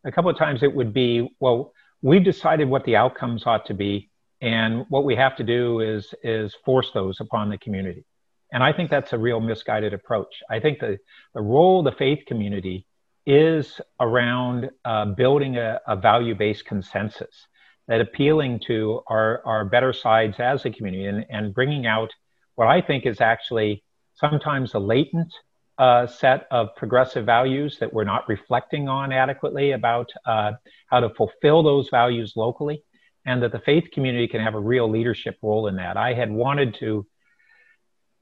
a 0.06 0.12
couple 0.12 0.30
of 0.30 0.38
times 0.38 0.64
it 0.64 0.74
would 0.74 0.93
be, 0.93 1.36
well, 1.39 1.74
we've 2.01 2.24
decided 2.24 2.70
what 2.70 2.86
the 2.86 2.95
outcomes 2.95 3.45
ought 3.45 3.66
to 3.66 3.74
be, 3.74 4.10
and 4.41 4.86
what 4.89 5.03
we 5.03 5.16
have 5.16 5.36
to 5.38 5.43
do 5.43 5.80
is 5.80 6.14
is 6.24 6.56
force 6.64 6.91
those 6.93 7.20
upon 7.20 7.49
the 7.49 7.58
community. 7.58 8.06
And 8.51 8.64
I 8.64 8.72
think 8.72 8.89
that's 8.89 9.14
a 9.14 9.18
real 9.18 9.39
misguided 9.39 9.93
approach. 9.93 10.43
I 10.49 10.60
think 10.60 10.80
the, 10.80 10.97
the 11.34 11.41
role 11.41 11.80
of 11.80 11.86
the 11.86 11.97
faith 11.97 12.26
community 12.28 12.86
is 13.26 13.82
around 13.99 14.70
uh, 14.86 15.06
building 15.06 15.58
a, 15.58 15.82
a 15.88 15.95
value 15.95 16.36
based 16.36 16.66
consensus 16.66 17.47
that 17.88 18.01
appealing 18.01 18.60
to 18.68 19.01
our, 19.08 19.41
our 19.45 19.66
better 19.66 19.93
sides 19.93 20.39
as 20.39 20.66
a 20.66 20.70
community 20.70 21.06
and, 21.06 21.26
and 21.30 21.53
bringing 21.53 21.86
out 21.86 22.12
what 22.56 22.68
I 22.68 22.82
think 22.82 23.06
is 23.06 23.20
actually 23.20 23.84
sometimes 24.16 24.74
a 24.74 24.80
latent 24.80 25.34
uh, 25.78 26.08
set 26.08 26.48
of 26.52 26.76
progressive 26.76 27.26
values 27.26 27.78
that 27.80 27.92
we're 27.94 28.04
not 28.04 28.28
reflecting 28.30 28.88
on 28.88 29.12
adequately 29.12 29.72
about 29.72 30.10
uh, 30.26 30.54
how 30.88 31.00
to 31.00 31.10
fulfill 31.10 31.64
those 31.64 31.90
values 31.90 32.34
locally, 32.36 32.84
and 33.26 33.44
that 33.44 33.52
the 33.52 33.60
faith 33.60 33.86
community 33.92 34.28
can 34.28 34.42
have 34.42 34.56
a 34.56 34.60
real 34.60 34.90
leadership 34.90 35.38
role 35.42 35.68
in 35.68 35.76
that. 35.76 35.98
I 35.98 36.14
had 36.14 36.32
wanted 36.32 36.76
to 36.76 37.06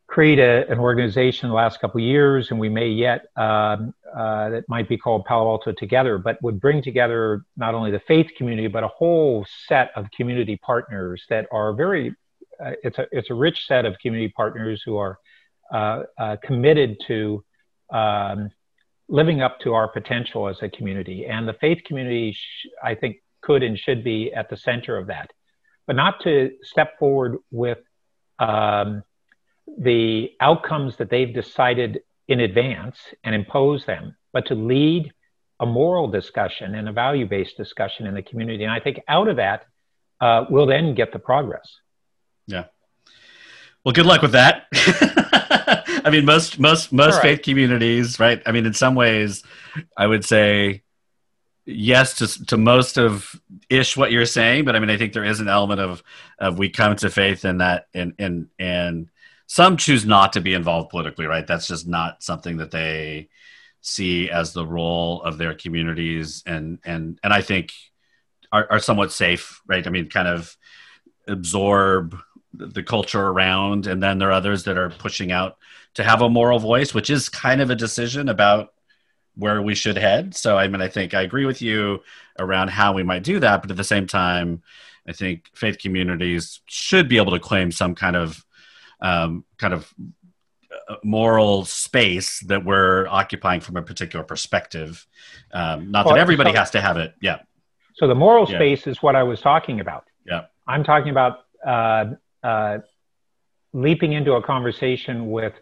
create 0.07 0.39
a, 0.39 0.69
an 0.69 0.79
organization 0.79 1.49
the 1.49 1.55
last 1.55 1.79
couple 1.79 1.99
of 1.99 2.05
years, 2.05 2.51
and 2.51 2.59
we 2.59 2.69
may 2.69 2.87
yet, 2.87 3.25
um, 3.35 3.93
uh, 4.15 4.49
that 4.49 4.63
might 4.67 4.87
be 4.87 4.97
called 4.97 5.25
Palo 5.25 5.49
Alto 5.49 5.71
Together, 5.71 6.17
but 6.17 6.41
would 6.41 6.59
bring 6.59 6.83
together 6.83 7.43
not 7.57 7.73
only 7.73 7.91
the 7.91 8.01
faith 8.07 8.29
community, 8.37 8.67
but 8.67 8.83
a 8.83 8.87
whole 8.87 9.45
set 9.67 9.91
of 9.95 10.05
community 10.11 10.55
partners 10.55 11.23
that 11.29 11.47
are 11.51 11.73
very, 11.73 12.15
uh, 12.63 12.71
it's, 12.83 12.97
a, 12.99 13.07
it's 13.11 13.29
a 13.29 13.33
rich 13.33 13.65
set 13.65 13.85
of 13.85 13.97
community 13.99 14.31
partners 14.35 14.83
who 14.85 14.97
are 14.97 15.17
committed 16.45 16.97
to 17.07 17.43
um, 17.91 18.49
living 19.09 19.41
up 19.41 19.59
to 19.59 19.73
our 19.73 19.87
potential 19.87 20.47
as 20.47 20.61
a 20.61 20.69
community. 20.69 21.25
And 21.25 21.47
the 21.47 21.53
faith 21.53 21.83
community, 21.85 22.33
sh- 22.33 22.67
I 22.83 22.95
think, 22.95 23.17
could 23.41 23.61
and 23.61 23.77
should 23.77 24.03
be 24.03 24.33
at 24.33 24.49
the 24.49 24.57
center 24.57 24.97
of 24.97 25.07
that, 25.07 25.31
but 25.85 25.95
not 25.95 26.21
to 26.23 26.51
step 26.61 26.97
forward 26.97 27.37
with 27.51 27.79
um, 28.39 29.03
the 29.77 30.31
outcomes 30.39 30.95
that 30.97 31.09
they've 31.09 31.33
decided 31.33 32.01
in 32.27 32.39
advance 32.39 32.97
and 33.23 33.35
impose 33.35 33.85
them, 33.85 34.15
but 34.31 34.45
to 34.47 34.55
lead 34.55 35.11
a 35.59 35.65
moral 35.65 36.07
discussion 36.07 36.75
and 36.75 36.89
a 36.89 36.91
value 36.91 37.27
based 37.27 37.57
discussion 37.57 38.07
in 38.07 38.13
the 38.13 38.21
community. 38.21 38.63
And 38.63 38.71
I 38.71 38.79
think 38.79 38.99
out 39.07 39.27
of 39.27 39.35
that, 39.37 39.65
uh, 40.21 40.45
we'll 40.49 40.65
then 40.65 40.95
get 40.95 41.11
the 41.11 41.19
progress. 41.19 41.67
Yeah. 42.47 42.65
Well, 43.83 43.93
good 43.93 44.05
luck 44.05 44.21
with 44.21 44.31
that. 44.31 44.67
I 46.05 46.09
mean, 46.09 46.25
most 46.25 46.59
most 46.59 46.91
most 46.91 47.15
right. 47.15 47.21
faith 47.21 47.41
communities, 47.43 48.19
right? 48.19 48.41
I 48.45 48.51
mean, 48.51 48.65
in 48.65 48.73
some 48.73 48.95
ways, 48.95 49.43
I 49.97 50.07
would 50.07 50.25
say 50.25 50.83
yes 51.65 52.15
to 52.15 52.45
to 52.45 52.57
most 52.57 52.97
of 52.97 53.39
ish 53.69 53.95
what 53.95 54.11
you're 54.11 54.25
saying, 54.25 54.65
but 54.65 54.75
I 54.75 54.79
mean, 54.79 54.89
I 54.89 54.97
think 54.97 55.13
there 55.13 55.23
is 55.23 55.39
an 55.39 55.47
element 55.47 55.81
of 55.81 56.03
of 56.39 56.57
we 56.57 56.69
come 56.69 56.95
to 56.97 57.09
faith 57.09 57.45
in 57.45 57.59
that, 57.59 57.87
and 57.93 58.13
and 58.19 58.47
and 58.59 59.09
some 59.47 59.77
choose 59.77 60.05
not 60.05 60.33
to 60.33 60.41
be 60.41 60.53
involved 60.53 60.89
politically, 60.89 61.25
right? 61.25 61.45
That's 61.45 61.67
just 61.67 61.87
not 61.87 62.23
something 62.23 62.57
that 62.57 62.71
they 62.71 63.29
see 63.81 64.29
as 64.29 64.53
the 64.53 64.65
role 64.65 65.21
of 65.23 65.37
their 65.37 65.53
communities, 65.53 66.43
and 66.45 66.79
and 66.85 67.19
and 67.23 67.33
I 67.33 67.41
think 67.41 67.73
are, 68.51 68.67
are 68.71 68.79
somewhat 68.79 69.11
safe, 69.11 69.61
right? 69.67 69.85
I 69.85 69.89
mean, 69.89 70.09
kind 70.09 70.27
of 70.27 70.55
absorb 71.27 72.17
the 72.53 72.83
culture 72.83 73.21
around 73.21 73.87
and 73.87 74.01
then 74.01 74.19
there 74.19 74.29
are 74.29 74.33
others 74.33 74.63
that 74.63 74.77
are 74.77 74.89
pushing 74.89 75.31
out 75.31 75.57
to 75.95 76.03
have 76.03 76.21
a 76.21 76.29
moral 76.29 76.59
voice 76.59 76.93
which 76.93 77.09
is 77.09 77.29
kind 77.29 77.61
of 77.61 77.69
a 77.69 77.75
decision 77.75 78.29
about 78.29 78.73
where 79.35 79.61
we 79.61 79.75
should 79.75 79.97
head. 79.97 80.35
So, 80.35 80.57
I 80.57 80.67
mean, 80.67 80.81
I 80.81 80.87
think 80.87 81.13
I 81.13 81.21
agree 81.21 81.45
with 81.45 81.61
you 81.61 82.01
around 82.39 82.69
how 82.69 82.93
we 82.93 83.03
might 83.03 83.23
do 83.23 83.39
that, 83.39 83.61
but 83.61 83.71
at 83.71 83.77
the 83.77 83.83
same 83.83 84.07
time, 84.07 84.61
I 85.07 85.13
think 85.13 85.49
faith 85.53 85.79
communities 85.79 86.61
should 86.65 87.09
be 87.09 87.17
able 87.17 87.31
to 87.33 87.39
claim 87.39 87.71
some 87.71 87.95
kind 87.95 88.15
of 88.15 88.45
um, 89.01 89.43
kind 89.57 89.73
of 89.73 89.93
uh, 90.89 90.95
moral 91.03 91.65
space 91.65 92.39
that 92.41 92.63
we're 92.63 93.07
occupying 93.07 93.59
from 93.59 93.75
a 93.75 93.81
particular 93.81 94.23
perspective. 94.23 95.05
Um, 95.51 95.91
not 95.91 96.05
well, 96.05 96.15
that 96.15 96.21
everybody 96.21 96.51
so, 96.51 96.59
has 96.59 96.71
to 96.71 96.81
have 96.81 96.97
it. 96.97 97.13
Yeah. 97.21 97.39
So 97.95 98.07
the 98.07 98.15
moral 98.15 98.49
yeah. 98.49 98.57
space 98.57 98.87
is 98.87 99.03
what 99.03 99.15
I 99.15 99.23
was 99.23 99.41
talking 99.41 99.81
about. 99.81 100.05
Yeah. 100.25 100.45
I'm 100.67 100.83
talking 100.83 101.09
about 101.09 101.39
uh, 101.65 102.15
uh, 102.43 102.79
leaping 103.73 104.13
into 104.13 104.33
a 104.33 104.41
conversation 104.41 105.31
with 105.31 105.53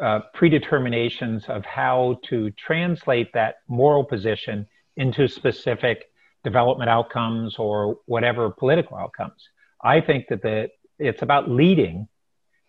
uh, 0.00 0.20
predeterminations 0.34 1.48
of 1.48 1.64
how 1.64 2.18
to 2.28 2.50
translate 2.52 3.32
that 3.34 3.56
moral 3.68 4.04
position 4.04 4.66
into 4.96 5.28
specific 5.28 6.10
development 6.42 6.90
outcomes 6.90 7.56
or 7.58 7.98
whatever 8.06 8.50
political 8.50 8.96
outcomes. 8.96 9.48
I 9.82 10.00
think 10.00 10.26
that 10.28 10.42
the, 10.42 10.68
it's 10.98 11.22
about 11.22 11.50
leading 11.50 12.08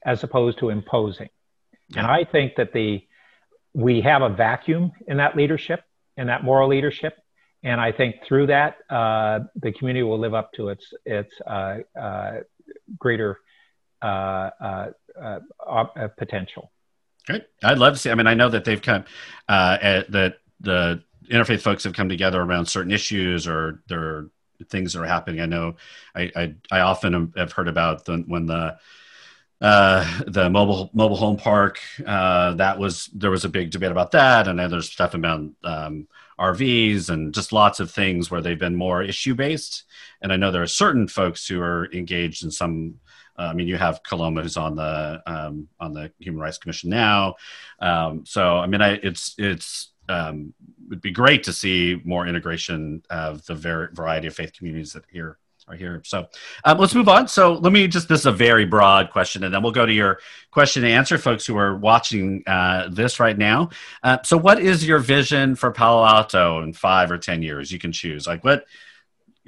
as 0.05 0.23
opposed 0.23 0.59
to 0.59 0.69
imposing. 0.69 1.29
Yeah. 1.89 1.99
And 1.99 2.07
I 2.07 2.23
think 2.23 2.55
that 2.57 2.73
the 2.73 3.01
we 3.73 4.01
have 4.01 4.21
a 4.21 4.29
vacuum 4.29 4.93
in 5.07 5.17
that 5.17 5.35
leadership, 5.35 5.83
in 6.15 6.27
that 6.27 6.43
moral 6.43 6.69
leadership, 6.69 7.17
and 7.61 7.81
I 7.81 7.91
think 7.91 8.15
through 8.25 8.47
that 8.47 8.77
uh, 8.89 9.39
the 9.55 9.71
community 9.73 10.03
will 10.03 10.19
live 10.19 10.33
up 10.33 10.53
to 10.53 10.69
its 10.69 10.93
its 11.05 11.33
uh, 11.45 11.77
uh, 11.99 12.31
greater 12.97 13.39
uh, 14.01 14.49
uh, 14.59 14.89
uh, 15.65 16.07
potential. 16.17 16.71
Great, 17.25 17.43
I'd 17.63 17.79
love 17.79 17.93
to 17.93 17.99
see. 17.99 18.11
I 18.11 18.15
mean, 18.15 18.27
I 18.27 18.33
know 18.33 18.49
that 18.49 18.65
they've 18.65 18.81
come 18.81 19.05
at 19.49 20.11
that 20.11 20.37
the 20.59 21.03
interfaith 21.29 21.61
folks 21.61 21.83
have 21.83 21.93
come 21.93 22.09
together 22.09 22.41
around 22.41 22.67
certain 22.67 22.91
issues 22.91 23.47
or 23.47 23.81
there 23.87 23.99
are 23.99 24.29
things 24.69 24.93
that 24.93 25.01
are 25.01 25.05
happening. 25.05 25.41
I 25.41 25.47
know 25.47 25.75
I 26.13 26.31
I, 26.35 26.55
I 26.71 26.79
often 26.81 27.33
have 27.35 27.51
heard 27.51 27.67
about 27.67 28.05
the, 28.05 28.23
when 28.27 28.45
the 28.45 28.77
uh, 29.61 30.21
the 30.27 30.49
mobile 30.49 30.91
mobile 30.93 31.15
home 31.15 31.37
park 31.37 31.79
uh, 32.05 32.53
that 32.55 32.77
was 32.77 33.09
there 33.13 33.31
was 33.31 33.45
a 33.45 33.49
big 33.49 33.71
debate 33.71 33.91
about 33.91 34.11
that, 34.11 34.47
and 34.47 34.59
then 34.59 34.69
there's 34.69 34.91
stuff 34.91 35.13
about 35.13 35.49
um, 35.63 36.07
RVs 36.39 37.09
and 37.09 37.33
just 37.33 37.53
lots 37.53 37.79
of 37.79 37.91
things 37.91 38.29
where 38.29 38.41
they've 38.41 38.59
been 38.59 38.75
more 38.75 39.01
issue 39.01 39.35
based. 39.35 39.83
And 40.21 40.33
I 40.33 40.37
know 40.37 40.51
there 40.51 40.63
are 40.63 40.67
certain 40.67 41.07
folks 41.07 41.47
who 41.47 41.61
are 41.61 41.89
engaged 41.93 42.43
in 42.43 42.51
some. 42.51 42.95
Uh, 43.37 43.43
I 43.43 43.53
mean, 43.53 43.67
you 43.67 43.77
have 43.77 44.03
Coloma 44.03 44.41
who's 44.41 44.57
on 44.57 44.75
the 44.75 45.21
um, 45.25 45.67
on 45.79 45.93
the 45.93 46.11
Human 46.19 46.41
Rights 46.41 46.57
Commission 46.57 46.89
now. 46.89 47.35
Um, 47.79 48.25
so 48.25 48.57
I 48.57 48.67
mean, 48.67 48.81
I, 48.81 48.93
it's 49.03 49.35
it's 49.37 49.91
um, 50.07 50.53
would 50.89 51.01
be 51.01 51.11
great 51.11 51.43
to 51.43 51.53
see 51.53 52.01
more 52.05 52.27
integration 52.27 53.03
of 53.09 53.45
the 53.45 53.55
ver- 53.55 53.91
variety 53.93 54.27
of 54.27 54.35
faith 54.35 54.53
communities 54.53 54.93
that 54.93 55.03
here 55.11 55.37
are 55.67 55.75
here. 55.75 56.01
So 56.05 56.27
um, 56.63 56.77
let's 56.77 56.93
move 56.93 57.09
on. 57.09 57.27
So 57.27 57.53
let 57.53 57.73
me 57.73 57.87
just, 57.87 58.07
this 58.07 58.21
is 58.21 58.25
a 58.25 58.31
very 58.31 58.65
broad 58.65 59.11
question, 59.11 59.43
and 59.43 59.53
then 59.53 59.63
we'll 59.63 59.71
go 59.71 59.85
to 59.85 59.93
your 59.93 60.19
question 60.51 60.83
and 60.83 60.93
answer, 60.93 61.17
folks 61.17 61.45
who 61.45 61.57
are 61.57 61.75
watching 61.75 62.43
uh, 62.47 62.89
this 62.89 63.19
right 63.19 63.37
now. 63.37 63.69
Uh, 64.03 64.17
so, 64.23 64.37
what 64.37 64.59
is 64.59 64.87
your 64.87 64.99
vision 64.99 65.55
for 65.55 65.71
Palo 65.71 66.05
Alto 66.05 66.61
in 66.61 66.73
five 66.73 67.11
or 67.11 67.17
10 67.17 67.41
years? 67.41 67.71
You 67.71 67.79
can 67.79 67.91
choose. 67.91 68.27
Like, 68.27 68.43
what, 68.43 68.65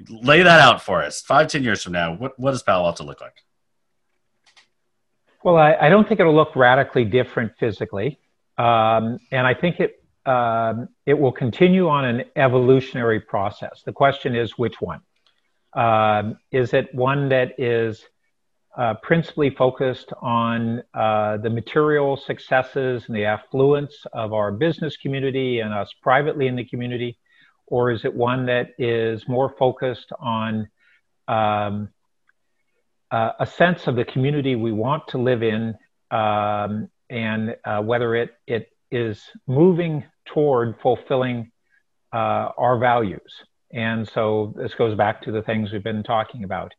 lay 0.10 0.44
that 0.44 0.60
out 0.60 0.82
for 0.82 1.04
us. 1.04 1.22
Five, 1.22 1.48
ten 1.48 1.64
years 1.64 1.84
from 1.84 1.94
now, 1.94 2.16
what, 2.16 2.38
what 2.40 2.52
does 2.52 2.64
Palo 2.64 2.86
Alto 2.86 3.04
look 3.04 3.22
like? 3.22 3.44
Well, 5.44 5.58
I, 5.58 5.76
I 5.76 5.90
don't 5.90 6.08
think 6.08 6.20
it'll 6.20 6.36
look 6.36 6.56
radically 6.56 7.06
different 7.06 7.54
physically. 7.60 8.20
Um, 8.58 9.20
and 9.32 9.46
I 9.46 9.54
think 9.54 9.80
it 9.80 10.04
um, 10.26 10.90
it 11.06 11.18
will 11.18 11.32
continue 11.32 11.88
on 11.88 12.04
an 12.04 12.26
evolutionary 12.36 13.22
process. 13.22 13.82
The 13.86 13.94
question 13.94 14.36
is 14.36 14.58
which 14.58 14.82
one? 14.82 15.00
Um, 15.78 16.40
is 16.52 16.74
it 16.74 16.94
one 16.94 17.30
that 17.30 17.60
is 17.60 18.04
uh, 18.76 18.96
principally 19.04 19.52
focused 19.52 20.12
on 20.22 20.82
uh, 20.94 21.38
the 21.38 21.52
material 21.52 22.18
successes 22.18 23.04
and 23.08 23.16
the 23.16 23.26
affluence 23.26 23.96
of 24.12 24.34
our 24.34 24.52
business 24.52 24.98
community 24.98 25.60
and 25.60 25.74
us 25.74 25.94
privately 26.02 26.48
in 26.48 26.56
the 26.56 26.66
community? 26.66 27.20
Or 27.68 27.92
is 27.92 28.06
it 28.06 28.14
one 28.14 28.48
that 28.48 28.72
is 28.80 29.28
more 29.28 29.54
focused 29.58 30.12
on 30.20 30.68
um, 31.28 31.90
uh, 33.12 33.32
a 33.40 33.46
sense 33.46 33.86
of 33.86 33.96
the 33.96 34.06
community 34.06 34.56
we 34.56 34.72
want 34.72 35.08
to 35.10 35.20
live 35.20 35.44
in 35.44 35.76
um, 36.10 36.90
and 37.10 37.56
uh, 37.66 37.82
whether 37.82 38.16
it, 38.16 38.32
it 38.48 38.70
is 38.90 39.22
moving 39.46 40.06
toward 40.26 40.80
fulfilling 40.82 41.52
uh, 42.14 42.50
our 42.58 42.80
values. 42.80 43.44
And 43.72 44.08
so 44.08 44.54
this 44.56 44.74
goes 44.74 44.96
back 44.96 45.22
to 45.24 45.32
the 45.32 45.42
things 45.42 45.72
we've 45.72 45.84
been 45.84 46.04
talking 46.04 46.44
about. 46.44 46.74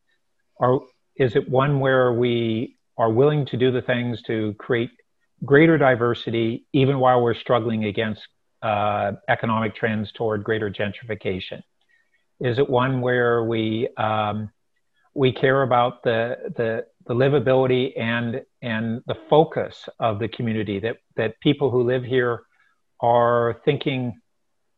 Are, 0.60 0.80
is 1.16 1.36
it 1.36 1.48
one 1.48 1.80
where 1.80 2.12
we 2.12 2.76
are 2.96 3.10
willing 3.10 3.46
to 3.46 3.56
do 3.56 3.70
the 3.70 3.82
things 3.82 4.22
to 4.22 4.54
create 4.54 4.90
greater 5.44 5.78
diversity, 5.78 6.66
even 6.72 6.98
while 6.98 7.22
we're 7.22 7.34
struggling 7.34 7.84
against 7.84 8.26
uh, 8.62 9.12
economic 9.28 9.74
trends 9.74 10.12
toward 10.12 10.42
greater 10.42 10.70
gentrification? 10.70 11.62
Is 12.40 12.58
it 12.58 12.68
one 12.68 13.00
where 13.00 13.44
we 13.44 13.88
um, 13.96 14.50
we 15.14 15.32
care 15.32 15.62
about 15.62 16.02
the, 16.04 16.36
the 16.56 16.86
the 17.06 17.14
livability 17.14 17.98
and 17.98 18.42
and 18.62 19.02
the 19.06 19.16
focus 19.28 19.88
of 19.98 20.18
the 20.18 20.28
community 20.28 20.78
that 20.78 20.98
that 21.16 21.40
people 21.40 21.70
who 21.70 21.82
live 21.82 22.04
here 22.04 22.42
are 23.00 23.60
thinking 23.64 24.20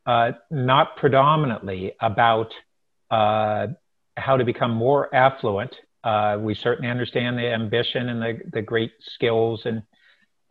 uh, 0.07 0.33
not 0.51 0.97
predominantly 0.97 1.93
about 2.01 2.53
uh, 3.11 3.69
how 4.17 4.37
to 4.37 4.45
become 4.45 4.73
more 4.73 5.15
affluent. 5.15 5.77
Uh, 6.03 6.39
we 6.41 6.55
certainly 6.55 6.91
understand 6.91 7.39
the 7.39 7.47
ambition 7.47 8.09
and 8.09 8.23
the, 8.23 8.39
the 8.53 8.63
great 8.63 8.93
skills 9.01 9.67
and 9.67 9.83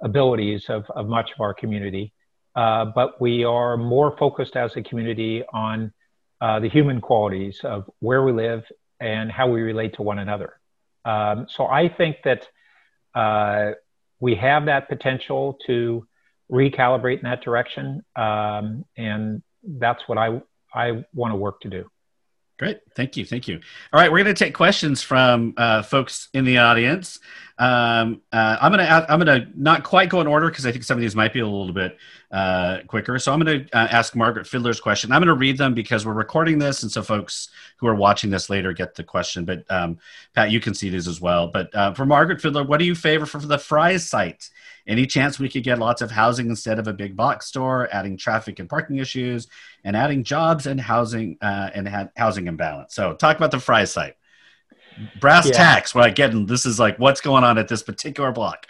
abilities 0.01 0.69
of, 0.69 0.85
of 0.91 1.07
much 1.07 1.31
of 1.31 1.41
our 1.41 1.53
community, 1.53 2.13
uh, 2.55 2.85
but 2.85 3.19
we 3.19 3.43
are 3.43 3.75
more 3.75 4.15
focused 4.17 4.55
as 4.55 4.75
a 4.75 4.81
community 4.81 5.43
on 5.51 5.91
uh, 6.41 6.59
the 6.59 6.69
human 6.69 7.01
qualities 7.01 7.59
of 7.63 7.89
where 7.99 8.23
we 8.23 8.31
live 8.31 8.63
and 8.99 9.31
how 9.31 9.49
we 9.49 9.61
relate 9.61 9.93
to 9.95 10.03
one 10.03 10.19
another. 10.19 10.59
Um, 11.05 11.47
so 11.49 11.65
I 11.65 11.89
think 11.89 12.17
that 12.23 12.47
we 14.19 14.35
have 14.35 14.65
that 14.65 14.89
potential 14.89 15.57
to 15.65 16.05
recalibrate 16.51 17.17
in 17.19 17.23
that 17.23 17.41
direction. 17.41 18.03
Um, 18.15 18.85
and 18.97 19.41
that's 19.63 20.01
what 20.07 20.17
I, 20.17 20.41
I 20.73 21.03
want 21.13 21.31
to 21.31 21.35
work 21.35 21.61
to 21.61 21.69
do. 21.69 21.89
Great. 22.57 22.79
Thank 22.93 23.15
you. 23.15 23.25
Thank 23.25 23.47
you. 23.47 23.61
All 23.93 23.99
right. 24.01 24.11
We're 24.11 24.23
going 24.23 24.35
to 24.35 24.45
take 24.45 24.53
questions 24.53 25.01
from 25.01 25.53
uh, 25.55 25.81
folks 25.81 26.27
in 26.33 26.43
the 26.43 26.57
audience. 26.57 27.19
Um, 27.59 28.21
uh, 28.31 28.57
I'm 28.61 28.71
to, 28.71 29.11
I'm 29.11 29.19
to 29.19 29.47
not 29.53 29.83
quite 29.83 30.09
go 30.09 30.21
in 30.21 30.27
order 30.27 30.47
because 30.47 30.65
I 30.65 30.71
think 30.71 30.85
some 30.85 30.97
of 30.97 31.01
these 31.01 31.15
might 31.15 31.33
be 31.33 31.41
a 31.41 31.45
little 31.45 31.73
bit 31.73 31.97
uh, 32.31 32.79
quicker. 32.87 33.19
So 33.19 33.33
I'm 33.33 33.41
to 33.41 33.65
uh, 33.73 33.87
ask 33.91 34.15
Margaret 34.15 34.47
Fiddler's 34.47 34.79
question. 34.79 35.11
I'm 35.11 35.21
to 35.23 35.33
read 35.33 35.57
them 35.57 35.73
because 35.73 36.05
we're 36.05 36.13
recording 36.13 36.57
this. 36.57 36.83
And 36.83 36.91
so 36.91 37.03
folks 37.03 37.49
who 37.75 37.87
are 37.87 37.95
watching 37.95 38.29
this 38.29 38.49
later 38.49 38.71
get 38.71 38.95
the 38.95 39.03
question. 39.03 39.43
But 39.43 39.69
um, 39.69 39.99
Pat, 40.33 40.51
you 40.51 40.61
can 40.61 40.73
see 40.73 40.89
these 40.89 41.07
as 41.07 41.19
well. 41.19 41.47
But 41.47 41.75
uh, 41.75 41.93
for 41.93 42.05
Margaret 42.05 42.39
Fiddler, 42.39 42.63
what 42.63 42.77
do 42.77 42.85
you 42.85 42.95
favor 42.95 43.25
for 43.25 43.39
the 43.39 43.59
Fry's 43.59 44.07
site? 44.07 44.49
Any 44.87 45.05
chance 45.05 45.37
we 45.37 45.49
could 45.49 45.63
get 45.63 45.79
lots 45.79 46.01
of 46.01 46.09
housing 46.09 46.49
instead 46.49 46.79
of 46.79 46.87
a 46.87 46.93
big 46.93 47.15
box 47.15 47.45
store, 47.47 47.89
adding 47.91 48.15
traffic 48.15 48.59
and 48.59 48.69
parking 48.69 48.97
issues, 48.97 49.47
and 49.83 49.95
adding 49.95 50.23
jobs 50.23 50.65
and 50.65 50.79
housing 50.79 51.37
uh, 51.41 51.69
and 51.75 51.87
ha- 51.87 52.09
housing 52.15 52.47
imbalance? 52.47 52.95
So, 52.95 53.13
talk 53.13 53.37
about 53.37 53.51
the 53.51 53.59
Fry 53.59 53.83
site. 53.83 54.15
Brass 55.19 55.47
yeah. 55.47 55.53
tacks. 55.53 55.95
What 55.95 56.05
I 56.05 56.09
get, 56.09 56.31
this 56.47 56.65
is 56.65 56.79
like 56.79 56.97
what's 56.97 57.21
going 57.21 57.43
on 57.43 57.57
at 57.57 57.67
this 57.67 57.83
particular 57.83 58.31
block. 58.31 58.67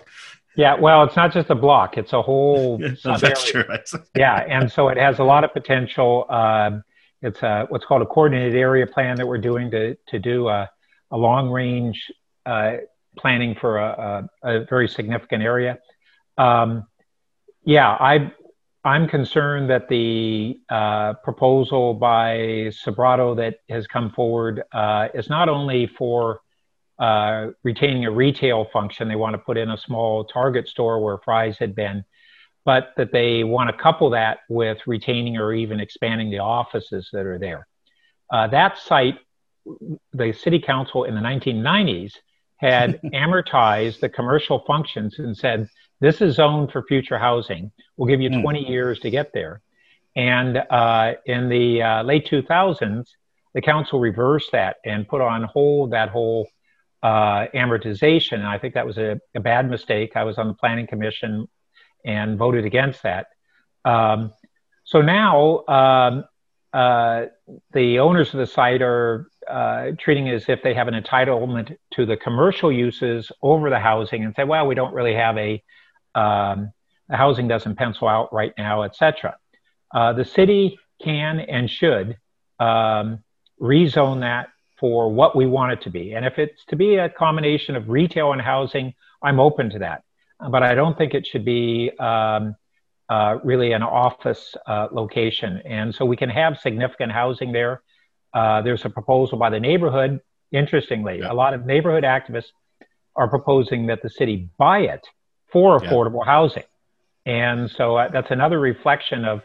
Yeah, 0.56 0.76
well, 0.76 1.04
it's 1.04 1.16
not 1.16 1.32
just 1.32 1.50
a 1.50 1.56
block; 1.56 1.98
it's 1.98 2.14
a 2.14 2.22
whole. 2.22 2.78
That's 3.04 3.50
true. 3.50 3.64
yeah, 4.16 4.46
and 4.48 4.72
so 4.72 4.90
it 4.90 4.98
has 4.98 5.20
a 5.20 5.24
lot 5.24 5.44
of 5.44 5.54
potential. 5.54 6.26
Um, 6.30 6.84
it's 7.22 7.42
a, 7.44 7.66
what's 7.70 7.86
called 7.86 8.02
a 8.02 8.06
coordinated 8.06 8.56
area 8.56 8.88
plan 8.88 9.16
that 9.18 9.28
we're 9.28 9.38
doing 9.38 9.72
to 9.72 9.96
to 10.08 10.20
do 10.20 10.48
a, 10.50 10.70
a 11.12 11.18
long 11.18 11.50
range 11.50 12.12
uh, 12.46 12.78
planning 13.18 13.56
for 13.56 13.78
a, 13.78 14.30
a, 14.44 14.62
a, 14.62 14.66
very 14.66 14.88
significant 14.88 15.44
area. 15.44 15.78
Um, 16.38 16.86
yeah, 17.64 17.90
I, 17.90 18.32
I'm 18.84 19.08
concerned 19.08 19.70
that 19.70 19.90
the 19.90 20.60
uh, 20.70 21.14
proposal 21.16 21.94
by 21.94 22.72
Sobrato 22.72 23.36
that 23.36 23.58
has 23.70 23.88
come 23.88 24.12
forward 24.12 24.64
uh, 24.72 25.10
is 25.14 25.30
not 25.30 25.50
only 25.50 25.88
for 25.88 26.40
uh, 26.98 27.48
retaining 27.64 28.06
a 28.06 28.12
retail 28.12 28.68
function, 28.72 29.10
they 29.10 29.18
want 29.18 29.34
to 29.34 29.38
put 29.38 29.58
in 29.58 29.70
a 29.70 29.78
small 29.78 30.24
Target 30.24 30.68
store 30.68 31.04
where 31.04 31.18
Fry's 31.18 31.58
had 31.58 31.76
been, 31.76 32.06
but 32.64 32.94
that 32.96 33.12
they 33.12 33.44
want 33.44 33.70
to 33.70 33.76
couple 33.82 34.12
that 34.12 34.40
with 34.48 34.78
retaining 34.88 35.38
or 35.38 35.54
even 35.54 35.82
expanding 35.82 36.30
the 36.30 36.40
offices 36.40 37.10
that 37.12 37.26
are 37.26 37.40
there. 37.40 37.68
Uh, 38.32 38.48
that 38.48 38.78
site, 38.78 39.18
the 40.14 40.32
city 40.32 40.60
council 40.60 41.04
in 41.04 41.16
the 41.16 41.22
1990s 41.22 42.14
had 42.58 43.02
amortized 43.14 44.00
the 44.00 44.10
commercial 44.10 44.64
functions 44.66 45.20
and 45.20 45.36
said, 45.36 45.68
this 46.00 46.22
is 46.22 46.36
zoned 46.36 46.72
for 46.72 46.84
future 46.84 47.18
housing. 47.18 47.72
We'll 47.98 48.08
give 48.08 48.22
you 48.22 48.30
hmm. 48.30 48.42
20 48.42 48.68
years 48.68 49.00
to 49.00 49.10
get 49.10 49.34
there. 49.34 49.62
And 50.16 50.58
uh, 50.58 51.14
in 51.26 51.50
the 51.50 51.82
uh, 51.82 52.04
late 52.04 52.28
2000s, 52.28 53.08
the 53.54 53.62
council 53.62 54.00
reversed 54.00 54.52
that 54.52 54.78
and 54.86 55.08
put 55.08 55.22
on 55.22 55.44
hold 55.44 55.92
that 55.92 56.10
whole 56.10 56.48
uh, 57.02 57.48
amortization. 57.54 58.34
And 58.34 58.48
I 58.48 58.58
think 58.58 58.74
that 58.74 58.86
was 58.86 58.98
a, 58.98 59.20
a, 59.36 59.40
bad 59.40 59.70
mistake. 59.70 60.12
I 60.16 60.24
was 60.24 60.38
on 60.38 60.48
the 60.48 60.54
planning 60.54 60.88
commission 60.88 61.48
and 62.06 62.38
voted 62.38 62.66
against 62.66 63.04
that. 63.04 63.28
Um, 63.86 64.34
so 64.84 65.02
now 65.02 65.66
um, 65.68 66.26
uh, 66.74 67.26
the 67.72 68.00
owners 68.00 68.34
of 68.34 68.40
the 68.40 68.48
site 68.48 68.82
are 68.82 69.28
uh, 69.48 69.92
treating 69.98 70.28
it 70.28 70.34
as 70.34 70.50
if 70.50 70.62
they 70.62 70.74
have 70.74 70.88
an 70.88 71.02
entitlement 71.02 71.76
to 71.94 72.06
the 72.06 72.18
commercial 72.18 72.72
uses 72.72 73.32
over 73.42 73.70
the 73.70 73.80
housing 73.80 74.26
and 74.26 74.36
say, 74.36 74.44
well, 74.44 74.68
we 74.68 74.76
don't 74.76 74.94
really 74.94 75.16
have 75.16 75.38
a, 75.38 75.64
um, 76.20 76.74
the 77.08 77.16
housing 77.16 77.48
doesn't 77.48 77.76
pencil 77.76 78.08
out 78.08 78.34
right 78.34 78.54
now, 78.58 78.84
etc. 78.84 79.38
Uh, 79.94 80.14
the 80.14 80.26
city 80.26 80.78
can 81.02 81.40
and 81.40 81.70
should 81.70 82.18
um, 82.60 83.24
rezone 83.62 84.20
that 84.22 84.50
for 84.80 85.12
what 85.12 85.36
we 85.36 85.46
want 85.46 85.72
it 85.74 85.82
to 85.82 85.90
be. 85.90 86.14
And 86.14 86.26
if 86.26 86.38
it's 86.38 86.64
to 86.66 86.76
be 86.76 86.96
a 86.96 87.10
combination 87.10 87.76
of 87.76 87.90
retail 87.90 88.32
and 88.34 88.42
housing, 88.42 88.94
I'm 89.22 89.40
open 89.40 89.70
to 89.72 89.80
that. 89.80 90.04
But 90.52 90.64
I 90.64 90.74
don't 90.76 90.98
think 90.98 91.14
it 91.14 91.26
should 91.28 91.44
be 91.44 91.92
um, 92.00 92.56
uh, 93.10 93.40
really 93.44 93.74
an 93.74 93.84
office 93.84 94.56
uh, 94.68 94.88
location. 94.92 95.62
And 95.66 95.94
so 95.94 96.06
we 96.06 96.16
can 96.16 96.30
have 96.30 96.60
significant 96.60 97.12
housing 97.12 97.52
there. 97.52 97.82
Uh, 98.34 98.62
there's 98.62 98.86
a 98.86 98.90
proposal 98.90 99.38
by 99.38 99.50
the 99.50 99.60
neighborhood. 99.60 100.22
Interestingly, 100.52 101.20
yeah. 101.20 101.32
a 101.32 101.34
lot 101.34 101.54
of 101.54 101.66
neighborhood 101.66 102.04
activists 102.04 102.52
are 103.16 103.28
proposing 103.28 103.88
that 103.88 104.02
the 104.02 104.10
city 104.10 104.50
buy 104.58 104.80
it 104.80 105.06
for 105.52 105.80
affordable 105.80 106.24
yeah. 106.26 106.32
housing. 106.32 106.64
And 107.26 107.70
so 107.70 107.98
uh, 107.98 108.10
that's 108.10 108.32
another 108.32 108.60
reflection 108.60 109.26
of 109.26 109.42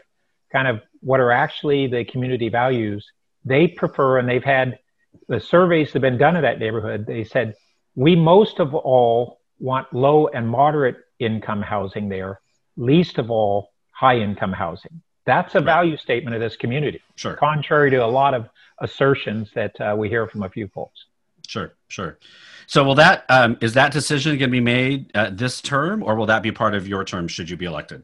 kind 0.51 0.67
of 0.67 0.81
what 1.01 1.19
are 1.19 1.31
actually 1.31 1.87
the 1.87 2.05
community 2.05 2.49
values. 2.49 3.05
They 3.43 3.67
prefer, 3.67 4.17
and 4.17 4.27
they've 4.27 4.43
had 4.43 4.79
the 5.27 5.39
surveys 5.39 5.87
that 5.87 5.93
have 5.93 6.01
been 6.01 6.17
done 6.17 6.35
in 6.35 6.41
that 6.43 6.59
neighborhood, 6.59 7.05
they 7.05 7.23
said, 7.23 7.55
we 7.95 8.15
most 8.15 8.59
of 8.59 8.73
all 8.73 9.39
want 9.59 9.91
low 9.93 10.27
and 10.27 10.47
moderate 10.47 10.97
income 11.19 11.61
housing 11.61 12.09
there, 12.09 12.41
least 12.75 13.17
of 13.17 13.31
all 13.31 13.71
high 13.91 14.17
income 14.17 14.51
housing. 14.51 15.01
That's 15.25 15.55
a 15.55 15.59
right. 15.59 15.65
value 15.65 15.97
statement 15.97 16.35
of 16.35 16.41
this 16.41 16.55
community. 16.55 17.01
Sure. 17.15 17.35
Contrary 17.35 17.89
to 17.91 17.97
a 17.97 18.07
lot 18.07 18.33
of 18.33 18.49
assertions 18.79 19.49
that 19.55 19.79
uh, 19.79 19.95
we 19.97 20.09
hear 20.09 20.27
from 20.27 20.43
a 20.43 20.49
few 20.49 20.67
folks. 20.67 21.05
Sure, 21.47 21.75
sure. 21.87 22.19
So, 22.67 22.83
will 22.83 22.95
that 22.95 23.25
um, 23.29 23.57
is 23.61 23.73
that 23.73 23.91
decision 23.91 24.31
going 24.37 24.49
to 24.49 24.51
be 24.51 24.59
made 24.59 25.11
uh, 25.15 25.29
this 25.31 25.61
term, 25.61 26.03
or 26.03 26.15
will 26.15 26.25
that 26.25 26.41
be 26.41 26.51
part 26.51 26.73
of 26.75 26.87
your 26.87 27.03
term 27.03 27.27
should 27.27 27.49
you 27.49 27.57
be 27.57 27.65
elected? 27.65 28.03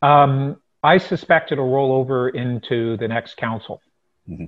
Um, 0.00 0.60
I 0.82 0.98
suspect 0.98 1.52
it'll 1.52 1.70
roll 1.70 1.92
over 1.92 2.28
into 2.28 2.96
the 2.96 3.06
next 3.06 3.36
council. 3.36 3.80
Mm-hmm. 4.28 4.46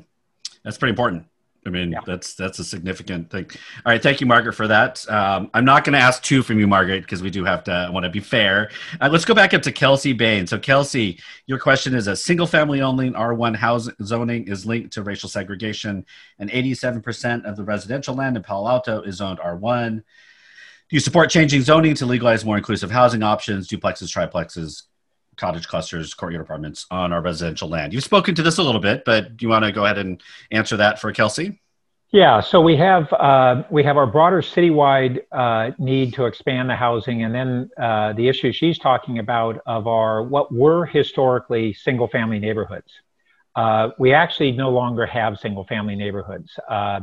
That's 0.65 0.79
pretty 0.79 0.91
important. 0.91 1.27
I 1.67 1.71
mean, 1.71 1.93
yeah. 1.93 2.01
that's 2.07 2.35
that's 2.35 2.59
a 2.59 2.65
significant 2.65 3.31
thing. 3.31 3.47
All 3.87 3.93
right, 3.93 4.03
thank 4.03 4.21
you, 4.21 4.27
Margaret, 4.27 4.53
for 4.53 4.69
that. 4.69 5.09
Um, 5.09 5.51
I'm 5.55 5.65
not 5.65 5.85
going 5.85 5.95
to 5.95 5.99
ask 5.99 6.23
two 6.23 6.43
from 6.43 6.59
you, 6.59 6.67
Margaret, 6.67 7.01
because 7.01 7.23
we 7.23 7.31
do 7.31 7.45
have 7.45 7.65
to. 7.65 7.73
I 7.73 7.91
want 7.91 8.05
to 8.05 8.11
be 8.11 8.21
fair. 8.21 8.71
Uh, 9.01 9.09
let's 9.11 9.25
go 9.25 9.35
back 9.35 9.55
up 9.55 9.63
to 9.63 9.73
Kelsey 9.73 10.13
Bains. 10.13 10.51
So, 10.51 10.59
Kelsey, 10.59 11.21
your 11.47 11.59
question 11.59 11.95
is: 11.95 12.07
A 12.07 12.17
single-family 12.17 12.83
only 12.83 13.11
R1 13.11 13.57
house 13.57 13.89
zoning 14.03 14.47
is 14.47 14.67
linked 14.67 14.93
to 14.95 15.03
racial 15.03 15.29
segregation, 15.29 16.05
and 16.39 16.51
87% 16.51 17.45
of 17.45 17.57
the 17.57 17.65
residential 17.65 18.15
land 18.15 18.37
in 18.37 18.43
Palo 18.43 18.69
Alto 18.69 19.01
is 19.03 19.17
zoned 19.17 19.39
R1. 19.39 19.97
Do 19.97 20.97
you 20.97 21.01
support 21.01 21.31
changing 21.31 21.63
zoning 21.63 21.95
to 21.95 22.07
legalize 22.07 22.45
more 22.45 22.59
inclusive 22.59 22.91
housing 22.91 23.23
options, 23.23 23.69
duplexes, 23.69 24.15
triplexes, 24.15 24.83
cottage 25.37 25.69
clusters, 25.69 26.15
courtyard 26.15 26.45
apartments 26.45 26.87
on 26.91 27.13
our 27.13 27.21
residential 27.21 27.69
land. 27.69 27.93
You've 27.93 28.05
spoken 28.05 28.35
to 28.35 28.43
this 28.43 28.59
a 28.59 28.63
little 28.63 28.81
bit, 28.81 29.05
but 29.05 29.37
do 29.37 29.45
you 29.45 29.51
want 29.51 29.65
to 29.65 29.73
go 29.73 29.85
ahead 29.85 29.99
and 29.99 30.23
answer 30.51 30.77
that 30.77 31.01
for 31.01 31.13
Kelsey? 31.13 31.61
Yeah, 32.15 32.41
so 32.41 32.61
we 32.61 32.77
have 32.77 33.13
uh, 33.13 33.65
we 33.71 33.83
have 33.83 33.97
our 33.97 34.07
broader 34.07 34.41
citywide 34.41 35.19
uh, 35.33 35.73
need 35.79 36.15
to 36.15 36.27
expand 36.27 36.71
the 36.71 36.77
housing, 36.77 37.25
and 37.25 37.35
then 37.35 37.71
uh, 37.77 38.13
the 38.13 38.29
issue 38.29 38.53
she's 38.53 38.79
talking 38.79 39.19
about 39.19 39.61
of 39.67 39.89
our 39.89 40.23
what 40.23 40.55
were 40.55 40.87
historically 40.87 41.75
single 41.75 42.07
family 42.07 42.39
neighborhoods. 42.39 42.93
Uh, 43.57 43.89
we 43.99 44.13
actually 44.13 44.53
no 44.53 44.71
longer 44.71 45.07
have 45.07 45.41
single 45.41 45.65
family 45.65 45.97
neighborhoods. 45.97 46.57
Uh, 46.69 47.01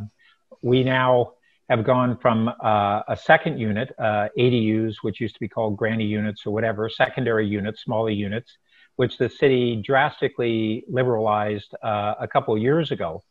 we 0.62 0.82
now 0.82 1.34
have 1.70 1.84
gone 1.84 2.18
from 2.18 2.50
uh, 2.50 3.02
a 3.08 3.18
second 3.18 3.58
unit, 3.60 3.94
uh, 3.98 4.28
ADUs, 4.38 4.96
which 5.02 5.22
used 5.22 5.36
to 5.36 5.40
be 5.40 5.48
called 5.48 5.78
granny 5.78 6.06
units 6.06 6.46
or 6.46 6.54
whatever, 6.54 6.90
secondary 6.90 7.48
units, 7.48 7.84
smaller 7.84 8.10
units, 8.10 8.58
which 8.98 9.18
the 9.18 9.30
city 9.30 9.82
drastically 9.84 10.84
liberalized 10.90 11.74
uh, 11.82 12.16
a 12.20 12.28
couple 12.28 12.54
of 12.54 12.62
years 12.62 12.92
ago. 12.92 13.24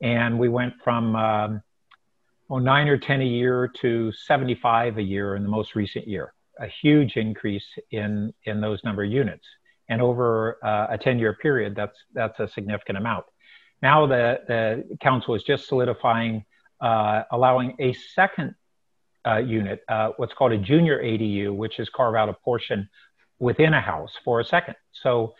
And 0.00 0.38
we 0.38 0.48
went 0.48 0.74
from 0.82 1.14
um, 1.16 1.62
oh, 2.50 2.58
nine 2.58 2.88
or 2.88 2.98
10 2.98 3.20
a 3.20 3.24
year 3.24 3.70
to 3.80 4.10
75 4.12 4.98
a 4.98 5.02
year 5.02 5.36
in 5.36 5.42
the 5.42 5.48
most 5.48 5.74
recent 5.74 6.08
year, 6.08 6.32
a 6.58 6.66
huge 6.66 7.16
increase 7.16 7.66
in, 7.90 8.32
in 8.44 8.60
those 8.60 8.82
number 8.84 9.04
of 9.04 9.12
units. 9.12 9.46
And 9.88 10.00
over 10.00 10.58
uh, 10.64 10.86
a 10.90 10.98
10 10.98 11.18
year 11.18 11.34
period, 11.34 11.74
that's, 11.76 11.98
that's 12.14 12.40
a 12.40 12.48
significant 12.48 12.98
amount. 12.98 13.26
Now 13.82 14.06
the, 14.06 14.40
the 14.48 14.96
council 15.00 15.34
is 15.34 15.42
just 15.42 15.66
solidifying 15.66 16.44
uh, 16.82 17.22
allowing 17.30 17.76
a 17.78 17.92
second 17.92 18.54
uh, 19.24 19.36
unit, 19.38 19.82
uh, 19.88 20.10
what's 20.16 20.34
called 20.34 20.52
a 20.52 20.58
junior 20.58 21.00
ADU, 21.00 21.54
which 21.54 21.78
is 21.78 21.88
carve 21.88 22.16
out 22.16 22.28
a 22.28 22.32
portion 22.32 22.88
within 23.38 23.72
a 23.72 23.80
house 23.80 24.12
for 24.24 24.40
a 24.40 24.44
second. 24.44 24.74
So 24.90 25.34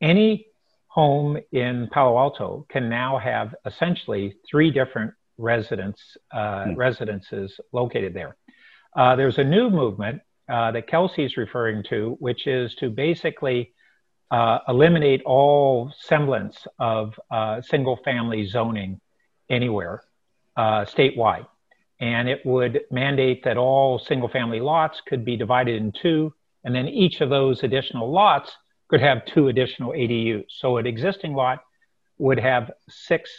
any 0.00 0.46
home 0.88 1.38
in 1.52 1.88
Palo 1.92 2.18
Alto 2.18 2.66
can 2.68 2.88
now 2.88 3.16
have 3.18 3.54
essentially 3.64 4.36
three 4.48 4.70
different 4.72 5.12
residence 5.38 6.16
mm. 6.34 6.76
residences 6.76 7.60
located 7.72 8.12
there. 8.12 8.36
Uh, 8.96 9.14
there's 9.14 9.38
a 9.38 9.44
new 9.44 9.70
movement 9.70 10.20
uh, 10.48 10.72
that 10.72 10.88
Kelsey 10.88 11.24
is 11.24 11.36
referring 11.36 11.84
to, 11.84 12.16
which 12.18 12.48
is 12.48 12.74
to 12.76 12.90
basically 12.90 13.72
uh, 14.32 14.58
eliminate 14.66 15.22
all 15.24 15.92
semblance 16.00 16.66
of 16.80 17.14
single 17.62 17.96
family 18.04 18.46
zoning 18.46 19.00
anywhere 19.48 20.02
uh, 20.58 20.84
statewide. 20.84 21.46
And 22.00 22.28
it 22.28 22.44
would 22.44 22.80
mandate 22.90 23.44
that 23.44 23.56
all 23.56 23.98
single 23.98 24.28
family 24.28 24.60
lots 24.60 25.00
could 25.06 25.24
be 25.24 25.36
divided 25.36 25.76
in 25.80 25.92
two, 25.92 26.34
and 26.64 26.74
then 26.74 26.88
each 26.88 27.20
of 27.20 27.30
those 27.30 27.62
additional 27.62 28.10
lots 28.10 28.52
could 28.88 29.00
have 29.00 29.24
two 29.24 29.48
additional 29.48 29.92
ADUs. 29.92 30.46
So 30.48 30.76
an 30.76 30.86
existing 30.86 31.34
lot 31.34 31.60
would 32.18 32.40
have 32.40 32.72
six 32.88 33.30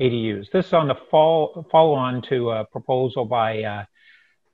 ADUs. 0.00 0.50
This 0.50 0.66
is 0.66 0.72
on 0.72 0.88
the 0.88 0.94
fall, 1.10 1.66
follow 1.70 1.94
on 1.94 2.22
to 2.22 2.50
a 2.50 2.64
proposal 2.64 3.26
by 3.26 3.62
uh, 3.62 3.84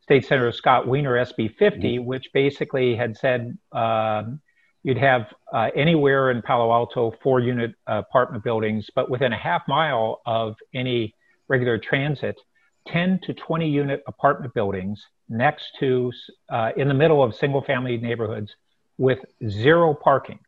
State 0.02 0.26
Senator 0.26 0.52
Scott 0.52 0.88
Wiener, 0.88 1.14
SB 1.24 1.54
50, 1.56 1.78
mm-hmm. 1.80 2.04
which 2.04 2.30
basically 2.32 2.96
had 2.96 3.16
said 3.16 3.56
um, 3.72 4.40
you'd 4.82 4.98
have 4.98 5.32
uh, 5.52 5.68
anywhere 5.76 6.30
in 6.30 6.42
Palo 6.42 6.72
Alto 6.72 7.12
four 7.22 7.40
unit 7.40 7.74
uh, 7.88 8.02
apartment 8.08 8.42
buildings, 8.42 8.88
but 8.94 9.10
within 9.10 9.32
a 9.32 9.38
half 9.38 9.62
mile 9.68 10.20
of 10.26 10.56
any 10.74 11.14
regular 11.48 11.78
transit 11.78 12.40
10 12.88 13.20
to 13.24 13.34
20 13.34 13.68
unit 13.68 14.02
apartment 14.06 14.54
buildings 14.54 15.04
next 15.28 15.76
to, 15.80 16.12
uh, 16.48 16.70
in 16.76 16.88
the 16.88 16.94
middle 16.94 17.22
of 17.22 17.34
single 17.34 17.62
family 17.62 17.96
neighborhoods 17.98 18.54
with 18.96 19.18
zero 19.48 19.94
parking. 19.94 20.38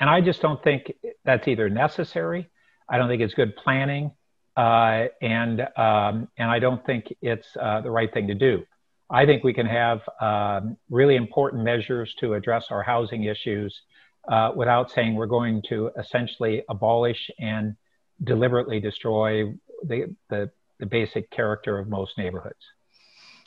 And 0.00 0.08
I 0.08 0.20
just 0.20 0.40
don't 0.40 0.62
think 0.62 0.92
that's 1.24 1.46
either 1.48 1.68
necessary. 1.68 2.48
I 2.88 2.98
don't 2.98 3.08
think 3.08 3.22
it's 3.22 3.34
good 3.34 3.56
planning. 3.56 4.12
Uh, 4.56 5.06
and, 5.20 5.60
um, 5.76 6.28
and 6.36 6.50
I 6.50 6.58
don't 6.58 6.84
think 6.84 7.12
it's 7.22 7.48
uh, 7.60 7.80
the 7.80 7.90
right 7.90 8.12
thing 8.12 8.28
to 8.28 8.34
do. 8.34 8.64
I 9.10 9.26
think 9.26 9.44
we 9.44 9.52
can 9.52 9.66
have 9.66 10.00
um, 10.20 10.76
really 10.90 11.16
important 11.16 11.64
measures 11.64 12.14
to 12.20 12.34
address 12.34 12.66
our 12.70 12.82
housing 12.82 13.24
issues 13.24 13.82
uh, 14.28 14.52
without 14.54 14.90
saying 14.90 15.14
we're 15.14 15.26
going 15.26 15.62
to 15.68 15.90
essentially 15.98 16.62
abolish 16.68 17.30
and 17.38 17.76
deliberately 18.24 18.80
destroy 18.80 19.52
the, 19.82 20.14
the, 20.30 20.50
the 20.78 20.86
basic 20.86 21.30
character 21.30 21.78
of 21.78 21.88
most 21.88 22.16
neighborhoods. 22.18 22.54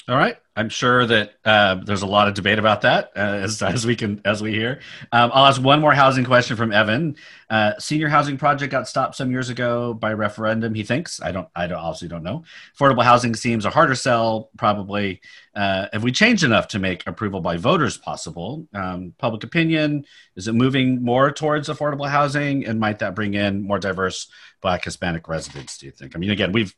All 0.08 0.16
right. 0.16 0.38
I'm 0.58 0.70
sure 0.70 1.06
that 1.06 1.34
uh, 1.44 1.76
there's 1.84 2.04
a 2.04 2.08
lot 2.08 2.28
of 2.28 2.34
debate 2.34 2.60
about 2.60 2.82
that 2.82 3.12
uh, 3.16 3.20
as, 3.20 3.62
as 3.62 3.86
we 3.86 3.96
can 3.96 4.22
as 4.24 4.42
we 4.42 4.54
hear. 4.54 4.80
Um, 5.12 5.32
I'll 5.34 5.48
ask 5.48 5.62
one 5.62 5.82
more 5.82 5.94
housing 5.94 6.24
question 6.24 6.56
from 6.56 6.72
Evan. 6.72 7.18
Uh, 7.50 7.74
senior 7.78 8.08
housing 8.08 8.38
project 8.38 8.72
got 8.72 8.88
stopped 8.88 9.16
some 9.16 9.32
years 9.32 9.50
ago 9.50 9.94
by 9.94 10.14
referendum. 10.14 10.74
He 10.74 10.84
thinks 10.84 11.22
I 11.22 11.32
don't 11.32 11.50
I 11.56 11.68
don't, 11.68 11.80
obviously 11.80 12.08
don't 12.08 12.24
know. 12.24 12.44
Affordable 12.78 13.04
housing 13.04 13.36
seems 13.36 13.66
a 13.66 13.70
harder 13.70 13.96
sell. 13.96 14.50
Probably 14.58 15.20
uh, 15.56 15.88
have 15.92 16.04
we 16.04 16.14
changed 16.14 16.44
enough 16.44 16.70
to 16.70 16.80
make 16.80 17.06
approval 17.06 17.42
by 17.42 17.58
voters 17.58 17.98
possible? 17.98 18.66
Um, 18.74 19.14
public 19.18 19.44
opinion 19.44 20.06
is 20.38 20.48
it 20.48 20.54
moving 20.54 21.04
more 21.04 21.32
towards 21.32 21.68
affordable 21.68 22.08
housing, 22.08 22.66
and 22.66 22.80
might 22.80 23.00
that 23.00 23.16
bring 23.16 23.34
in 23.34 23.64
more 23.64 23.80
diverse 23.80 24.28
Black 24.62 24.86
Hispanic 24.86 25.28
residents? 25.28 25.78
Do 25.80 25.88
you 25.88 25.92
think? 25.92 26.16
I 26.16 26.20
mean, 26.20 26.30
again, 26.30 26.54
we've 26.54 26.74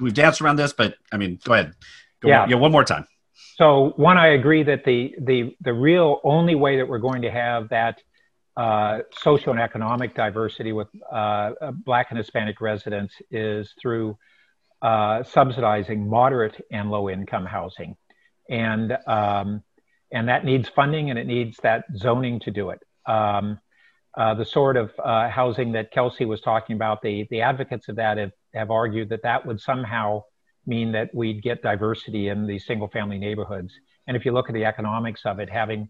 we've 0.00 0.14
danced 0.14 0.40
around 0.40 0.56
this, 0.56 0.72
but 0.72 0.96
I 1.12 1.18
mean, 1.18 1.38
go 1.44 1.52
ahead. 1.52 1.74
Go 2.22 2.28
yeah. 2.28 2.46
yeah, 2.48 2.56
one 2.56 2.72
more 2.72 2.84
time. 2.84 3.06
So 3.56 3.92
one, 3.96 4.16
I 4.16 4.28
agree 4.28 4.62
that 4.62 4.84
the 4.84 5.14
the 5.20 5.56
the 5.60 5.72
real 5.72 6.20
only 6.24 6.54
way 6.54 6.78
that 6.78 6.88
we're 6.88 6.98
going 6.98 7.22
to 7.22 7.30
have 7.30 7.68
that 7.70 8.00
uh, 8.56 8.98
social 9.18 9.52
and 9.52 9.60
economic 9.60 10.14
diversity 10.14 10.72
with 10.72 10.88
uh, 11.10 11.52
Black 11.84 12.08
and 12.10 12.18
Hispanic 12.18 12.60
residents 12.60 13.14
is 13.30 13.72
through 13.80 14.18
uh, 14.82 15.22
subsidizing 15.22 16.08
moderate 16.08 16.60
and 16.70 16.90
low 16.90 17.08
income 17.08 17.46
housing. 17.46 17.96
And, 18.50 18.96
um, 19.06 19.62
and 20.12 20.28
that 20.28 20.44
needs 20.44 20.68
funding 20.68 21.08
and 21.08 21.18
it 21.18 21.26
needs 21.26 21.56
that 21.62 21.84
zoning 21.96 22.40
to 22.40 22.50
do 22.50 22.70
it. 22.70 22.80
Um, 23.06 23.58
uh, 24.14 24.34
the 24.34 24.44
sort 24.44 24.76
of 24.76 24.92
uh, 25.02 25.30
housing 25.30 25.72
that 25.72 25.90
Kelsey 25.90 26.26
was 26.26 26.42
talking 26.42 26.76
about, 26.76 27.00
the, 27.00 27.26
the 27.30 27.40
advocates 27.40 27.88
of 27.88 27.96
that 27.96 28.18
have, 28.18 28.32
have 28.52 28.70
argued 28.70 29.08
that 29.08 29.22
that 29.22 29.46
would 29.46 29.60
somehow 29.60 30.24
mean 30.66 30.92
that 30.92 31.14
we'd 31.14 31.42
get 31.42 31.62
diversity 31.62 32.28
in 32.28 32.46
these 32.46 32.64
single 32.66 32.88
family 32.88 33.18
neighborhoods. 33.18 33.72
And 34.06 34.16
if 34.16 34.24
you 34.24 34.32
look 34.32 34.48
at 34.48 34.54
the 34.54 34.64
economics 34.64 35.22
of 35.24 35.38
it, 35.38 35.50
having 35.50 35.88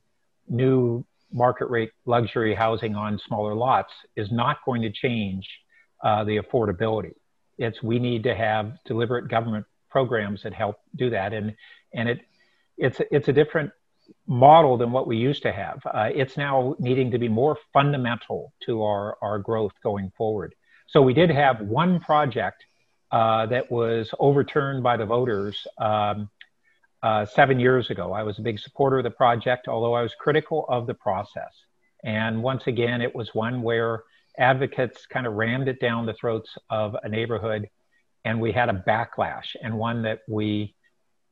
new 0.48 1.04
market 1.32 1.66
rate 1.70 1.90
luxury 2.04 2.54
housing 2.54 2.94
on 2.94 3.18
smaller 3.18 3.54
lots 3.54 3.92
is 4.16 4.30
not 4.30 4.58
going 4.64 4.82
to 4.82 4.90
change 4.90 5.48
uh, 6.02 6.24
the 6.24 6.38
affordability. 6.38 7.14
It's 7.58 7.82
we 7.82 7.98
need 7.98 8.22
to 8.24 8.34
have 8.34 8.76
deliberate 8.84 9.28
government 9.28 9.66
programs 9.90 10.42
that 10.42 10.52
help 10.52 10.76
do 10.96 11.10
that, 11.10 11.32
and 11.32 11.54
and 11.94 12.08
it 12.08 12.20
it's 12.76 13.00
it's 13.10 13.28
a 13.28 13.32
different 13.32 13.70
model 14.26 14.76
than 14.76 14.90
what 14.90 15.06
we 15.06 15.16
used 15.16 15.42
to 15.42 15.52
have. 15.52 15.80
Uh, 15.86 16.08
it's 16.14 16.36
now 16.36 16.74
needing 16.78 17.10
to 17.10 17.18
be 17.18 17.28
more 17.28 17.56
fundamental 17.72 18.52
to 18.64 18.82
our 18.82 19.16
our 19.22 19.38
growth 19.38 19.72
going 19.82 20.10
forward. 20.16 20.54
So 20.88 21.00
we 21.00 21.14
did 21.14 21.30
have 21.30 21.60
one 21.60 22.00
project 22.00 22.64
uh, 23.12 23.46
that 23.46 23.70
was 23.70 24.10
overturned 24.18 24.82
by 24.82 24.96
the 24.96 25.04
voters 25.04 25.66
um, 25.78 26.30
uh, 27.02 27.26
seven 27.26 27.60
years 27.60 27.90
ago. 27.90 28.12
I 28.12 28.22
was 28.22 28.38
a 28.38 28.42
big 28.42 28.58
supporter 28.58 28.98
of 28.98 29.04
the 29.04 29.10
project, 29.10 29.68
although 29.68 29.94
I 29.94 30.02
was 30.02 30.14
critical 30.18 30.64
of 30.68 30.86
the 30.86 30.94
process. 30.94 31.52
And 32.02 32.42
once 32.42 32.66
again, 32.66 33.02
it 33.02 33.14
was 33.14 33.34
one 33.34 33.62
where 33.62 34.04
advocates 34.38 35.06
kind 35.06 35.26
of 35.26 35.34
rammed 35.34 35.68
it 35.68 35.78
down 35.78 36.06
the 36.06 36.14
throats 36.14 36.56
of 36.70 36.96
a 37.02 37.08
neighborhood, 37.08 37.68
and 38.24 38.40
we 38.40 38.50
had 38.50 38.68
a 38.68 38.84
backlash, 38.86 39.56
and 39.62 39.76
one 39.76 40.02
that 40.02 40.20
we 40.26 40.74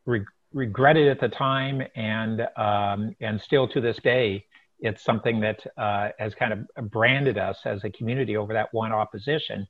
re- 0.05 0.24
regretted 0.53 1.09
at 1.09 1.20
the 1.20 1.28
time, 1.28 1.83
and 1.97 2.47
um, 2.57 3.16
and 3.20 3.41
still 3.41 3.66
to 3.68 3.81
this 3.81 3.97
day, 3.99 4.45
it's 4.81 5.03
something 5.03 5.41
that 5.41 5.64
uh, 5.78 6.11
has 6.18 6.35
kind 6.35 6.53
of 6.53 6.91
branded 6.91 7.39
us 7.39 7.59
as 7.64 7.85
a 7.85 7.91
community 7.91 8.37
over 8.37 8.53
that 8.53 8.72
one 8.72 8.93
opposition. 8.93 9.66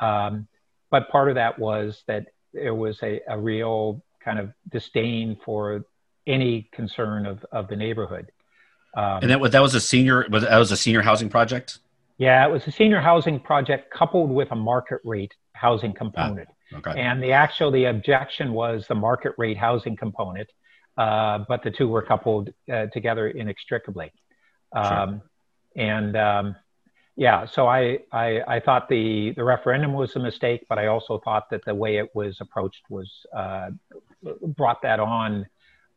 Um, 0.00 0.48
but 0.92 1.08
part 1.08 1.30
of 1.30 1.34
that 1.34 1.58
was 1.58 2.04
that 2.06 2.26
there 2.52 2.74
was 2.74 3.02
a, 3.02 3.20
a 3.28 3.36
real 3.36 4.04
kind 4.22 4.38
of 4.38 4.52
disdain 4.70 5.36
for 5.44 5.84
any 6.26 6.68
concern 6.72 7.26
of, 7.26 7.44
of 7.50 7.66
the 7.66 7.74
neighborhood. 7.74 8.30
Um, 8.94 9.20
and 9.22 9.30
that 9.30 9.40
was 9.40 9.52
that 9.52 9.62
was 9.62 9.74
a 9.74 9.80
senior 9.80 10.26
was 10.30 10.42
that 10.44 10.58
was 10.58 10.70
a 10.70 10.76
senior 10.76 11.00
housing 11.00 11.30
project. 11.30 11.78
Yeah, 12.18 12.46
it 12.46 12.52
was 12.52 12.66
a 12.66 12.70
senior 12.70 13.00
housing 13.00 13.40
project 13.40 13.92
coupled 13.92 14.30
with 14.30 14.52
a 14.52 14.54
market 14.54 15.00
rate 15.02 15.34
housing 15.54 15.94
component. 15.94 16.48
Ah, 16.74 16.76
okay. 16.76 17.00
And 17.00 17.22
the 17.22 17.32
actual 17.32 17.70
the 17.70 17.86
objection 17.86 18.52
was 18.52 18.86
the 18.86 18.94
market 18.94 19.32
rate 19.38 19.56
housing 19.56 19.96
component, 19.96 20.48
uh, 20.98 21.38
but 21.48 21.62
the 21.62 21.70
two 21.70 21.88
were 21.88 22.02
coupled 22.02 22.50
uh, 22.70 22.86
together 22.92 23.28
inextricably. 23.28 24.12
Um, 24.76 24.84
sure. 24.84 25.22
And 25.74 26.16
um, 26.18 26.56
yeah, 27.16 27.44
so 27.44 27.66
I, 27.66 27.98
I, 28.10 28.40
I 28.48 28.60
thought 28.60 28.88
the 28.88 29.32
the 29.36 29.44
referendum 29.44 29.92
was 29.92 30.16
a 30.16 30.18
mistake, 30.18 30.66
but 30.68 30.78
I 30.78 30.86
also 30.86 31.18
thought 31.18 31.50
that 31.50 31.64
the 31.64 31.74
way 31.74 31.98
it 31.98 32.14
was 32.14 32.38
approached 32.40 32.82
was 32.88 33.10
uh, 33.36 33.70
brought 34.42 34.80
that 34.82 34.98
on. 34.98 35.46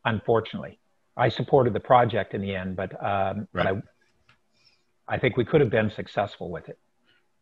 Unfortunately, 0.04 0.78
I 1.16 1.30
supported 1.30 1.72
the 1.72 1.80
project 1.80 2.34
in 2.34 2.42
the 2.42 2.54
end, 2.54 2.76
but 2.76 2.92
um, 3.02 3.48
right. 3.52 3.64
but 3.64 3.66
I 3.66 3.82
I 5.08 5.18
think 5.18 5.36
we 5.36 5.44
could 5.44 5.60
have 5.60 5.70
been 5.70 5.90
successful 5.90 6.50
with 6.50 6.68
it. 6.68 6.78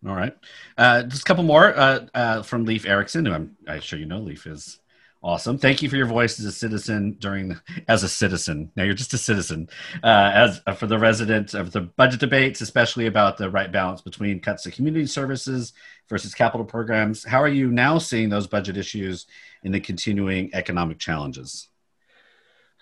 All 0.07 0.15
right. 0.15 0.37
Uh, 0.77 1.03
just 1.05 1.23
a 1.23 1.25
couple 1.25 1.45
more 1.45 1.75
uh, 1.77 2.07
uh, 2.15 2.43
from 2.43 2.67
Leif 2.67 2.85
Erickson, 2.85 3.25
who 3.25 3.33
I'm, 3.33 3.57
I'm 3.67 3.81
sure 3.81 3.99
you 3.99 4.07
know 4.07 4.19
Leif 4.19 4.47
is 4.47 4.81
awesome. 5.25 5.57
Thank 5.57 5.83
you 5.83 5.89
for 5.89 5.97
your 5.97 6.07
voice 6.07 6.39
as 6.39 6.45
a 6.45 6.53
citizen 6.53 7.17
during 7.19 7.59
as 7.89 8.03
a 8.03 8.09
citizen. 8.09 8.71
Now 8.77 8.85
you're 8.85 8.95
just 8.95 9.15
a 9.15 9.19
citizen. 9.19 9.69
Uh, 10.03 10.31
as 10.35 10.61
uh, 10.67 10.75
for 10.75 10.87
the 10.87 10.99
resident 10.99 11.55
of 11.55 11.73
the 11.73 11.81
budget 11.81 12.21
debates, 12.21 12.61
especially 12.61 13.07
about 13.07 13.39
the 13.39 13.49
right 13.51 13.73
balance 13.73 14.03
between 14.03 14.41
cuts 14.41 14.65
to 14.65 14.71
community 14.71 15.07
services 15.07 15.73
versus 16.09 16.35
capital 16.35 16.67
programs. 16.67 17.25
How 17.25 17.41
are 17.41 17.49
you 17.49 17.73
now 17.73 17.99
seeing 17.99 18.29
those 18.29 18.47
budget 18.47 18.77
issues 18.77 19.27
in 19.63 19.73
the 19.73 19.81
continuing 19.81 20.51
economic 20.53 20.99
challenges? 20.99 21.69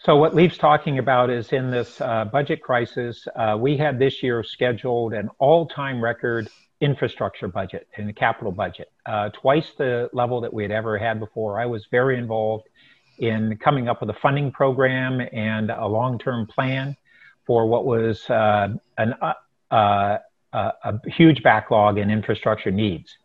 So 0.04 0.16
what 0.16 0.34
Leif's 0.34 0.58
talking 0.58 0.98
about 0.98 1.30
is 1.30 1.52
in 1.52 1.70
this 1.70 2.00
uh, 2.00 2.24
budget 2.24 2.60
crisis, 2.60 3.24
uh, 3.36 3.56
we 3.58 3.76
had 3.76 4.00
this 4.00 4.20
year 4.20 4.42
scheduled 4.42 5.14
an 5.14 5.28
all-time 5.38 6.02
record 6.02 6.48
infrastructure 6.82 7.48
budget 7.48 7.86
and 7.96 8.08
the 8.08 8.12
capital 8.12 8.52
budget, 8.52 8.90
uh, 9.06 9.30
twice 9.30 9.68
the 9.78 10.10
level 10.12 10.40
that 10.40 10.52
we 10.52 10.62
had 10.64 10.72
ever 10.72 10.98
had 10.98 11.20
before. 11.20 11.60
I 11.60 11.64
was 11.66 11.86
very 11.90 12.18
involved 12.18 12.68
in 13.18 13.56
coming 13.62 13.88
up 13.88 14.00
with 14.00 14.10
a 14.10 14.18
funding 14.20 14.50
program 14.50 15.20
and 15.32 15.70
a 15.70 15.86
long-term 15.86 16.48
plan 16.48 16.96
for 17.46 17.66
what 17.66 17.84
was 17.86 18.28
uh, 18.28 18.68
an, 18.98 19.14
uh, 19.22 19.32
uh, 19.70 20.18
a 20.52 21.10
huge 21.10 21.42
backlog 21.42 21.98
in 21.98 22.10
infrastructure 22.10 22.72
needs. 22.72 23.16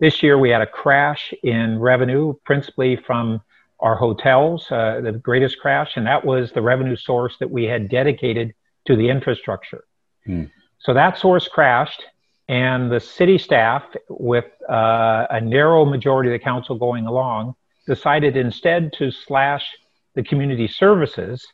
This 0.00 0.22
year 0.22 0.38
we 0.38 0.50
had 0.50 0.60
a 0.60 0.66
crash 0.66 1.32
in 1.42 1.78
revenue, 1.78 2.34
principally 2.44 2.96
from 2.96 3.40
our 3.80 3.96
hotels, 3.96 4.70
uh, 4.70 5.00
the 5.02 5.12
greatest 5.12 5.58
crash, 5.60 5.92
and 5.96 6.06
that 6.06 6.24
was 6.24 6.52
the 6.52 6.62
revenue 6.62 6.96
source 6.96 7.36
that 7.40 7.50
we 7.50 7.64
had 7.64 7.88
dedicated 7.88 8.54
to 8.86 8.96
the 8.96 9.08
infrastructure. 9.08 9.84
Hmm. 10.26 10.44
So 10.78 10.94
that 10.94 11.18
source 11.18 11.48
crashed, 11.48 12.04
and 12.48 12.90
the 12.90 13.00
city 13.00 13.38
staff, 13.38 13.84
with 14.08 14.46
uh, 14.68 15.26
a 15.30 15.40
narrow 15.40 15.84
majority 15.84 16.30
of 16.30 16.32
the 16.32 16.44
council 16.44 16.76
going 16.76 17.06
along, 17.06 17.54
decided 17.86 18.36
instead 18.36 18.92
to 18.94 19.10
slash 19.10 19.66
the 20.14 20.22
community 20.22 20.66
services 20.66 21.46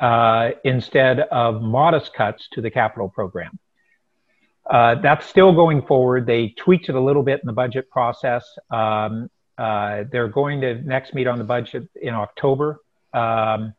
uh, 0.00 0.50
instead 0.64 1.20
of 1.20 1.62
modest 1.62 2.14
cuts 2.14 2.48
to 2.52 2.60
the 2.60 2.70
capital 2.70 3.08
program. 3.08 3.58
Uh, 4.68 4.94
that's 5.02 5.26
still 5.26 5.52
going 5.52 5.82
forward. 5.82 6.26
They 6.26 6.48
tweaked 6.56 6.88
it 6.88 6.94
a 6.94 7.00
little 7.00 7.22
bit 7.22 7.40
in 7.42 7.46
the 7.46 7.52
budget 7.52 7.90
process. 7.90 8.44
Um, 8.70 9.30
uh, 9.58 10.04
they're 10.10 10.28
going 10.28 10.60
to 10.62 10.74
next 10.82 11.14
meet 11.14 11.26
on 11.26 11.38
the 11.38 11.44
budget 11.44 11.88
in 12.00 12.14
October. 12.14 12.80
Um, 13.12 13.74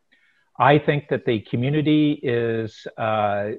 I 0.58 0.78
think 0.78 1.08
that 1.10 1.26
the 1.26 1.40
community 1.40 2.18
is 2.22 2.86
uh, 2.96 3.50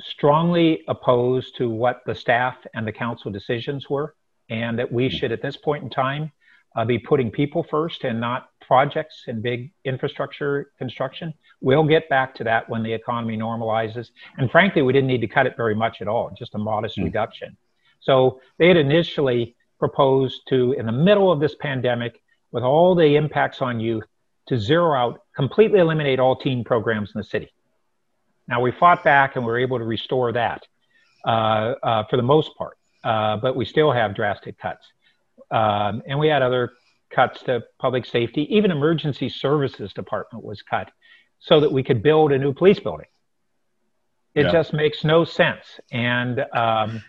strongly 0.00 0.82
opposed 0.88 1.56
to 1.56 1.68
what 1.68 2.02
the 2.06 2.14
staff 2.14 2.56
and 2.74 2.86
the 2.86 2.92
council 2.92 3.30
decisions 3.30 3.88
were, 3.88 4.14
and 4.50 4.78
that 4.78 4.90
we 4.90 5.08
should, 5.08 5.32
at 5.32 5.42
this 5.42 5.56
point 5.56 5.84
in 5.84 5.90
time, 5.90 6.32
uh, 6.76 6.84
be 6.84 6.98
putting 6.98 7.30
people 7.30 7.62
first 7.62 8.04
and 8.04 8.20
not 8.20 8.50
projects 8.60 9.24
and 9.26 9.42
big 9.42 9.72
infrastructure 9.84 10.70
construction. 10.78 11.34
We'll 11.60 11.84
get 11.84 12.08
back 12.08 12.34
to 12.36 12.44
that 12.44 12.68
when 12.68 12.82
the 12.82 12.92
economy 12.92 13.36
normalizes. 13.36 14.10
And 14.36 14.50
frankly, 14.50 14.82
we 14.82 14.92
didn't 14.92 15.08
need 15.08 15.22
to 15.22 15.26
cut 15.26 15.46
it 15.46 15.56
very 15.56 15.74
much 15.74 16.00
at 16.00 16.08
all, 16.08 16.30
just 16.38 16.54
a 16.54 16.58
modest 16.58 16.98
mm. 16.98 17.04
reduction. 17.04 17.56
So 18.00 18.40
they 18.58 18.68
had 18.68 18.76
initially 18.76 19.56
proposed 19.78 20.42
to, 20.50 20.72
in 20.72 20.86
the 20.86 20.92
middle 20.92 21.32
of 21.32 21.40
this 21.40 21.54
pandemic, 21.54 22.20
with 22.52 22.62
all 22.62 22.94
the 22.94 23.16
impacts 23.16 23.60
on 23.60 23.80
youth, 23.80 24.04
to 24.48 24.58
zero 24.58 24.94
out, 24.94 25.22
completely 25.36 25.78
eliminate 25.78 26.18
all 26.18 26.36
teen 26.36 26.64
programs 26.64 27.12
in 27.14 27.18
the 27.18 27.24
city. 27.24 27.50
Now, 28.48 28.60
we 28.60 28.72
fought 28.72 29.04
back 29.04 29.36
and 29.36 29.44
we 29.44 29.52
were 29.52 29.58
able 29.58 29.78
to 29.78 29.84
restore 29.84 30.32
that 30.32 30.66
uh, 31.24 31.74
uh, 31.82 32.04
for 32.08 32.16
the 32.16 32.22
most 32.22 32.56
part, 32.56 32.78
uh, 33.04 33.36
but 33.36 33.54
we 33.54 33.64
still 33.64 33.92
have 33.92 34.14
drastic 34.14 34.58
cuts. 34.58 34.86
Um, 35.50 36.02
and 36.06 36.18
we 36.18 36.28
had 36.28 36.42
other 36.42 36.72
cuts 37.10 37.42
to 37.44 37.62
public 37.78 38.06
safety, 38.06 38.54
even 38.54 38.70
emergency 38.70 39.28
services 39.28 39.92
department 39.92 40.44
was 40.44 40.62
cut 40.62 40.90
so 41.38 41.60
that 41.60 41.70
we 41.70 41.82
could 41.82 42.02
build 42.02 42.32
a 42.32 42.38
new 42.38 42.52
police 42.52 42.80
building. 42.80 43.06
It 44.34 44.46
yeah. 44.46 44.52
just 44.52 44.72
makes 44.72 45.04
no 45.04 45.24
sense. 45.24 45.64
And 45.90 46.44
um, 46.54 47.02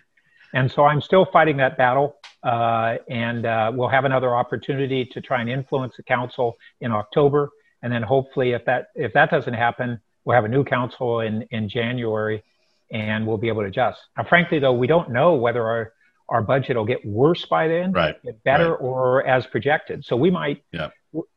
and 0.52 0.70
so 0.70 0.84
I'm 0.84 1.00
still 1.00 1.26
fighting 1.26 1.58
that 1.58 1.76
battle. 1.76 2.16
Uh, 2.42 2.96
and 3.08 3.44
uh, 3.44 3.70
we'll 3.74 3.88
have 3.88 4.04
another 4.04 4.34
opportunity 4.34 5.04
to 5.04 5.20
try 5.20 5.40
and 5.40 5.50
influence 5.50 5.96
the 5.96 6.02
council 6.02 6.56
in 6.80 6.90
October. 6.90 7.50
And 7.82 7.92
then 7.92 8.02
hopefully, 8.02 8.52
if 8.52 8.64
that 8.64 8.88
if 8.94 9.12
that 9.12 9.30
doesn't 9.30 9.54
happen, 9.54 10.00
we'll 10.24 10.34
have 10.34 10.44
a 10.44 10.48
new 10.48 10.64
council 10.64 11.20
in 11.20 11.42
in 11.50 11.68
January, 11.68 12.42
and 12.90 13.26
we'll 13.26 13.38
be 13.38 13.48
able 13.48 13.62
to 13.62 13.68
adjust. 13.68 14.00
Now, 14.16 14.24
frankly, 14.24 14.58
though, 14.58 14.72
we 14.72 14.86
don't 14.86 15.10
know 15.10 15.34
whether 15.34 15.62
our 15.66 15.92
our 16.28 16.42
budget 16.42 16.76
will 16.76 16.84
get 16.84 17.04
worse 17.04 17.44
by 17.46 17.68
then, 17.68 17.92
right? 17.92 18.22
Get 18.22 18.42
better, 18.44 18.70
right. 18.70 18.80
or 18.80 19.26
as 19.26 19.46
projected. 19.46 20.04
So 20.04 20.16
we 20.16 20.30
might. 20.30 20.62
Yeah. 20.72 20.90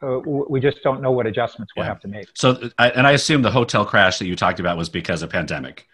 Uh, 0.03 0.19
we 0.19 0.59
just 0.59 0.84
don't 0.84 1.01
know 1.01 1.11
what 1.11 1.25
adjustments 1.25 1.73
we'll 1.75 1.84
yeah. 1.84 1.89
have 1.89 1.99
to 1.99 2.07
make. 2.07 2.27
So, 2.36 2.69
and 2.77 3.07
I 3.07 3.13
assume 3.13 3.41
the 3.41 3.49
hotel 3.49 3.84
crash 3.86 4.19
that 4.19 4.27
you 4.27 4.36
talked 4.36 4.59
about 4.59 4.77
was 4.77 4.88
because 4.88 5.23
of 5.23 5.31
pandemic. 5.31 5.88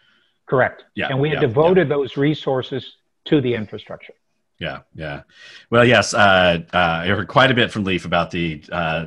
Correct. 0.47 0.83
Yeah. 0.95 1.07
And 1.07 1.21
we 1.21 1.29
had 1.29 1.35
yeah, 1.35 1.47
devoted 1.47 1.87
yeah. 1.87 1.95
those 1.95 2.17
resources 2.17 2.97
to 3.25 3.39
the 3.39 3.53
infrastructure. 3.53 4.13
Yeah, 4.59 4.79
yeah. 4.93 5.21
Well, 5.69 5.85
yes, 5.85 6.13
uh, 6.13 6.59
uh, 6.73 6.77
I 6.77 7.07
heard 7.07 7.29
quite 7.29 7.49
a 7.49 7.53
bit 7.53 7.71
from 7.71 7.85
Leif 7.85 8.03
about 8.03 8.29
the. 8.29 8.61
Uh, 8.69 9.05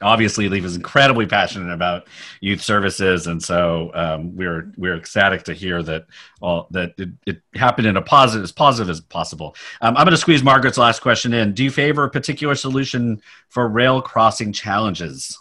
obviously, 0.00 0.48
Leif 0.48 0.64
is 0.64 0.76
incredibly 0.76 1.26
passionate 1.26 1.72
about 1.72 2.06
youth 2.40 2.62
services, 2.62 3.26
and 3.26 3.42
so 3.42 3.90
um, 3.92 4.36
we're 4.36 4.72
we're 4.76 4.96
ecstatic 4.96 5.42
to 5.44 5.52
hear 5.52 5.82
that 5.82 6.06
all 6.40 6.68
that 6.70 6.94
it, 6.96 7.08
it 7.26 7.42
happened 7.54 7.88
in 7.88 7.96
a 7.96 8.02
positive 8.02 8.44
as 8.44 8.52
positive 8.52 8.88
as 8.88 9.00
possible. 9.00 9.56
Um, 9.80 9.96
I'm 9.96 10.04
going 10.04 10.12
to 10.12 10.16
squeeze 10.16 10.44
Margaret's 10.44 10.78
last 10.78 11.00
question 11.00 11.34
in. 11.34 11.54
Do 11.54 11.64
you 11.64 11.72
favor 11.72 12.04
a 12.04 12.10
particular 12.10 12.54
solution 12.54 13.20
for 13.48 13.66
rail 13.66 14.00
crossing 14.00 14.52
challenges? 14.52 15.36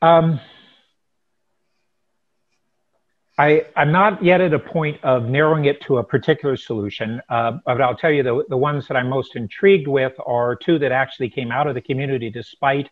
Um, 0.00 0.40
I, 3.36 3.64
am 3.74 3.90
not 3.90 4.22
yet 4.22 4.40
at 4.40 4.54
a 4.54 4.60
point 4.60 5.02
of 5.02 5.24
narrowing 5.24 5.64
it 5.64 5.80
to 5.82 5.98
a 5.98 6.04
particular 6.04 6.56
solution, 6.56 7.20
uh, 7.28 7.58
but 7.66 7.80
I'll 7.80 7.96
tell 7.96 8.12
you 8.12 8.22
the, 8.22 8.44
the 8.48 8.56
ones 8.56 8.86
that 8.86 8.96
I'm 8.96 9.08
most 9.08 9.34
intrigued 9.34 9.88
with 9.88 10.12
are 10.24 10.54
two 10.54 10.78
that 10.78 10.92
actually 10.92 11.30
came 11.30 11.50
out 11.50 11.66
of 11.66 11.74
the 11.74 11.80
community 11.80 12.30
despite 12.30 12.90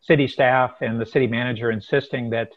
city 0.00 0.26
staff 0.26 0.80
and 0.80 0.98
the 0.98 1.04
city 1.04 1.26
manager 1.26 1.70
insisting 1.70 2.30
that 2.30 2.52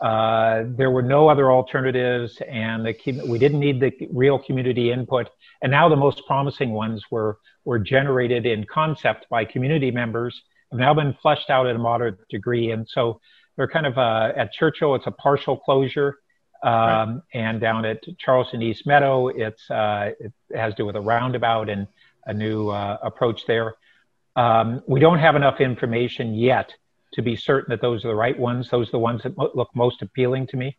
uh, 0.00 0.64
there 0.76 0.90
were 0.92 1.02
no 1.02 1.28
other 1.28 1.50
alternatives 1.50 2.40
and 2.48 2.86
the, 2.86 3.22
we 3.26 3.38
didn't 3.38 3.58
need 3.58 3.80
the 3.80 3.92
real 4.12 4.38
community 4.38 4.92
input. 4.92 5.28
And 5.62 5.72
now 5.72 5.88
the 5.88 5.96
most 5.96 6.22
promising 6.24 6.70
ones 6.70 7.04
were, 7.10 7.38
were 7.64 7.80
generated 7.80 8.46
in 8.46 8.64
concept 8.64 9.26
by 9.28 9.44
community 9.44 9.90
members, 9.90 10.40
have 10.70 10.78
now 10.78 10.94
been 10.94 11.16
fleshed 11.20 11.50
out 11.50 11.66
at 11.66 11.74
a 11.74 11.78
moderate 11.78 12.28
degree. 12.28 12.70
And 12.70 12.86
so 12.88 13.20
they're 13.56 13.66
kind 13.66 13.86
of 13.86 13.98
at 13.98 14.52
Churchill, 14.52 14.94
it's 14.94 15.06
a 15.08 15.12
partial 15.12 15.56
closure 15.56 16.18
um, 16.62 16.72
right. 16.72 17.20
And 17.34 17.60
down 17.60 17.84
at 17.84 18.04
Charleston 18.18 18.62
East 18.62 18.86
Meadow, 18.86 19.28
it's 19.28 19.70
uh, 19.70 20.12
it 20.18 20.32
has 20.54 20.74
to 20.74 20.76
do 20.76 20.86
with 20.86 20.96
a 20.96 21.00
roundabout 21.00 21.68
and 21.68 21.86
a 22.26 22.34
new 22.34 22.68
uh, 22.70 22.98
approach 23.02 23.46
there. 23.46 23.74
Um, 24.34 24.82
we 24.86 25.00
don't 25.00 25.18
have 25.18 25.36
enough 25.36 25.60
information 25.60 26.34
yet 26.34 26.74
to 27.12 27.22
be 27.22 27.36
certain 27.36 27.70
that 27.70 27.80
those 27.80 28.04
are 28.04 28.08
the 28.08 28.14
right 28.14 28.38
ones. 28.38 28.68
Those 28.68 28.88
are 28.88 28.92
the 28.92 28.98
ones 28.98 29.22
that 29.22 29.36
mo- 29.36 29.50
look 29.54 29.70
most 29.74 30.02
appealing 30.02 30.46
to 30.48 30.56
me. 30.56 30.76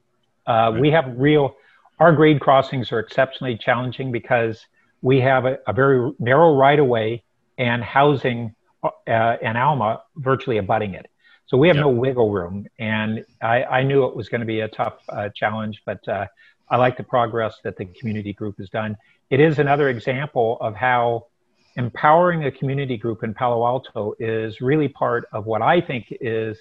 Uh, 0.48 0.72
right. 0.72 0.82
We 0.82 0.92
have 0.92 1.06
real, 1.18 1.56
our 2.00 2.14
grade 2.14 2.40
crossings 2.40 2.92
are 2.92 3.00
exceptionally 3.00 3.58
challenging 3.58 4.12
because 4.12 4.66
we 5.02 5.20
have 5.22 5.46
a, 5.46 5.58
a 5.68 5.74
very 5.74 6.12
narrow 6.20 6.56
right 6.56 6.80
of 6.80 6.86
way 6.86 7.24
and 7.58 7.84
housing 7.84 8.54
uh, 8.84 9.38
in 9.42 9.58
Alma 9.58 10.04
virtually 10.16 10.58
abutting 10.58 10.94
it. 10.94 11.10
So 11.48 11.56
we 11.58 11.70
have 11.70 11.78
yep. 11.78 11.86
no 11.86 11.90
wiggle 11.90 12.30
room, 12.30 12.68
and 12.78 13.26
I, 13.42 13.64
I, 13.64 13.84
knew 13.84 14.06
it 14.06 14.14
was 14.14 14.28
going 14.28 14.42
to 14.42 14.46
be 14.46 14.60
a 14.60 14.68
tough 14.68 14.96
uh, 15.08 15.30
challenge, 15.30 15.82
but 15.86 16.06
uh, 16.06 16.26
I 16.70 16.76
like 16.76 16.98
the 16.98 17.04
progress 17.04 17.56
that 17.64 17.78
the 17.78 17.86
community 17.86 18.34
group 18.34 18.58
has 18.58 18.70
done. 18.70 18.98
It 19.30 19.40
is 19.40 19.58
another 19.58 19.88
example 19.88 20.58
of 20.60 20.76
how 20.76 21.28
empowering 21.78 22.44
a 22.44 22.52
community 22.52 22.98
group 22.98 23.24
in 23.24 23.34
Palo 23.34 23.66
Alto 23.66 24.14
is 24.20 24.60
really 24.60 24.90
part 24.90 25.30
of 25.32 25.46
what 25.46 25.62
I 25.62 25.80
think 25.80 26.08
is 26.20 26.58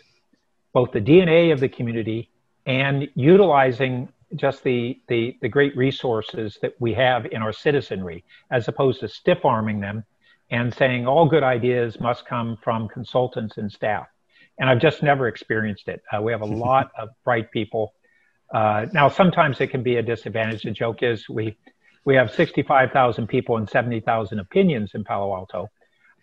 both 0.72 0.92
the 0.92 1.00
DNA 1.00 1.52
of 1.52 1.58
the 1.58 1.68
community 1.68 2.30
and 2.64 3.08
utilizing 3.16 4.08
just 4.36 4.62
the, 4.62 5.00
the, 5.08 5.36
the 5.40 5.48
great 5.48 5.76
resources 5.76 6.60
that 6.62 6.74
we 6.78 6.94
have 6.94 7.26
in 7.26 7.42
our 7.42 7.52
citizenry, 7.52 8.22
as 8.52 8.68
opposed 8.68 9.00
to 9.00 9.08
stiff 9.08 9.44
arming 9.44 9.80
them 9.80 10.04
and 10.50 10.72
saying 10.72 11.08
all 11.08 11.26
good 11.26 11.42
ideas 11.42 11.98
must 11.98 12.24
come 12.24 12.56
from 12.62 12.86
consultants 12.86 13.56
and 13.56 13.72
staff 13.72 14.06
and 14.58 14.70
I've 14.70 14.80
just 14.80 15.02
never 15.02 15.28
experienced 15.28 15.88
it. 15.88 16.02
Uh, 16.12 16.22
we 16.22 16.32
have 16.32 16.42
a 16.42 16.46
lot 16.66 16.90
of 16.98 17.10
bright 17.24 17.50
people. 17.50 17.94
Uh, 18.52 18.86
now, 18.92 19.08
sometimes 19.08 19.60
it 19.60 19.68
can 19.68 19.82
be 19.82 19.96
a 19.96 20.02
disadvantage. 20.02 20.62
The 20.62 20.70
joke 20.70 21.02
is 21.02 21.28
we 21.28 21.56
we 22.04 22.14
have 22.14 22.30
65,000 22.30 23.26
people 23.26 23.56
and 23.56 23.68
70,000 23.68 24.38
opinions 24.38 24.92
in 24.94 25.02
Palo 25.02 25.34
Alto, 25.34 25.68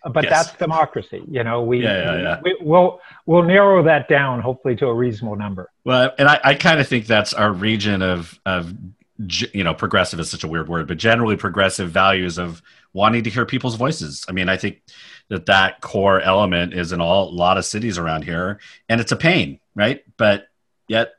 uh, 0.02 0.08
but 0.08 0.24
yes. 0.24 0.46
that's 0.46 0.58
democracy. 0.58 1.22
You 1.30 1.44
know, 1.44 1.62
we, 1.62 1.82
yeah, 1.82 2.14
yeah, 2.14 2.22
yeah. 2.22 2.40
we 2.42 2.56
will 2.60 3.00
we'll 3.26 3.42
narrow 3.42 3.82
that 3.82 4.08
down 4.08 4.40
hopefully 4.40 4.76
to 4.76 4.86
a 4.86 4.94
reasonable 4.94 5.36
number. 5.36 5.70
Well, 5.84 6.12
and 6.18 6.28
I, 6.28 6.40
I 6.42 6.54
kind 6.54 6.80
of 6.80 6.88
think 6.88 7.06
that's 7.06 7.34
our 7.34 7.52
region 7.52 8.00
of 8.00 8.40
of 8.46 8.72
you 9.18 9.62
know 9.62 9.74
progressive 9.74 10.18
is 10.18 10.30
such 10.30 10.44
a 10.44 10.48
weird 10.48 10.68
word, 10.68 10.88
but 10.88 10.96
generally 10.96 11.36
progressive 11.36 11.90
values 11.90 12.38
of 12.38 12.62
wanting 12.94 13.24
to 13.24 13.30
hear 13.30 13.44
people's 13.44 13.76
voices. 13.76 14.24
I 14.28 14.32
mean, 14.32 14.48
I 14.48 14.56
think 14.56 14.80
that 15.28 15.46
that 15.46 15.80
core 15.80 16.20
element 16.20 16.74
is 16.74 16.92
in 16.92 17.00
all, 17.00 17.28
a 17.28 17.30
lot 17.30 17.58
of 17.58 17.64
cities 17.64 17.98
around 17.98 18.24
here 18.24 18.58
and 18.88 19.00
it's 19.00 19.12
a 19.12 19.16
pain 19.16 19.58
right? 19.76 20.04
But 20.16 20.48
yet 20.86 21.14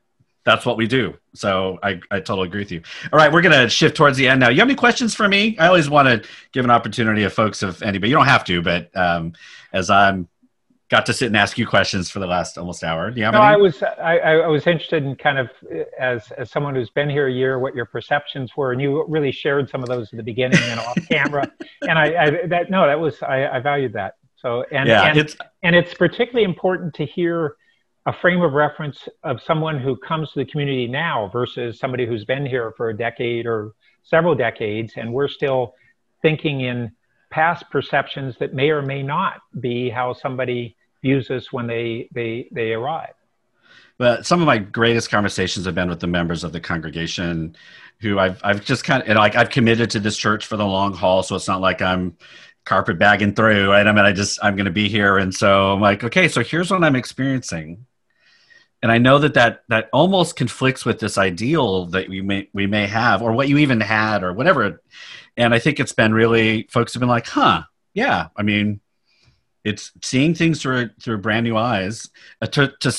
that's 0.46 0.66
what 0.66 0.78
we 0.78 0.88
do. 0.88 1.18
So 1.34 1.80
I, 1.84 2.00
I 2.12 2.20
totally 2.20 2.48
agree 2.48 2.62
with 2.62 2.72
you. 2.72 2.82
All 3.12 3.18
right 3.18 3.32
we're 3.32 3.42
going 3.42 3.60
to 3.60 3.70
shift 3.70 3.98
towards 3.98 4.18
the 4.18 4.28
end 4.28 4.40
now. 4.40 4.50
You 4.50 4.60
have 4.60 4.68
any 4.68 4.76
questions 4.76 5.14
for 5.14 5.28
me? 5.28 5.58
I 5.58 5.68
always 5.68 5.90
want 5.90 6.08
to 6.08 6.30
give 6.52 6.66
an 6.66 6.72
opportunity 6.72 7.24
of 7.24 7.34
folks 7.34 7.64
if 7.64 7.82
anybody 7.82 8.10
you 8.10 8.16
don't 8.16 8.26
have 8.26 8.46
to 8.46 8.62
but 8.62 8.96
um, 8.96 9.34
as 9.74 9.90
i'm 9.90 10.28
got 10.90 11.06
to 11.08 11.14
sit 11.14 11.28
and 11.28 11.38
ask 11.38 11.58
you 11.58 11.66
questions 11.66 12.10
for 12.10 12.20
the 12.20 12.28
last 12.28 12.58
almost 12.58 12.84
hour. 12.84 13.10
Do 13.10 13.20
you 13.20 13.26
have 13.26 13.34
no, 13.34 13.42
any? 13.42 13.54
I 13.54 13.58
was 13.58 13.82
I, 13.84 14.18
I, 14.20 14.48
was 14.48 14.68
interested 14.68 15.04
in 15.04 15.16
kind 15.16 15.40
of 15.40 15.50
as 16.00 16.32
as 16.38 16.52
someone 16.52 16.76
who's 16.76 16.90
been 16.92 17.10
here 17.10 17.28
a 17.28 17.32
year, 17.32 17.60
what 17.60 17.76
your 17.76 17.86
perceptions 17.86 18.56
were, 18.56 18.72
and 18.72 18.82
you 18.82 19.04
really 19.08 19.32
shared 19.32 19.70
some 19.70 19.82
of 19.82 19.90
those 19.90 20.14
at 20.14 20.18
the 20.18 20.24
beginning 20.24 20.62
and 20.64 20.80
off 20.80 20.98
camera. 21.10 21.52
And 21.82 21.98
I, 21.98 22.24
I, 22.24 22.48
that 22.48 22.70
no, 22.70 22.86
that 22.86 23.00
was 23.00 23.22
I, 23.24 23.48
I 23.48 23.60
valued 23.60 23.94
that. 23.94 24.16
So 24.36 24.64
and 24.72 24.88
yeah, 24.88 25.04
and, 25.04 25.18
it's 25.18 25.36
and 25.64 25.76
it's 25.76 25.94
particularly 25.94 26.46
important 26.46 26.94
to 26.96 27.06
hear 27.06 27.56
a 28.06 28.14
frame 28.14 28.42
of 28.44 28.54
reference 28.54 29.10
of 29.24 29.42
someone 29.42 29.80
who 29.80 29.98
comes 29.98 30.32
to 30.34 30.40
the 30.40 30.46
community 30.46 30.88
now 30.88 31.28
versus 31.34 31.80
somebody 31.80 32.06
who's 32.06 32.24
been 32.24 32.46
here 32.46 32.72
for 32.78 32.90
a 32.90 32.98
decade 32.98 33.48
or 33.48 33.72
several 34.04 34.36
decades, 34.36 34.94
and 34.98 35.12
we're 35.12 35.28
still 35.28 35.74
thinking 36.22 36.62
in 36.62 36.92
past 37.30 37.70
perceptions 37.70 38.36
that 38.40 38.54
may 38.54 38.70
or 38.70 38.82
may 38.82 39.04
not 39.04 39.42
be 39.60 39.90
how 39.90 40.14
somebody 40.14 40.76
views 41.02 41.30
us 41.30 41.52
when 41.52 41.68
they 41.68 42.10
they 42.14 42.48
they 42.52 42.74
arrive. 42.74 43.14
But 43.98 44.26
some 44.26 44.42
of 44.42 44.46
my 44.46 44.58
greatest 44.58 45.10
conversations 45.10 45.66
have 45.66 45.76
been 45.76 45.90
with 45.90 46.02
the 46.02 46.08
members 46.08 46.44
of 46.44 46.52
the 46.52 46.60
congregation, 46.60 47.56
who 48.00 48.20
I've 48.20 48.42
I've 48.44 48.64
just 48.64 48.84
kind 48.84 49.02
of 49.02 49.08
know, 49.08 49.16
like 49.16 49.36
I've 49.36 49.50
committed 49.50 49.90
to 49.92 50.00
this 50.00 50.18
church 50.18 50.46
for 50.46 50.58
the 50.58 50.66
long 50.66 50.94
haul, 50.94 51.24
so 51.24 51.36
it's 51.36 51.48
not 51.48 51.62
like 51.62 51.82
I'm 51.82 52.18
carpet 52.66 52.98
bagging 52.98 53.36
through. 53.36 53.72
Right? 53.72 53.88
I 53.88 53.92
mean, 53.92 54.06
I 54.06 54.12
just 54.12 54.40
I'm 54.44 54.56
going 54.56 54.66
to 54.66 54.72
be 54.72 54.90
here, 54.90 55.18
and 55.18 55.34
so 55.34 55.74
I'm 55.74 55.82
like, 55.82 56.04
okay, 56.04 56.28
so 56.28 56.44
here's 56.44 56.72
what 56.72 56.84
I'm 56.84 56.96
experiencing, 56.96 57.86
and 58.86 58.92
I 58.92 59.00
know 59.00 59.18
that 59.18 59.34
that 59.34 59.64
that 59.70 59.90
almost 59.92 60.36
conflicts 60.36 60.86
with 60.86 61.00
this 61.00 61.18
ideal 61.18 61.88
that 61.88 62.08
we 62.08 62.22
may 62.22 62.50
we 62.54 62.68
may 62.68 62.86
have, 62.86 63.24
or 63.24 63.32
what 63.32 63.50
you 63.50 63.58
even 63.58 63.82
had, 63.82 64.24
or 64.24 64.32
whatever. 64.32 64.80
And 65.36 65.56
I 65.56 65.58
think 65.58 65.80
it's 65.80 65.92
been 65.92 66.14
really 66.14 66.68
folks 66.70 66.94
have 66.94 67.00
been 67.00 67.10
like, 67.10 67.26
huh, 67.26 67.64
yeah. 67.96 68.28
I 68.38 68.44
mean, 68.44 68.82
it's 69.64 69.92
seeing 70.04 70.36
things 70.36 70.62
through 70.62 70.92
through 71.02 71.18
brand 71.18 71.46
new 71.46 71.58
eyes, 71.58 72.12
uh, 72.44 72.46
to, 72.46 72.74
to 72.82 72.96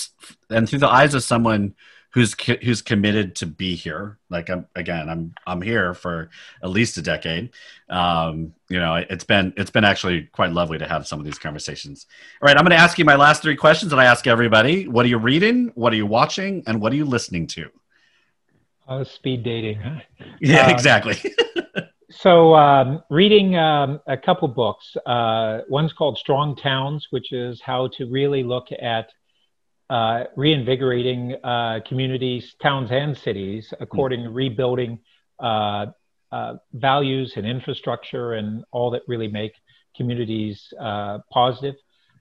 and 0.50 0.68
through 0.68 0.80
the 0.80 0.88
eyes 0.88 1.14
of 1.14 1.22
someone 1.22 1.76
who's 2.16 2.34
who's 2.62 2.80
committed 2.80 3.36
to 3.36 3.44
be 3.44 3.74
here. 3.74 4.16
Like 4.30 4.48
I'm 4.48 4.66
again, 4.74 5.10
I'm 5.10 5.34
I'm 5.46 5.60
here 5.60 5.92
for 5.92 6.30
at 6.62 6.70
least 6.70 6.96
a 6.96 7.02
decade. 7.02 7.50
Um, 7.90 8.54
you 8.70 8.80
know, 8.80 8.94
it's 8.94 9.22
been 9.22 9.52
it's 9.58 9.70
been 9.70 9.84
actually 9.84 10.22
quite 10.32 10.50
lovely 10.50 10.78
to 10.78 10.88
have 10.88 11.06
some 11.06 11.18
of 11.18 11.26
these 11.26 11.38
conversations. 11.38 12.06
All 12.40 12.46
right, 12.46 12.56
I'm 12.56 12.64
going 12.64 12.70
to 12.70 12.82
ask 12.82 12.98
you 12.98 13.04
my 13.04 13.16
last 13.16 13.42
three 13.42 13.54
questions 13.54 13.90
that 13.90 13.98
I 13.98 14.06
ask 14.06 14.26
everybody. 14.26 14.88
What 14.88 15.04
are 15.04 15.10
you 15.10 15.18
reading? 15.18 15.72
What 15.74 15.92
are 15.92 15.96
you 15.96 16.06
watching? 16.06 16.62
And 16.66 16.80
what 16.80 16.90
are 16.90 16.96
you 16.96 17.04
listening 17.04 17.48
to? 17.48 17.68
Uh, 18.88 19.04
speed 19.04 19.42
dating, 19.42 19.80
huh? 19.80 20.00
Yeah, 20.40 20.60
um, 20.64 20.70
exactly. 20.70 21.16
So, 22.08 22.54
um, 22.54 23.02
reading 23.10 23.56
um, 23.56 24.00
a 24.06 24.16
couple 24.16 24.48
books. 24.48 24.96
Uh, 25.04 25.60
one's 25.68 25.92
called 25.92 26.16
Strong 26.16 26.56
Towns, 26.56 27.08
which 27.10 27.30
is 27.32 27.60
how 27.60 27.88
to 27.88 28.06
really 28.06 28.42
look 28.42 28.68
at 28.80 29.10
uh, 29.90 30.24
reinvigorating 30.36 31.36
uh, 31.44 31.80
communities, 31.86 32.54
towns, 32.60 32.90
and 32.90 33.16
cities 33.16 33.72
according 33.80 34.24
to 34.24 34.30
rebuilding 34.30 34.98
uh, 35.38 35.86
uh, 36.32 36.54
values 36.72 37.34
and 37.36 37.46
infrastructure 37.46 38.34
and 38.34 38.64
all 38.72 38.90
that 38.90 39.02
really 39.06 39.28
make 39.28 39.52
communities 39.96 40.72
uh, 40.80 41.18
positive. 41.30 41.76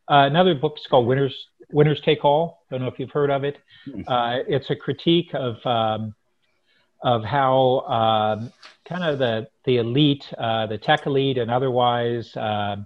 another 0.08 0.54
book 0.56 0.76
is 0.78 0.86
called 0.88 1.08
Winners 1.08 1.36
Winners 1.72 2.00
Take 2.02 2.24
All. 2.24 2.64
I 2.70 2.76
Don't 2.76 2.82
know 2.84 2.92
if 2.92 3.00
you've 3.00 3.12
heard 3.12 3.32
of 3.32 3.44
it. 3.44 3.58
Hmm. 3.86 4.02
it's 4.48 4.70
a 4.70 4.76
critique 4.76 5.34
of 5.34 5.66
um, 5.66 6.14
of 7.06 7.24
how 7.24 7.82
um, 7.82 8.52
kind 8.88 9.04
of 9.04 9.20
the 9.20 9.48
the 9.66 9.78
elite, 9.78 10.26
uh, 10.38 10.68
the 10.68 10.78
tech 10.78 11.06
elite, 11.06 11.38
and 11.38 11.52
otherwise 11.52 12.36
uh, 12.36 12.78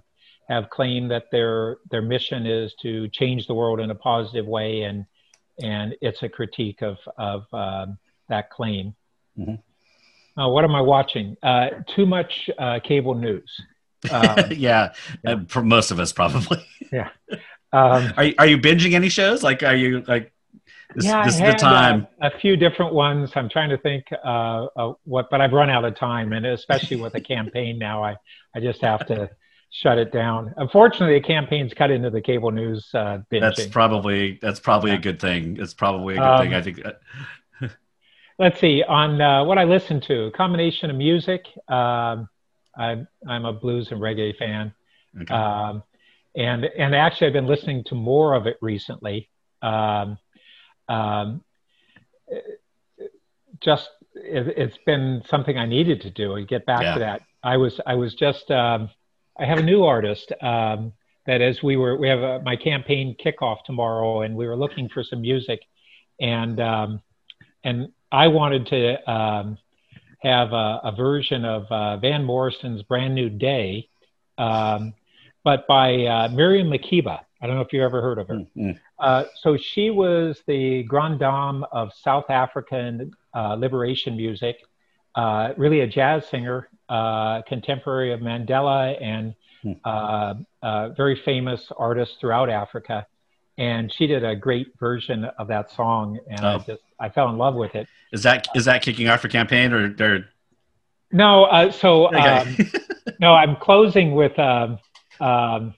have 0.50 0.68
claimed 0.68 1.10
that 1.12 1.30
their 1.30 1.78
their 1.90 2.02
mission 2.02 2.44
is 2.44 2.74
to 2.82 3.08
change 3.08 3.46
the 3.46 3.54
world 3.54 3.80
in 3.80 3.90
a 3.90 3.94
positive 3.94 4.46
way, 4.46 4.82
and 4.82 5.06
and 5.62 5.94
it's 6.02 6.22
a 6.22 6.28
critique 6.28 6.82
of 6.82 6.98
of 7.16 7.44
um, 7.54 7.98
that 8.28 8.50
claim. 8.50 8.94
Mm-hmm. 9.38 10.40
Uh, 10.40 10.48
what 10.48 10.64
am 10.64 10.74
I 10.74 10.80
watching? 10.80 11.36
Uh, 11.42 11.68
too 11.94 12.04
much 12.04 12.50
uh, 12.58 12.80
cable 12.82 13.14
news. 13.14 13.50
Um, 14.10 14.38
yeah, 14.50 14.92
yeah. 15.24 15.36
for 15.48 15.62
most 15.62 15.90
of 15.90 16.00
us, 16.00 16.12
probably. 16.12 16.66
yeah. 16.92 17.10
Um, 17.72 18.12
are 18.16 18.24
you, 18.24 18.34
are 18.38 18.46
you 18.46 18.58
binging 18.58 18.94
any 18.94 19.08
shows? 19.08 19.42
Like, 19.42 19.62
are 19.62 19.76
you 19.76 20.02
like 20.08 20.32
This, 20.94 21.04
yeah, 21.04 21.24
this 21.24 21.34
I 21.34 21.36
is 21.36 21.38
the 21.38 21.44
had, 21.44 21.54
uh, 21.54 21.80
time. 21.80 22.06
a 22.20 22.38
few 22.38 22.56
different 22.56 22.92
ones. 22.92 23.32
I'm 23.36 23.48
trying 23.48 23.70
to 23.70 23.78
think 23.78 24.06
uh, 24.24 24.66
uh, 24.76 24.92
what, 25.04 25.30
but 25.30 25.40
I've 25.40 25.52
run 25.52 25.70
out 25.70 25.84
of 25.84 25.94
time, 25.94 26.32
and 26.32 26.44
especially 26.46 26.96
with 26.96 27.14
a 27.14 27.20
campaign 27.20 27.78
now, 27.78 28.02
I 28.02 28.16
I 28.54 28.60
just 28.60 28.80
have 28.80 29.06
to 29.06 29.30
shut 29.70 29.98
it 29.98 30.12
down. 30.12 30.52
Unfortunately, 30.56 31.18
the 31.18 31.26
campaign's 31.26 31.72
cut 31.74 31.90
into 31.90 32.10
the 32.10 32.20
cable 32.20 32.50
news 32.50 32.88
uh, 32.94 33.18
binging. 33.32 33.40
That's 33.40 33.66
probably 33.66 34.38
that's 34.42 34.60
probably 34.60 34.92
a 34.92 34.98
good 34.98 35.20
thing. 35.20 35.56
It's 35.60 35.74
probably 35.74 36.14
a 36.16 36.18
good 36.18 36.26
Um, 36.26 36.38
thing. 36.40 36.54
I 36.54 36.62
think. 36.62 36.84
uh, 36.84 36.92
Let's 38.38 38.58
see 38.60 38.82
on 38.82 39.20
uh, 39.20 39.44
what 39.44 39.58
I 39.58 39.64
listen 39.64 40.00
to. 40.02 40.24
A 40.24 40.30
combination 40.30 40.90
of 40.90 40.96
music. 40.96 41.46
Um, 41.68 42.28
I'm 42.76 43.06
I'm 43.28 43.44
a 43.44 43.52
blues 43.52 43.90
and 43.92 44.00
reggae 44.00 44.36
fan, 44.36 44.72
Okay. 45.20 45.34
um, 45.34 45.82
and 46.36 46.64
and 46.64 46.94
actually 46.94 47.26
I've 47.26 47.32
been 47.34 47.46
listening 47.46 47.84
to 47.84 47.94
more 47.94 48.34
of 48.34 48.46
it 48.46 48.56
recently. 48.62 49.28
Um, 49.62 50.16
um, 50.88 51.44
just 53.60 53.90
it, 54.14 54.54
it's 54.56 54.78
been 54.86 55.22
something 55.28 55.58
I 55.58 55.66
needed 55.66 56.00
to 56.02 56.10
do 56.10 56.34
and 56.34 56.48
get 56.48 56.64
back 56.66 56.82
Yeah. 56.82 56.94
to 56.94 56.98
that. 57.00 57.22
I 57.42 57.56
was 57.56 57.80
I 57.86 57.94
was 57.94 58.14
just 58.14 58.50
um, 58.50 58.90
I 59.40 59.46
have 59.46 59.58
a 59.58 59.62
new 59.62 59.84
artist 59.84 60.32
um, 60.42 60.92
that 61.26 61.40
as 61.40 61.62
we 61.62 61.76
were 61.76 61.96
we 61.96 62.08
have 62.08 62.20
a, 62.20 62.40
my 62.40 62.56
campaign 62.56 63.16
kickoff 63.24 63.64
tomorrow 63.64 64.22
and 64.22 64.36
we 64.36 64.46
were 64.46 64.56
looking 64.56 64.88
for 64.88 65.02
some 65.02 65.22
music 65.22 65.60
and 66.20 66.60
um, 66.60 67.02
and 67.64 67.88
I 68.12 68.28
wanted 68.28 68.66
to 68.66 69.10
um, 69.10 69.58
have 70.20 70.52
a, 70.52 70.80
a 70.84 70.92
version 70.96 71.44
of 71.44 71.64
uh, 71.70 71.96
Van 71.98 72.24
Morrison's 72.24 72.82
Brand 72.82 73.14
New 73.14 73.30
Day, 73.30 73.88
um, 74.36 74.94
but 75.44 75.66
by 75.66 76.04
uh, 76.04 76.28
Miriam 76.28 76.68
Makeba. 76.68 77.20
I 77.42 77.46
don't 77.46 77.56
know 77.56 77.62
if 77.62 77.72
you 77.72 77.82
ever 77.82 78.02
heard 78.02 78.18
of 78.18 78.28
her. 78.28 78.42
Mm. 78.54 78.78
Uh, 78.98 79.24
so 79.40 79.56
she 79.56 79.88
was 79.88 80.42
the 80.46 80.82
grande 80.82 81.20
dame 81.20 81.64
of 81.72 81.90
South 81.94 82.28
African 82.28 83.12
uh, 83.32 83.54
liberation 83.54 84.14
music, 84.14 84.58
uh, 85.14 85.52
really 85.56 85.80
a 85.80 85.86
jazz 85.86 86.26
singer, 86.26 86.68
uh, 86.88 87.42
contemporary 87.42 88.12
of 88.12 88.20
Mandela 88.20 88.96
and 89.02 89.34
Hmm. 89.62 89.72
uh, 89.84 90.34
uh, 90.62 90.88
very 90.90 91.16
famous 91.16 91.70
artist 91.76 92.16
throughout 92.18 92.48
Africa. 92.48 93.06
And 93.58 93.92
she 93.92 94.06
did 94.06 94.24
a 94.24 94.34
great 94.34 94.68
version 94.78 95.24
of 95.24 95.48
that 95.48 95.70
song, 95.70 96.18
and 96.30 96.40
I 96.46 96.54
Oh. 96.54 96.58
just 96.66 96.82
I 96.98 97.10
fell 97.10 97.28
in 97.28 97.36
love 97.36 97.54
with 97.54 97.74
it. 97.74 97.86
Is 98.12 98.22
that 98.22 98.48
is 98.54 98.64
that 98.64 98.80
kicking 98.80 99.08
off 99.08 99.22
your 99.22 99.30
campaign 99.30 99.72
or? 99.74 99.94
or 100.00 100.24
No, 101.12 101.44
uh, 101.44 101.70
so 101.70 102.06
okay. 102.08 102.18
um, 102.18 102.56
no, 103.20 103.34
I'm 103.34 103.56
closing 103.56 104.14
with 104.14 104.38
um, 104.38 104.78
um, 105.20 105.74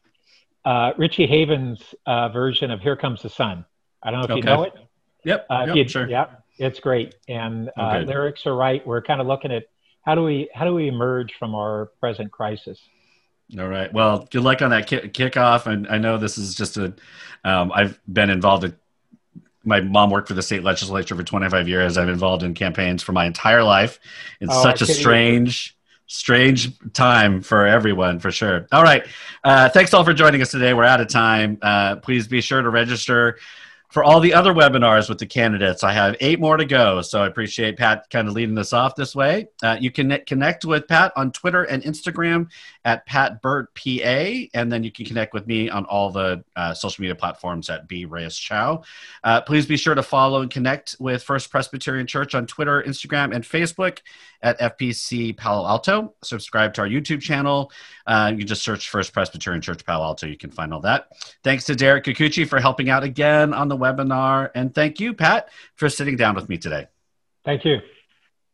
uh, 0.65 0.93
Richie 0.97 1.27
Havens' 1.27 1.95
uh, 2.07 2.29
version 2.29 2.71
of 2.71 2.81
"Here 2.81 2.95
Comes 2.97 3.23
the 3.23 3.31
Sun." 3.31 3.65
I 4.03 4.11
don't 4.13 4.21
know 4.21 4.35
if 4.37 4.37
you 4.37 4.43
know 4.45 4.63
it. 4.63 4.75
yep. 5.25 5.47
Uh, 5.51 5.67
yep, 5.75 5.89
sure. 5.89 6.09
Yeah, 6.09 6.27
it's 6.63 6.81
great, 6.81 7.15
and 7.29 7.69
uh, 7.77 7.97
Okay. 7.97 8.05
lyrics 8.05 8.47
are 8.47 8.55
right. 8.55 8.87
We're 8.87 9.03
kind 9.03 9.21
of 9.21 9.27
looking 9.27 9.53
at 9.53 9.65
how 10.07 10.15
do 10.15 10.23
we 10.23 10.49
how 10.55 10.65
do 10.65 10.75
we 10.75 10.89
emerge 10.89 11.35
from 11.39 11.55
our 11.55 11.87
present 12.01 12.31
crisis. 12.33 12.79
All 13.59 13.69
right. 13.69 13.93
Well, 13.93 14.27
good 14.31 14.43
luck 14.43 14.63
on 14.63 14.71
that 14.71 14.87
kick, 14.87 15.13
kickoff. 15.13 15.67
And 15.67 15.87
I 15.89 15.99
know 15.99 16.17
this 16.19 16.39
is 16.39 16.55
just 16.55 16.77
a. 16.77 16.95
Um, 17.45 17.71
I've 17.75 18.01
been 18.11 18.31
involved. 18.31 18.65
In, 18.65 18.75
my 19.65 19.81
mom 19.81 20.11
worked 20.11 20.27
for 20.29 20.35
the 20.35 20.43
state 20.43 20.65
legislature 20.65 21.15
for 21.15 21.23
25 21.23 21.69
years. 21.69 21.97
I'm 21.99 22.09
involved 22.09 22.43
in 22.43 22.55
campaigns 22.55 23.03
for 23.03 23.13
my 23.13 23.27
entire 23.27 23.63
life. 23.63 24.01
It's 24.41 24.53
Oh, 24.53 24.63
such 24.63 24.83
I 24.83 24.87
a 24.87 24.89
you. 24.89 24.95
strange, 24.95 25.77
strange 26.07 26.71
time 26.95 27.43
for 27.43 27.67
everyone, 27.67 28.19
for 28.19 28.33
sure. 28.33 28.67
All 28.73 28.83
right. 28.83 29.07
Uh, 29.45 29.69
thanks 29.69 29.95
all 29.95 30.03
for 30.03 30.15
joining 30.15 30.43
us 30.43 30.51
today. 30.51 30.75
We're 30.75 30.85
out 30.85 31.01
of 31.01 31.09
time. 31.09 31.59
Uh, 31.63 31.97
please 31.97 32.27
be 32.27 32.41
sure 32.41 32.61
to 32.63 32.71
register 32.71 33.39
for 33.93 34.03
all 34.03 34.21
the 34.21 34.33
other 34.33 34.55
webinars 34.55 35.11
with 35.11 35.19
the 35.19 35.27
candidates. 35.27 35.85
I 35.85 35.93
have 35.93 36.17
eight 36.21 36.41
more 36.41 36.57
to 36.57 36.65
go, 36.65 37.03
so 37.03 37.23
I 37.23 37.27
appreciate 37.27 37.77
Pat 37.77 38.09
kind 38.09 38.27
of 38.27 38.33
leading 38.33 38.57
us 38.57 38.73
off 38.73 38.97
this 38.97 39.15
way. 39.15 39.49
Uh, 39.63 39.77
you 39.79 39.91
can 39.91 40.19
connect 40.27 40.65
with 40.65 40.89
Pat 40.89 41.13
on 41.15 41.31
Twitter 41.31 41.65
and 41.65 41.83
Instagram 41.83 42.49
at 42.87 43.07
PatBurtPA, 43.07 44.49
and 44.55 44.73
then 44.73 44.83
you 44.83 44.91
can 44.91 45.05
connect 45.05 45.35
with 45.35 45.47
me 45.47 45.69
on 45.69 45.85
all 45.85 46.11
the 46.11 46.43
uh, 46.57 46.73
social 46.73 47.03
media 47.03 47.15
platforms 47.15 47.69
at 47.69 47.87
B 47.87 48.07
Reyes 48.07 48.35
Chow. 48.35 48.83
Uh, 49.25 49.43
please 49.43 49.67
be 49.67 49.77
sure 49.77 49.95
to 49.95 50.03
follow 50.03 50.41
and 50.41 50.51
connect 50.51 50.97
with 50.99 51.23
First 51.23 51.51
Presbyterian 51.51 52.07
Church 52.07 52.35
on 52.35 52.47
Twitter, 52.47 52.83
Instagram, 52.83 53.35
and 53.35 53.45
Facebook 53.45 53.99
at 54.43 54.59
FPC 54.59 55.37
Palo 55.37 55.67
Alto. 55.67 56.15
Subscribe 56.23 56.75
to 56.75 56.83
our 56.83 56.89
YouTube 56.89 57.21
channel. 57.21 57.71
Uh, 58.07 58.33
you 58.37 58.45
just 58.45 58.63
search 58.63 58.89
First 58.89 59.13
Presbyterian 59.13 59.63
Church 59.63 59.85
Palo 59.85 60.05
Alto. 60.05 60.27
You 60.27 60.37
can 60.37 60.51
find 60.51 60.73
all 60.73 60.81
that. 60.81 61.09
Thanks 61.45 61.65
to 61.65 61.75
Derek 61.75 62.05
Kikuchi 62.05 62.47
for 62.47 62.61
helping 62.61 62.91
out 62.91 63.05
again 63.05 63.55
on 63.55 63.69
the 63.69 63.77
webinar. 63.77 64.51
And 64.55 64.75
thank 64.75 65.01
you, 65.01 65.15
Pat, 65.15 65.49
for 65.77 65.89
sitting 65.89 66.17
down 66.17 66.35
with 66.35 66.49
me 66.49 66.59
today. 66.59 66.87
Thank 67.45 67.65
you. 67.65 67.79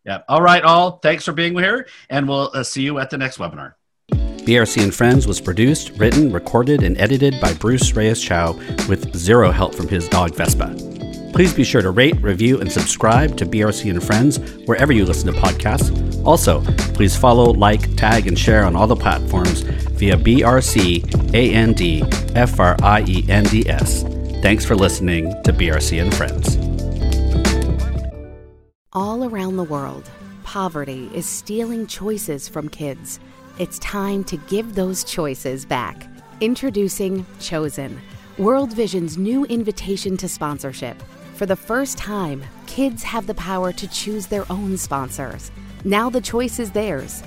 Yeah. 0.05 0.23
All 0.29 0.43
right, 0.43 0.63
all. 0.63 0.99
Thanks 0.99 1.25
for 1.25 1.33
being 1.33 1.57
here, 1.59 1.87
and 2.09 2.29
we'll 2.29 2.51
uh, 2.55 2.63
see 2.63 2.83
you 2.83 2.99
at 2.99 3.11
the 3.11 3.19
next 3.19 3.39
webinar. 3.39 3.75
BRC 4.11 4.83
and 4.83 4.95
Friends 4.95 5.27
was 5.27 5.43
produced, 5.43 5.91
written, 5.99 6.33
recorded, 6.33 6.83
and 6.83 6.97
edited 6.97 7.39
by 7.39 7.53
Bruce 7.53 7.93
Reyes 7.93 8.23
Chow 8.23 8.55
with 8.89 9.15
zero 9.15 9.51
help 9.51 9.75
from 9.75 9.89
his 9.89 10.09
dog 10.09 10.35
Vespa. 10.35 10.98
Please 11.33 11.55
be 11.55 11.65
sure 11.65 11.83
to 11.83 11.91
rate, 11.91 12.21
review, 12.21 12.61
and 12.61 12.71
subscribe 12.71 13.37
to 13.37 13.47
BRC 13.47 13.91
and 13.91 14.03
Friends 14.03 14.39
wherever 14.67 14.93
you 14.93 15.05
listen 15.05 15.33
to 15.33 15.41
podcasts. 15.41 16.25
Also, 16.25 16.63
please 16.95 17.17
follow, 17.17 17.53
like, 17.53 17.95
tag, 17.97 18.27
and 18.27 18.39
share 18.39 18.65
on 18.65 18.75
all 18.75 18.87
the 18.87 18.97
platforms 18.97 19.61
via 19.61 20.17
BRC 20.17 21.05
AND 21.35 21.79
FRIENDS. 22.51 24.03
Thanks 24.43 24.65
for 24.65 24.77
listening 24.77 25.31
to 25.43 25.53
BRC 25.53 26.01
and 26.01 26.15
Friends. 26.15 26.57
All 28.93 29.25
around 29.25 29.57
the 29.57 29.65
world, 29.65 30.11
poverty 30.45 31.11
is 31.15 31.27
stealing 31.27 31.87
choices 31.87 32.49
from 32.49 32.69
kids. 32.69 33.21
It's 33.59 33.79
time 33.81 34.25
to 34.25 34.37
give 34.37 34.75
those 34.75 35.05
choices 35.05 35.67
back. 35.67 36.07
Introducing 36.41 37.27
Chosen, 37.41 38.01
World 38.39 38.73
Vision's 38.73 39.19
new 39.19 39.45
invitation 39.47 40.17
to 40.17 40.29
sponsorship. 40.29 41.03
For 41.39 41.47
the 41.47 41.55
first 41.55 41.97
time, 41.97 42.43
kids 42.67 43.05
have 43.05 43.29
the 43.29 43.35
power 43.35 43.73
to 43.73 43.87
choose 43.87 44.27
their 44.27 44.45
own 44.51 44.77
sponsors. 44.77 45.53
Now 45.85 46.11
the 46.11 46.21
choice 46.21 46.59
is 46.59 46.73
theirs. 46.73 47.23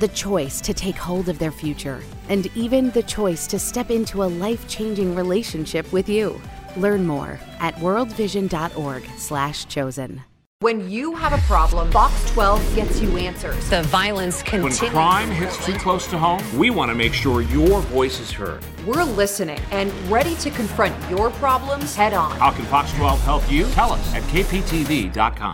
The 0.00 0.08
choice 0.08 0.60
to 0.60 0.74
take 0.74 0.96
hold 0.96 1.30
of 1.30 1.38
their 1.38 1.50
future, 1.50 2.02
and 2.28 2.46
even 2.54 2.90
the 2.90 3.04
choice 3.04 3.46
to 3.46 3.58
step 3.58 3.90
into 3.90 4.22
a 4.22 4.28
life-changing 4.28 5.14
relationship 5.14 5.90
with 5.94 6.10
you. 6.10 6.38
Learn 6.76 7.06
more 7.06 7.40
at 7.58 7.74
worldvision.org/chosen. 7.76 10.33
When 10.64 10.88
you 10.88 11.14
have 11.14 11.34
a 11.34 11.42
problem, 11.46 11.90
Fox 11.90 12.24
12 12.30 12.74
gets 12.74 12.98
you 12.98 13.18
answers. 13.18 13.68
The 13.68 13.82
violence 13.82 14.42
continues. 14.42 14.80
When 14.80 14.90
crime 14.92 15.30
hits 15.30 15.62
too 15.62 15.74
close 15.74 16.06
to 16.06 16.16
home, 16.16 16.40
we 16.56 16.70
want 16.70 16.90
to 16.90 16.94
make 16.94 17.12
sure 17.12 17.42
your 17.42 17.82
voice 17.82 18.18
is 18.18 18.32
heard. 18.32 18.64
We're 18.86 19.04
listening 19.04 19.60
and 19.72 19.92
ready 20.10 20.34
to 20.36 20.48
confront 20.48 20.94
your 21.10 21.28
problems 21.32 21.94
head 21.94 22.14
on. 22.14 22.30
How 22.38 22.50
can 22.50 22.64
Fox 22.64 22.90
12 22.94 23.20
help 23.24 23.52
you? 23.52 23.66
Tell 23.72 23.92
us 23.92 24.14
at 24.14 24.22
kptv.com. 24.22 25.52